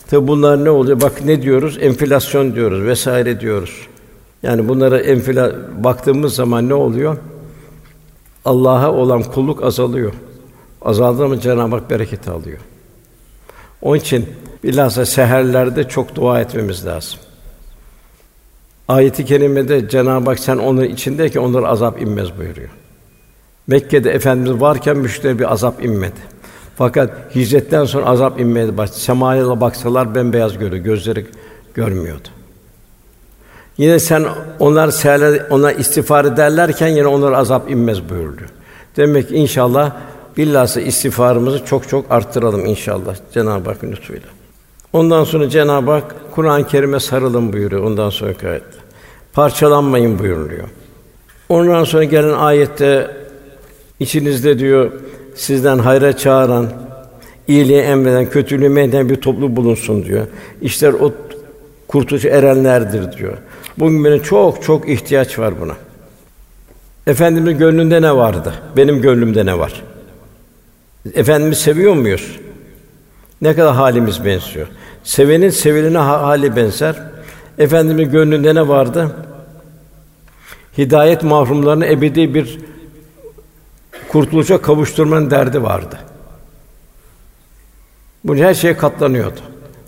Tabi 0.09 0.27
bunlar 0.27 0.65
ne 0.65 0.69
oluyor? 0.69 1.01
Bak 1.01 1.25
ne 1.25 1.41
diyoruz? 1.41 1.77
Enflasyon 1.81 2.55
diyoruz 2.55 2.83
vesaire 2.83 3.39
diyoruz. 3.39 3.87
Yani 4.43 4.67
bunlara 4.67 4.99
enfila 4.99 5.55
baktığımız 5.83 6.35
zaman 6.35 6.69
ne 6.69 6.73
oluyor? 6.73 7.17
Allah'a 8.45 8.91
olan 8.91 9.23
kulluk 9.23 9.63
azalıyor. 9.63 10.13
Azaldığı 10.81 11.27
mı 11.27 11.39
Cenab-ı 11.39 11.75
Hak 11.75 11.89
bereketi 11.89 12.31
alıyor. 12.31 12.57
Onun 13.81 13.97
için 13.97 14.25
bilhassa 14.63 15.05
seherlerde 15.05 15.83
çok 15.83 16.15
dua 16.15 16.41
etmemiz 16.41 16.85
lazım. 16.85 17.19
Ayet-i 18.87 19.25
kerimede 19.25 19.89
Cenab-ı 19.89 20.29
Hak 20.29 20.39
sen 20.39 20.57
onun 20.57 20.83
içindeki 20.83 21.39
onlar 21.39 21.63
azap 21.63 22.01
inmez 22.01 22.37
buyuruyor. 22.37 22.69
Mekke'de 23.67 24.11
efendimiz 24.11 24.61
varken 24.61 24.97
müşteri 24.97 25.39
bir 25.39 25.53
azap 25.53 25.85
inmedi. 25.85 26.38
Fakat 26.79 27.35
hicretten 27.35 27.85
sonra 27.85 28.05
azap 28.05 28.39
inmeye 28.39 28.77
başladı. 28.77 28.99
Semaya 28.99 29.61
baksalar 29.61 30.15
bembeyaz 30.15 30.57
görüyor, 30.57 30.83
gözleri 30.83 31.25
görmüyordu. 31.73 32.27
Yine 33.77 33.99
sen 33.99 34.25
onlar 34.59 34.91
seherler 34.91 35.41
ona 35.49 35.71
istiğfar 35.71 36.25
ederlerken 36.25 36.87
yine 36.87 37.07
onlar 37.07 37.31
azap 37.31 37.71
inmez 37.71 38.09
buyurdu. 38.09 38.41
Demek 38.97 39.29
ki 39.29 39.35
inşallah 39.35 39.91
bilhassa 40.37 40.81
istiğfarımızı 40.81 41.65
çok 41.65 41.89
çok 41.89 42.11
arttıralım 42.11 42.65
inşallah 42.65 43.15
Cenab-ı 43.33 43.69
Hak 43.69 43.83
lütfuyla. 43.83 44.29
Ondan 44.93 45.23
sonra 45.23 45.49
Cenab-ı 45.49 45.91
Hak 45.91 46.15
Kur'an-ı 46.31 46.67
Kerim'e 46.67 46.99
sarılın 46.99 47.53
buyuruyor. 47.53 47.83
Ondan 47.83 48.09
sonra 48.09 48.33
ayet. 48.49 48.63
Parçalanmayın 49.33 50.19
buyuruluyor. 50.19 50.67
Ondan 51.49 51.83
sonra 51.83 52.03
gelen 52.03 52.33
ayette 52.33 53.11
içinizde 53.99 54.59
diyor 54.59 54.91
sizden 55.39 55.79
hayra 55.79 56.17
çağıran, 56.17 56.67
iyiliği 57.47 57.81
emreden, 57.81 58.29
kötülüğü 58.29 58.69
men 58.69 59.09
bir 59.09 59.15
toplu 59.15 59.55
bulunsun 59.55 60.05
diyor. 60.05 60.27
İşte 60.61 60.91
o 60.91 61.13
kurtuluşa 61.87 62.29
erenlerdir 62.29 63.17
diyor. 63.17 63.37
Bugün 63.77 64.05
benim 64.05 64.21
çok 64.21 64.63
çok 64.63 64.89
ihtiyaç 64.89 65.39
var 65.39 65.53
buna. 65.61 65.73
Efendimiz 67.07 67.57
gönlünde 67.57 68.01
ne 68.01 68.15
vardı? 68.15 68.53
Benim 68.77 69.01
gönlümde 69.01 69.45
ne 69.45 69.59
var? 69.59 69.83
Efendimiz 71.13 71.57
seviyor 71.57 71.93
muyuz? 71.93 72.39
Ne 73.41 73.55
kadar 73.55 73.75
halimiz 73.75 74.25
benziyor. 74.25 74.67
Sevenin 75.03 75.49
sevilene 75.49 75.97
hali 75.97 76.55
benzer. 76.55 76.95
Efendimiz 77.57 78.11
gönlünde 78.11 78.55
ne 78.55 78.67
vardı? 78.67 79.15
Hidayet 80.77 81.23
mahrumlarını 81.23 81.85
ebedi 81.85 82.33
bir 82.33 82.59
kurtuluşa 84.09 84.61
kavuşturmanın 84.61 85.31
derdi 85.31 85.63
vardı. 85.63 85.99
Bu 88.23 88.35
her 88.35 88.53
şeye 88.53 88.77
katlanıyordu. 88.77 89.39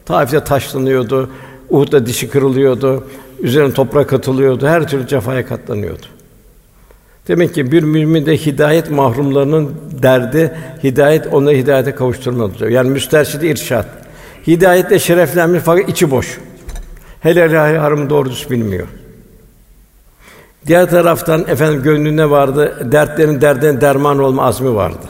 Taif'te 0.05 0.43
taşlanıyordu, 0.43 1.29
Uhud'da 1.69 2.05
dişi 2.05 2.29
kırılıyordu, 2.29 3.07
üzerine 3.39 3.73
toprak 3.73 4.13
atılıyordu, 4.13 4.67
her 4.67 4.87
türlü 4.87 5.07
cefaya 5.07 5.45
katlanıyordu. 5.45 6.05
Demek 7.27 7.53
ki 7.53 7.71
bir 7.71 7.83
mümin 7.83 8.25
de 8.25 8.37
hidayet 8.37 8.91
mahrumlarının 8.91 9.75
derdi 10.01 10.57
hidayet 10.83 11.27
onları 11.33 11.55
hidayete 11.55 11.95
kavuşturmadır. 11.95 12.67
Yani 12.67 12.89
müsterşid 12.89 13.41
irşad. 13.41 13.85
Hidayetle 14.47 14.99
şereflenmiş 14.99 15.61
fakat 15.65 15.89
içi 15.89 16.11
boş. 16.11 16.39
Helal 17.19 17.77
haram 17.77 18.09
doğru 18.09 18.29
düz 18.29 18.47
bilmiyor. 18.51 18.87
Diğer 20.67 20.89
taraftan 20.89 21.45
efendim 21.47 21.83
gönlünde 21.83 22.29
vardı, 22.29 22.87
dertlerin 22.91 23.41
derdine 23.41 23.81
derman 23.81 24.19
olma 24.19 24.43
azmi 24.43 24.75
vardı. 24.75 25.07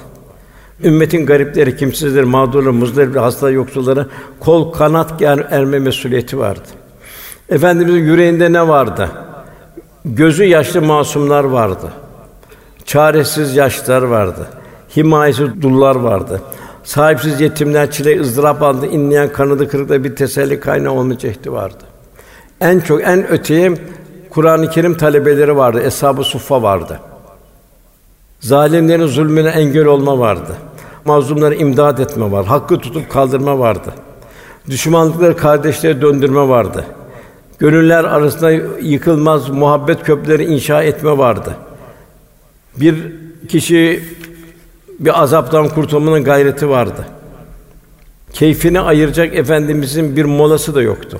Ümmetin 0.83 1.25
garipleri, 1.25 1.77
kimsizleri, 1.77 2.25
mağdurları, 2.25 2.73
muzdaripleri, 2.73 3.19
hasta 3.19 3.49
yoksulları 3.49 4.07
kol 4.39 4.71
kanat 4.71 5.21
er, 5.21 5.47
erme 5.49 5.79
mesuliyeti 5.79 6.39
vardı. 6.39 6.67
Efendimizin 7.49 7.99
yüreğinde 7.99 8.53
ne 8.53 8.67
vardı? 8.67 9.09
Gözü 10.05 10.43
yaşlı 10.43 10.81
masumlar 10.81 11.43
vardı. 11.43 11.91
Çaresiz 12.85 13.55
yaşlar 13.55 14.01
vardı. 14.01 14.47
Himayesiz 14.97 15.61
dullar 15.61 15.95
vardı. 15.95 16.41
Sahipsiz 16.83 17.41
yetimler 17.41 17.91
çile 17.91 18.21
ızdırap 18.21 18.61
aldı, 18.61 18.85
inleyen 18.85 19.33
kanadı 19.33 19.67
kırıkta 19.67 20.03
bir 20.03 20.15
teselli 20.15 20.59
kaynağı 20.59 20.93
olma 20.93 21.17
cehdi 21.17 21.51
vardı. 21.51 21.83
En 22.61 22.79
çok 22.79 23.01
en 23.03 23.31
öteye 23.31 23.73
Kur'an-ı 24.31 24.69
Kerim 24.69 24.97
talebeleri 24.97 25.55
vardı, 25.55 25.81
eshab-ı 25.81 26.23
suffa 26.23 26.63
vardı. 26.63 26.99
Zalimlerin 28.39 29.07
zulmüne 29.07 29.49
engel 29.49 29.85
olma 29.85 30.19
vardı. 30.19 30.55
Mazlumlara 31.05 31.55
imdad 31.55 31.97
etme 31.97 32.31
var. 32.31 32.45
Hakkı 32.45 32.77
tutup 32.77 33.09
kaldırma 33.09 33.59
vardı. 33.59 33.93
Düşmanlıkları 34.69 35.37
kardeşlere 35.37 36.01
döndürme 36.01 36.47
vardı. 36.47 36.85
Gönüller 37.59 38.03
arasında 38.03 38.51
yıkılmaz 38.81 39.49
muhabbet 39.49 40.03
köprüleri 40.03 40.45
inşa 40.45 40.83
etme 40.83 41.17
vardı. 41.17 41.55
Bir 42.77 42.95
kişi 43.49 44.03
bir 44.99 45.21
azaptan 45.21 45.69
kurtulmanın 45.69 46.23
gayreti 46.23 46.69
vardı. 46.69 47.05
Keyfini 48.33 48.79
ayıracak 48.79 49.35
efendimizin 49.35 50.15
bir 50.15 50.25
molası 50.25 50.75
da 50.75 50.81
yoktu. 50.81 51.19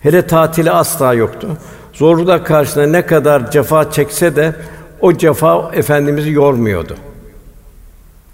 Hele 0.00 0.26
tatili 0.26 0.70
asla 0.70 1.14
yoktu. 1.14 1.48
Zorluklar 1.94 2.44
karşısında 2.44 2.86
ne 2.86 3.06
kadar 3.06 3.50
cefa 3.50 3.90
çekse 3.90 4.36
de 4.36 4.54
o 5.00 5.12
cefa 5.12 5.70
efendimizi 5.74 6.30
yormuyordu. 6.30 6.96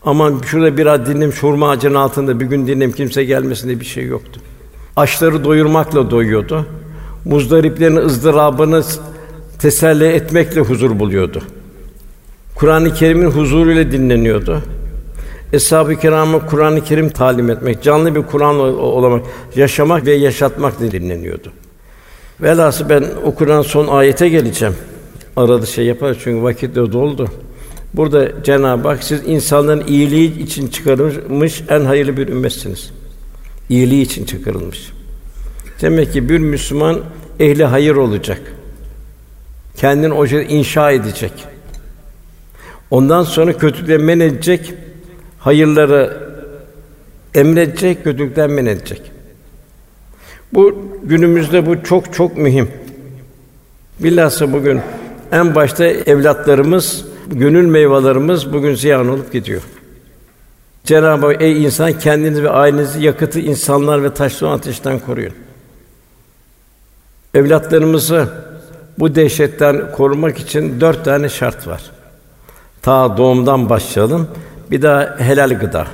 Aman 0.04 0.40
şurada 0.46 0.76
biraz 0.76 1.06
dinleyeyim, 1.06 1.32
şurma 1.32 1.70
ağacının 1.70 1.94
altında 1.94 2.40
bir 2.40 2.46
gün 2.46 2.66
dinleyeyim, 2.66 2.92
kimse 2.92 3.24
gelmesin 3.24 3.80
bir 3.80 3.84
şey 3.84 4.06
yoktu. 4.06 4.40
Açları 4.96 5.44
doyurmakla 5.44 6.10
doyuyordu. 6.10 6.66
Muzdariplerin 7.24 7.96
ızdırabını 7.96 8.82
teselli 9.58 10.04
etmekle 10.04 10.60
huzur 10.60 10.98
buluyordu. 10.98 11.42
Kur'an-ı 12.54 12.94
Kerim'in 12.94 13.30
huzuruyla 13.30 13.92
dinleniyordu. 13.92 14.62
Eshab-ı 15.52 15.96
Kiram'a 15.96 16.46
Kur'an-ı 16.46 16.84
Kerim 16.84 17.10
talim 17.10 17.50
etmek, 17.50 17.82
canlı 17.82 18.14
bir 18.14 18.22
Kur'an 18.22 18.58
olamak, 18.78 19.22
yaşamak 19.56 20.06
ve 20.06 20.12
yaşatmak 20.12 20.80
dinleniyordu. 20.80 21.52
Velhasıl 22.42 22.88
ben 22.88 23.04
okunan 23.24 23.62
son 23.62 23.86
ayete 23.86 24.28
geleceğim. 24.28 24.74
Arada 25.36 25.66
şey 25.66 25.86
yapar 25.86 26.16
çünkü 26.24 26.42
vakit 26.42 26.74
de 26.74 26.92
doldu. 26.92 27.28
Burada 27.94 28.42
Cenab-ı 28.44 28.88
Hak 28.88 29.04
siz 29.04 29.22
insanların 29.26 29.86
iyiliği 29.86 30.42
için 30.42 30.68
çıkarılmış 30.68 31.62
en 31.68 31.80
hayırlı 31.80 32.16
bir 32.16 32.28
ümmetsiniz. 32.28 32.90
İyiliği 33.68 34.02
için 34.02 34.24
çıkarılmış. 34.24 34.92
Demek 35.82 36.12
ki 36.12 36.28
bir 36.28 36.38
Müslüman 36.38 37.00
ehli 37.40 37.64
hayır 37.64 37.94
olacak. 37.94 38.40
Kendini 39.76 40.12
o 40.12 40.26
şey 40.26 40.46
inşa 40.48 40.90
edecek. 40.90 41.32
Ondan 42.90 43.22
sonra 43.22 43.52
kötülükleri 43.52 43.98
men 43.98 44.20
edecek, 44.20 44.74
hayırları 45.38 46.18
emredecek, 47.34 48.04
kötülükten 48.04 48.50
men 48.50 48.66
edecek. 48.66 49.02
Bu 50.52 50.74
günümüzde 51.02 51.66
bu 51.66 51.82
çok 51.82 52.14
çok 52.14 52.38
mühim. 52.38 52.68
Bilhassa 54.00 54.52
bugün 54.52 54.80
en 55.32 55.54
başta 55.54 55.84
evlatlarımız, 55.84 57.04
gönül 57.26 57.66
meyvelerimiz 57.66 58.52
bugün 58.52 58.74
ziyan 58.74 59.08
olup 59.08 59.32
gidiyor. 59.32 59.62
Cenab-ı 60.84 61.26
Hak 61.26 61.42
ey 61.42 61.64
insan 61.64 61.92
kendinizi 61.92 62.44
ve 62.44 62.50
ailenizi 62.50 63.02
yakıtı 63.02 63.40
insanlar 63.40 64.02
ve 64.02 64.14
taşlı 64.14 64.50
ateşten 64.50 64.98
koruyun. 64.98 65.32
Evlatlarımızı 67.34 68.28
bu 68.98 69.14
dehşetten 69.14 69.92
korumak 69.92 70.38
için 70.38 70.80
dört 70.80 71.04
tane 71.04 71.28
şart 71.28 71.66
var. 71.66 71.82
Ta 72.82 73.16
doğumdan 73.16 73.70
başlayalım. 73.70 74.28
Bir 74.70 74.82
daha 74.82 75.16
helal 75.18 75.58
gıda. 75.58 75.86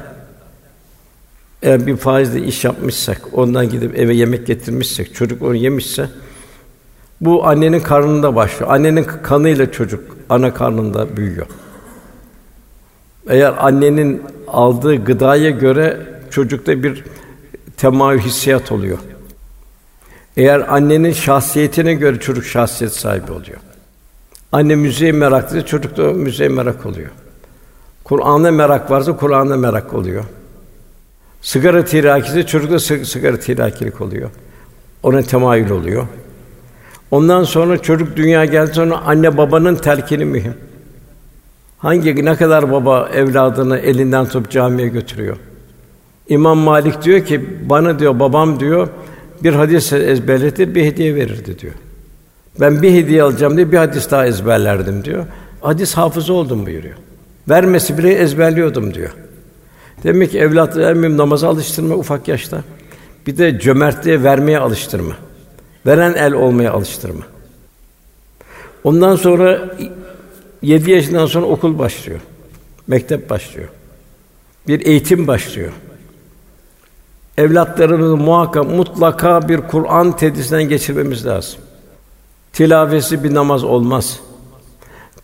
Eğer 1.63 1.87
bir 1.87 1.97
faizle 1.97 2.43
iş 2.43 2.65
yapmışsak, 2.65 3.21
ondan 3.33 3.71
gidip 3.71 3.99
eve 3.99 4.15
yemek 4.15 4.47
getirmişsek, 4.47 5.15
çocuk 5.15 5.43
onu 5.43 5.55
yemişse, 5.55 6.09
bu 7.21 7.47
annenin 7.47 7.81
karnında 7.81 8.35
başlıyor. 8.35 8.73
Annenin 8.73 9.05
kanıyla 9.23 9.73
çocuk 9.73 10.17
ana 10.29 10.55
karnında 10.55 11.17
büyüyor. 11.17 11.47
Eğer 13.29 13.55
annenin 13.59 14.23
aldığı 14.49 15.05
gıdaya 15.05 15.51
göre 15.51 16.01
çocukta 16.31 16.83
bir 16.83 17.05
temayül 17.77 18.21
hissiyat 18.21 18.73
oluyor. 18.73 18.99
Eğer 20.37 20.75
annenin 20.75 21.13
şahsiyetine 21.13 21.95
göre 21.95 22.21
çocuk 22.21 22.45
şahsiyet 22.45 22.93
sahibi 22.93 23.33
oluyor. 23.33 23.59
Anne 24.53 24.75
müziğe 24.75 25.13
meraklı, 25.13 25.67
çocuk 25.67 25.97
da 25.97 26.03
müziğe 26.03 26.49
merak 26.49 26.87
oluyor. 26.87 27.11
Kur'an'a 28.05 28.51
merak 28.51 28.91
varsa 28.91 29.17
Kur'an'a 29.17 29.57
merak 29.57 29.95
oluyor. 29.95 30.25
Sigara 31.47 31.85
tirakisi 31.85 32.47
çocukta 32.47 32.79
sigara 33.05 33.39
tirakilik 33.39 34.01
oluyor. 34.01 34.31
Ona 35.03 35.23
temayül 35.23 35.71
oluyor. 35.71 36.07
Ondan 37.11 37.45
sonra 37.45 37.83
çocuk 37.83 38.17
dünya 38.17 38.45
geldi 38.45 38.75
sonra 38.75 38.99
anne 38.99 39.37
babanın 39.37 39.75
telkini 39.75 40.25
mühim. 40.25 40.55
Hangi 41.79 42.25
ne 42.25 42.37
kadar 42.37 42.73
baba 42.73 43.11
evladını 43.15 43.79
elinden 43.79 44.25
tutup 44.25 44.51
camiye 44.51 44.89
götürüyor. 44.89 45.37
İmam 46.29 46.59
Malik 46.59 47.03
diyor 47.03 47.25
ki 47.25 47.47
bana 47.71 47.99
diyor 47.99 48.21
babam 48.21 48.61
diyor 48.61 48.89
bir 49.43 49.53
hadis 49.53 49.93
ezberletir 49.93 50.75
bir 50.75 50.85
hediye 50.85 51.15
verirdi 51.15 51.59
diyor. 51.59 51.75
Ben 52.61 52.83
bir 52.83 52.93
hediye 52.93 53.23
alacağım 53.23 53.57
diye 53.57 53.73
bir 53.73 53.79
hadis 53.79 54.11
daha 54.11 54.27
ezberlerdim 54.27 55.05
diyor. 55.05 55.25
Hadis 55.61 55.95
hafızı 55.95 56.33
oldum 56.33 56.67
buyuruyor. 56.67 56.97
Vermesi 57.49 57.99
bile 57.99 58.13
ezberliyordum 58.13 58.95
diyor. 58.95 59.11
Demek 60.03 60.31
ki 60.31 60.39
evlatları 60.39 60.91
emmim 60.91 61.17
namaza 61.17 61.49
alıştırma 61.49 61.95
ufak 61.95 62.29
yaşta. 62.29 62.63
Bir 63.27 63.37
de 63.39 63.59
cömertliğe 63.61 64.23
vermeye 64.23 64.59
alıştırma. 64.59 65.17
Veren 65.87 66.15
el 66.15 66.33
olmaya 66.33 66.73
alıştırma. 66.73 67.23
Ondan 68.85 69.17
sonra 69.17 69.77
yedi 70.63 70.91
yaşından 70.91 71.27
sonra 71.27 71.47
okul 71.47 71.79
başlıyor. 71.79 72.21
Mektep 72.87 73.31
başlıyor. 73.31 73.69
Bir 74.69 74.87
eğitim 74.87 75.27
başlıyor. 75.27 75.73
Evlatlarımızı 77.39 78.17
muhakkak 78.17 78.67
mutlaka 78.67 79.49
bir 79.49 79.61
Kur'an 79.61 80.17
tedrisinden 80.17 80.69
geçirmemiz 80.69 81.27
lazım. 81.27 81.61
Tilavesi 82.53 83.25
bir 83.25 83.35
namaz 83.35 83.65
olmaz. 83.65 84.21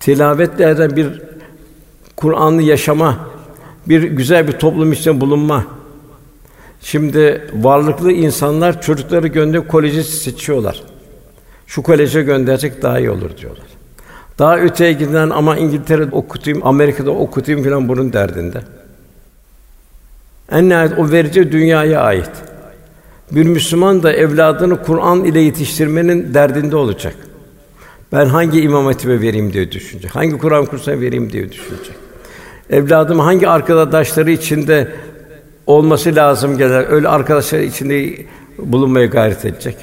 Tilavetlerden 0.01 0.97
bir 0.97 1.23
Kur'an'ı 2.17 2.63
yaşama, 2.63 3.19
bir 3.89 4.03
güzel 4.03 4.49
bir 4.49 4.53
toplum 4.53 4.93
içinde 4.93 5.21
bulunma. 5.21 5.67
Şimdi 6.81 7.51
varlıklı 7.55 8.13
insanlar 8.13 8.83
çocukları 8.83 9.27
gönderip 9.27 9.69
koleji 9.69 10.05
seçiyorlar. 10.05 10.83
Şu 11.67 11.83
koleje 11.83 12.23
gönderecek 12.23 12.83
daha 12.83 12.99
iyi 12.99 13.11
olur 13.11 13.37
diyorlar. 13.37 13.67
Daha 14.39 14.59
öteye 14.59 14.93
giden 14.93 15.31
ama 15.31 15.57
İngiltere'de 15.57 16.15
okutayım, 16.15 16.67
Amerika'da 16.67 17.11
okutayım 17.11 17.63
filan 17.63 17.89
bunun 17.89 18.13
derdinde. 18.13 18.61
En 20.51 20.69
nihayet 20.69 20.99
o 20.99 21.11
verici 21.11 21.53
dünyaya 21.53 22.01
ait. 22.01 22.31
Bir 23.31 23.47
Müslüman 23.47 24.03
da 24.03 24.13
evladını 24.13 24.83
Kur'an 24.83 25.25
ile 25.25 25.41
yetiştirmenin 25.41 26.35
derdinde 26.35 26.77
olacak. 26.77 27.15
Ben 28.13 28.27
hangi 28.27 28.61
imam 28.61 28.87
hatibe 28.87 29.21
vereyim 29.21 29.53
diye 29.53 29.73
düşünecek. 29.73 30.17
Hangi 30.17 30.39
Kur'an 30.39 30.67
kursuna 30.67 31.01
vereyim 31.01 31.33
diye 31.33 31.53
düşünecek. 31.53 32.02
Evladım 32.73 33.19
hangi 33.19 33.49
arkadaşları 33.49 34.31
içinde 34.31 34.95
olması 35.67 36.17
lazım 36.17 36.59
gelir. 36.59 36.87
Öyle 36.89 37.09
arkadaşlar 37.09 37.59
içinde 37.59 38.27
bulunmaya 38.59 39.07
gayret 39.07 39.45
edecek. 39.45 39.77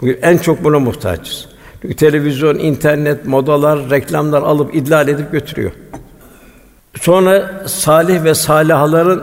Bugün 0.00 0.18
en 0.22 0.38
çok 0.38 0.64
buna 0.64 0.78
muhtaçız. 0.78 1.48
Çünkü 1.82 1.96
televizyon, 1.96 2.58
internet, 2.58 3.26
modalar, 3.26 3.90
reklamlar 3.90 4.42
alıp 4.42 4.74
idlal 4.74 5.08
edip 5.08 5.32
götürüyor. 5.32 5.72
Sonra 7.00 7.62
salih 7.66 8.24
ve 8.24 8.34
salihaların 8.34 9.22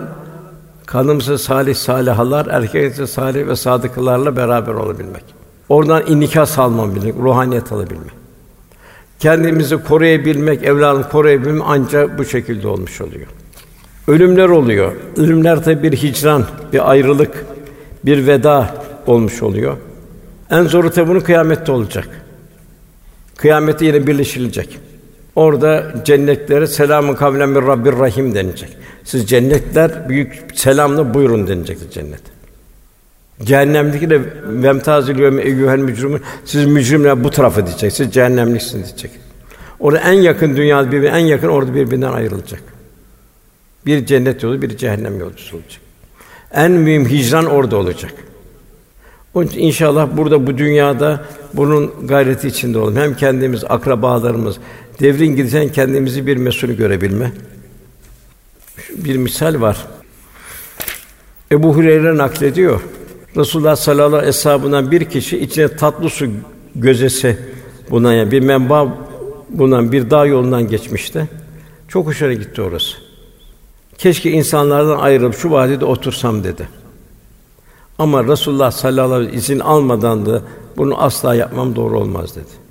kanımızı 0.85 1.37
salih 1.37 1.75
salihalar, 1.75 2.47
erkekse 2.47 3.07
salih 3.07 3.47
ve 3.47 3.55
sadıklarla 3.55 4.35
beraber 4.35 4.73
olabilmek. 4.73 5.23
Oradan 5.69 6.03
inikas 6.07 6.59
almabilmek, 6.59 7.15
ruhaniyet 7.15 7.71
alabilmek. 7.71 8.20
Kendimizi 9.21 9.77
koruyabilmek, 9.77 10.63
evladını 10.63 11.09
koruyabilmek 11.09 11.63
ancak 11.65 12.17
bu 12.17 12.25
şekilde 12.25 12.67
olmuş 12.67 13.01
oluyor. 13.01 13.27
Ölümler 14.07 14.49
oluyor. 14.49 14.91
Ölümler 15.17 15.63
tabi 15.63 15.83
bir 15.83 15.97
hicran, 15.97 16.45
bir 16.73 16.91
ayrılık, 16.91 17.45
bir 18.05 18.27
veda 18.27 18.75
olmuş 19.07 19.43
oluyor. 19.43 19.77
En 20.49 20.63
zoru 20.63 20.91
tabi 20.91 21.09
bunun 21.09 21.19
kıyamette 21.19 21.71
olacak. 21.71 22.07
Kıyamette 23.37 23.85
yine 23.85 24.07
birleşilecek. 24.07 24.79
Orada 25.35 25.93
cennetlere 26.05 26.67
selamun 26.67 27.15
kavlen 27.15 27.55
bir 27.55 27.61
Rabbir 27.61 27.93
Rahim 27.93 28.35
denilecek. 28.35 28.77
Siz 29.03 29.29
cennetler 29.29 30.09
büyük 30.09 30.43
selamla 30.53 31.13
buyurun 31.13 31.47
denilecek 31.47 31.91
cennet. 31.91 32.21
Cehennemdeki 33.43 34.09
de 34.09 34.21
vemtazil 34.45 35.19
yevme 35.19 35.41
eyyuhel 35.41 35.79
mücrimun 35.79 36.21
siz 36.45 36.65
mücrimler 36.65 37.23
bu 37.23 37.29
tarafa 37.29 37.67
diyecek. 37.67 37.93
Siz 37.93 38.11
cehennemliksiniz 38.11 38.87
diyecek. 38.87 39.11
Orada 39.79 39.99
en 39.99 40.13
yakın 40.13 40.55
dünya 40.55 40.91
birbirine 40.91 41.07
en 41.07 41.25
yakın 41.25 41.47
orada 41.47 41.75
birbirinden 41.75 42.11
ayrılacak. 42.11 42.61
Bir 43.85 44.05
cennet 44.05 44.43
yolu, 44.43 44.61
bir 44.61 44.77
cehennem 44.77 45.19
yolcusu 45.19 45.57
olacak. 45.57 45.81
En 46.53 46.71
mühim 46.71 47.09
hicran 47.09 47.45
orada 47.45 47.77
olacak. 47.77 48.13
Onun 49.33 49.47
için 49.47 49.59
inşallah 49.59 50.17
burada 50.17 50.47
bu 50.47 50.57
dünyada 50.57 51.25
bunun 51.53 52.07
gayreti 52.07 52.47
içinde 52.47 52.77
olalım. 52.79 52.95
Hem 52.95 53.15
kendimiz, 53.15 53.63
akrabalarımız, 53.69 54.57
devrin 54.99 55.35
gidişen 55.35 55.69
kendimizi 55.69 56.27
bir 56.27 56.37
mesul 56.37 56.67
görebilme. 56.67 57.31
Bir 58.95 59.17
misal 59.17 59.61
var. 59.61 59.87
Ebu 61.51 61.75
Hureyre 61.75 62.17
naklediyor. 62.17 62.81
Resulullah 63.37 63.75
sallallahu 63.75 64.15
aleyhi 64.15 64.27
ve 64.27 64.33
sellem 64.33 64.91
bir 64.91 65.05
kişi 65.05 65.39
içine 65.39 65.67
tatlı 65.67 66.09
su 66.09 66.27
gözesi 66.75 67.37
bulunan 67.89 68.13
yani 68.13 68.31
bir 68.31 68.39
menba 68.39 68.97
bulunan 69.49 69.91
bir 69.91 70.09
dağ 70.09 70.25
yolundan 70.25 70.67
geçmişti. 70.67 71.27
Çok 71.87 72.07
hoşuna 72.07 72.33
gitti 72.33 72.61
orası. 72.61 72.97
Keşke 73.97 74.31
insanlardan 74.31 74.99
ayrılıp 74.99 75.35
şu 75.35 75.51
vadide 75.51 75.85
otursam 75.85 76.43
dedi. 76.43 76.69
Ama 77.99 78.23
Resulullah 78.23 78.71
sallallahu 78.71 79.13
aleyhi 79.13 79.21
ve 79.21 79.31
sellem 79.31 79.39
izin 79.39 79.59
almadan 79.59 80.25
da 80.25 80.41
bunu 80.77 81.03
asla 81.03 81.35
yapmam 81.35 81.75
doğru 81.75 81.99
olmaz 81.99 82.35
dedi. 82.35 82.61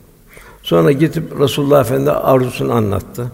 Sonra 0.62 0.92
gidip 0.92 1.40
Resulullah 1.40 1.80
Efendi 1.80 2.10
arzusunu 2.10 2.72
anlattı. 2.72 3.32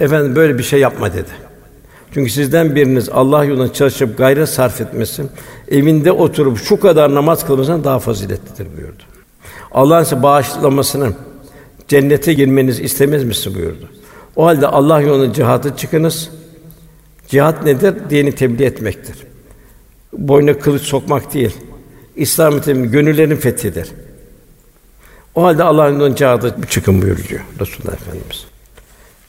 Efendim 0.00 0.36
böyle 0.36 0.58
bir 0.58 0.62
şey 0.62 0.80
yapma 0.80 1.12
dedi. 1.12 1.49
Çünkü 2.14 2.30
sizden 2.30 2.74
biriniz 2.74 3.08
Allah 3.08 3.44
yolunda 3.44 3.72
çalışıp 3.72 4.18
gayret 4.18 4.48
sarf 4.48 4.80
etmesi, 4.80 5.22
evinde 5.70 6.12
oturup 6.12 6.58
şu 6.58 6.80
kadar 6.80 7.14
namaz 7.14 7.46
kılmasından 7.46 7.84
daha 7.84 7.98
faziletlidir 7.98 8.76
buyurdu. 8.76 9.02
Allah'ın 9.72 10.04
size 10.04 10.22
bağışlamasını, 10.22 11.12
cennete 11.88 12.32
girmeniz 12.32 12.80
istemez 12.80 13.24
misin 13.24 13.54
buyurdu. 13.54 13.88
O 14.36 14.46
halde 14.46 14.66
Allah 14.66 15.00
yolunda 15.00 15.32
cihada 15.32 15.76
çıkınız. 15.76 16.30
Cihat 17.28 17.64
nedir? 17.64 17.94
Dini 18.10 18.32
tebliğ 18.34 18.64
etmektir. 18.64 19.16
Boyuna 20.12 20.58
kılıç 20.58 20.82
sokmak 20.82 21.34
değil. 21.34 21.56
İslamiyet'in 22.16 22.90
gönüllerin 22.90 23.36
fethidir. 23.36 23.88
O 25.34 25.42
halde 25.42 25.62
Allah'ın 25.62 25.92
yolunda 25.94 26.16
cihada 26.16 26.66
çıkın 26.70 27.02
buyuruyor 27.02 27.40
Resulullah 27.60 27.94
Efendimiz. 27.94 28.44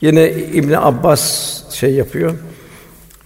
Yine 0.00 0.30
İbn 0.32 0.72
Abbas 0.72 1.52
şey 1.70 1.94
yapıyor. 1.94 2.34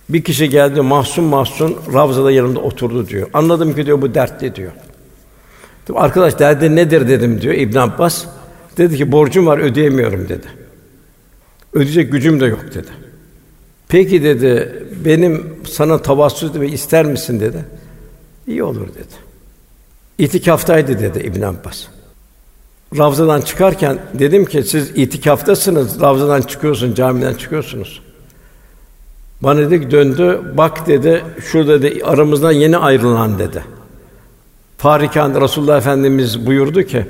Bir 0.08 0.24
kişi 0.24 0.48
geldi 0.48 0.80
mahzun 0.80 1.24
mahzun 1.24 1.76
Ravzada 1.94 2.30
yanımda 2.30 2.60
oturdu 2.60 3.08
diyor. 3.08 3.28
Anladım 3.32 3.74
ki 3.74 3.86
diyor 3.86 4.02
bu 4.02 4.14
dertli 4.14 4.54
diyor. 4.54 4.72
Dedim, 5.84 5.96
arkadaş 5.96 6.38
derdi 6.38 6.76
nedir 6.76 7.08
dedim 7.08 7.40
diyor 7.40 7.54
İbn 7.54 7.78
Abbas. 7.78 8.24
Dedi 8.76 8.96
ki 8.96 9.12
borcum 9.12 9.46
var 9.46 9.58
ödeyemiyorum 9.58 10.28
dedi. 10.28 10.46
Ödeyecek 11.72 12.12
gücüm 12.12 12.40
de 12.40 12.46
yok 12.46 12.64
dedi. 12.74 12.88
Peki 13.88 14.22
dedi 14.22 14.82
benim 15.04 15.56
sana 15.68 16.02
tavassut 16.02 16.60
ve 16.60 16.68
ister 16.68 17.04
misin 17.04 17.40
dedi. 17.40 17.64
İyi 18.46 18.62
olur 18.62 18.88
dedi. 18.88 19.14
İtikaftaydı 20.18 21.00
dedi 21.00 21.18
İbn 21.18 21.42
Abbas. 21.42 21.86
Ravzadan 22.98 23.40
çıkarken 23.40 23.98
dedim 24.14 24.44
ki 24.44 24.62
siz 24.62 24.90
itikaftasınız, 24.94 26.00
Ravzadan 26.00 26.42
çıkıyorsun, 26.42 26.94
camiden 26.94 27.34
çıkıyorsunuz. 27.34 28.02
Bana 29.40 29.58
dedi 29.60 29.80
ki 29.80 29.90
döndü, 29.90 30.40
bak 30.56 30.86
dedi, 30.86 31.24
şurada 31.44 31.82
dedi, 31.82 32.04
aramızdan 32.04 32.52
yeni 32.52 32.76
ayrılan 32.76 33.38
dedi. 33.38 33.62
Farikan 34.78 35.40
Resulullah 35.40 35.78
Efendimiz 35.78 36.46
buyurdu 36.46 36.82
ki, 36.82 37.06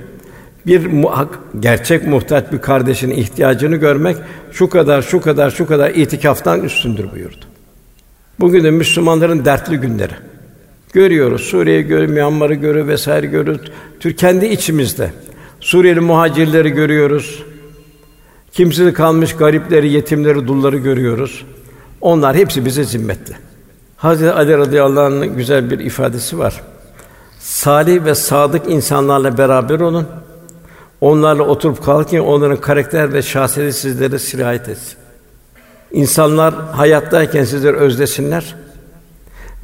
bir 0.66 0.86
muhak, 0.86 1.38
gerçek 1.60 2.06
muhtaç 2.06 2.52
bir 2.52 2.58
kardeşin 2.58 3.10
ihtiyacını 3.10 3.76
görmek 3.76 4.16
şu 4.52 4.68
kadar, 4.68 5.02
şu 5.02 5.20
kadar, 5.20 5.50
şu 5.50 5.66
kadar 5.66 5.90
itikaftan 5.90 6.64
üstündür 6.64 7.12
buyurdu. 7.12 7.44
Bugün 8.40 8.64
de 8.64 8.70
Müslümanların 8.70 9.44
dertli 9.44 9.76
günleri. 9.76 10.12
Görüyoruz, 10.92 11.40
Suriye'yi 11.40 11.82
görüyoruz, 11.82 12.14
Myanmar'ı 12.14 12.54
görüyoruz 12.54 12.90
vesaire 12.90 13.26
görüyoruz. 13.26 13.70
Tür 14.00 14.16
kendi 14.16 14.46
içimizde. 14.46 15.10
Suriyeli 15.60 16.00
muhacirleri 16.00 16.70
görüyoruz. 16.70 17.42
Kimsesiz 18.52 18.94
kalmış 18.94 19.36
garipleri, 19.36 19.92
yetimleri, 19.92 20.48
dulları 20.48 20.76
görüyoruz. 20.76 21.44
Onlar 22.00 22.36
hepsi 22.36 22.64
bize 22.64 22.84
zimmetli. 22.84 23.36
Hazreti 23.96 24.32
Ali 24.32 24.58
radıyallahu 24.58 25.04
anh'ın 25.04 25.36
güzel 25.36 25.70
bir 25.70 25.78
ifadesi 25.78 26.38
var. 26.38 26.62
Salih 27.38 28.04
ve 28.04 28.14
sadık 28.14 28.70
insanlarla 28.70 29.38
beraber 29.38 29.80
olun. 29.80 30.06
Onlarla 31.00 31.42
oturup 31.42 31.84
kalırken 31.84 32.20
onların 32.20 32.60
karakter 32.60 33.12
ve 33.12 33.22
şahsiyeti 33.22 33.78
sizlere 33.78 34.18
sirayet 34.18 34.68
etsin. 34.68 34.96
İnsanlar 35.92 36.54
hayattayken 36.72 37.44
sizleri 37.44 37.76
özlesinler. 37.76 38.54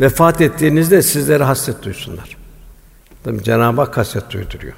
Vefat 0.00 0.40
ettiğinizde 0.40 1.02
sizlere 1.02 1.44
hasret 1.44 1.82
duysunlar. 1.82 2.36
Tabii 3.24 3.42
Cenab-ı 3.42 3.80
Hak 3.80 3.96
hasret 3.96 4.30
duyduruyor. 4.30 4.74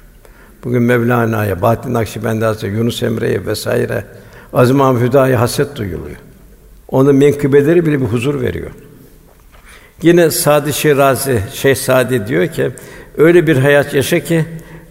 Bugün 0.63 0.81
Mevlana'ya, 0.81 1.61
Bahattin 1.61 1.93
Nakşibendi 1.93 2.45
Hazretleri, 2.45 2.75
Yunus 2.75 3.03
Emre'ye 3.03 3.45
vesaire 3.45 4.05
Azim 4.53 4.79
Hüdayi'ye 4.79 5.37
hasret 5.37 5.75
duyuluyor. 5.75 6.17
Onun 6.89 7.15
menkıbeleri 7.15 7.85
bile 7.85 8.01
bir 8.01 8.05
huzur 8.05 8.41
veriyor. 8.41 8.71
Yine 10.01 10.31
Sadi 10.31 10.73
Şirazi, 10.73 11.41
Şeyh 11.53 11.75
Sadi 11.75 12.27
diyor 12.27 12.47
ki, 12.47 12.71
öyle 13.17 13.47
bir 13.47 13.57
hayat 13.57 13.93
yaşa 13.93 14.19
ki 14.19 14.45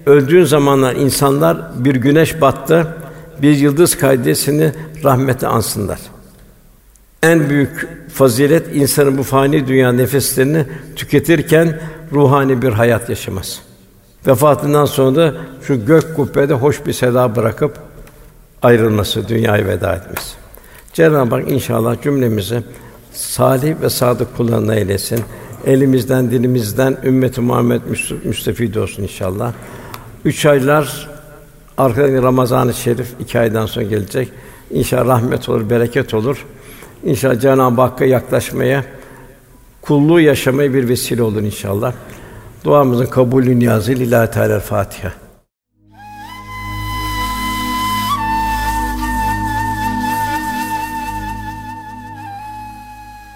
öldüğün 0.07 0.45
zamanlar 0.45 0.95
insanlar 0.95 1.85
bir 1.85 1.95
güneş 1.95 2.41
battı, 2.41 2.87
bir 3.43 3.57
yıldız 3.57 3.99
kaydesini 3.99 4.73
rahmete 5.05 5.47
ansınlar. 5.47 5.99
En 7.23 7.51
büyük 7.51 7.89
fazilet 8.13 8.77
insanın 8.77 9.19
bu 9.19 9.23
fani 9.23 9.67
dünya 9.67 9.93
nefeslerini 9.93 10.65
tüketirken 10.97 11.81
ruhani 12.13 12.63
bir 12.63 12.73
hayat 12.73 13.09
yaşaması. 13.11 13.61
Vefatından 14.27 14.85
sonra 14.85 15.17
da 15.17 15.35
şu 15.67 15.87
gök 15.87 16.17
kubbede 16.17 16.55
hoş 16.55 16.87
bir 16.87 16.93
seda 16.93 17.37
bırakıp 17.37 17.79
ayrılması, 18.63 19.29
dünyaya 19.29 19.67
veda 19.67 19.95
etmesi. 19.95 20.44
Cenab-ı 20.95 21.35
Hak 21.35 21.51
inşallah 21.51 22.03
cümlemizi 22.03 22.63
salih 23.13 23.81
ve 23.81 23.91
sadık 23.91 24.37
kullarına 24.37 24.75
eylesin. 24.75 25.21
Elimizden, 25.67 26.31
dilimizden 26.31 26.97
ümmet-i 27.05 27.41
Muhammed 27.41 27.81
müstefid 28.25 28.75
olsun 28.75 29.03
inşallah. 29.03 29.53
Üç 30.25 30.47
aylar 30.47 31.11
arkadan 31.79 32.23
Ramazan-ı 32.23 32.75
Şerif 32.75 33.09
iki 33.21 33.39
aydan 33.39 33.67
sonra 33.67 33.85
gelecek. 33.85 34.29
İnşallah 34.71 35.07
rahmet 35.07 35.49
olur, 35.49 35.71
bereket 35.71 36.15
olur. 36.15 36.47
İnşallah 37.05 37.41
Cenab-ı 37.41 37.81
Hakk'a 37.81 38.05
yaklaşmaya, 38.05 38.85
kulluğu 39.83 40.21
yaşamaya 40.21 40.75
bir 40.75 40.89
vesile 40.89 41.23
olur 41.23 41.43
inşallah. 41.43 41.93
Duamızın 42.65 43.07
kabulü 43.07 43.59
niyazı 43.59 43.93
lillahi 43.93 44.31
teala 44.31 44.61
Fatiha. 44.61 45.24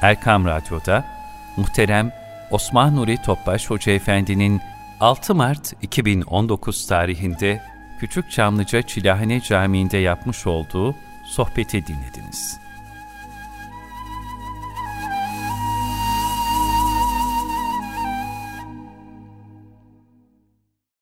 Erkam 0.03 0.45
Radyo'da 0.45 1.05
muhterem 1.57 2.13
Osman 2.51 2.97
Nuri 2.97 3.23
Topbaş 3.23 3.71
Hoca 3.71 3.93
Efendi'nin 3.93 4.61
6 5.01 5.35
Mart 5.35 5.73
2019 5.83 6.87
tarihinde 6.87 7.63
Küçük 8.01 8.31
Çamlıca 8.31 8.83
Çilahane 8.83 9.41
Camii'nde 9.41 9.99
yapmış 9.99 10.47
olduğu 10.47 10.95
sohbeti 11.25 11.87
dinlediniz. 11.87 12.68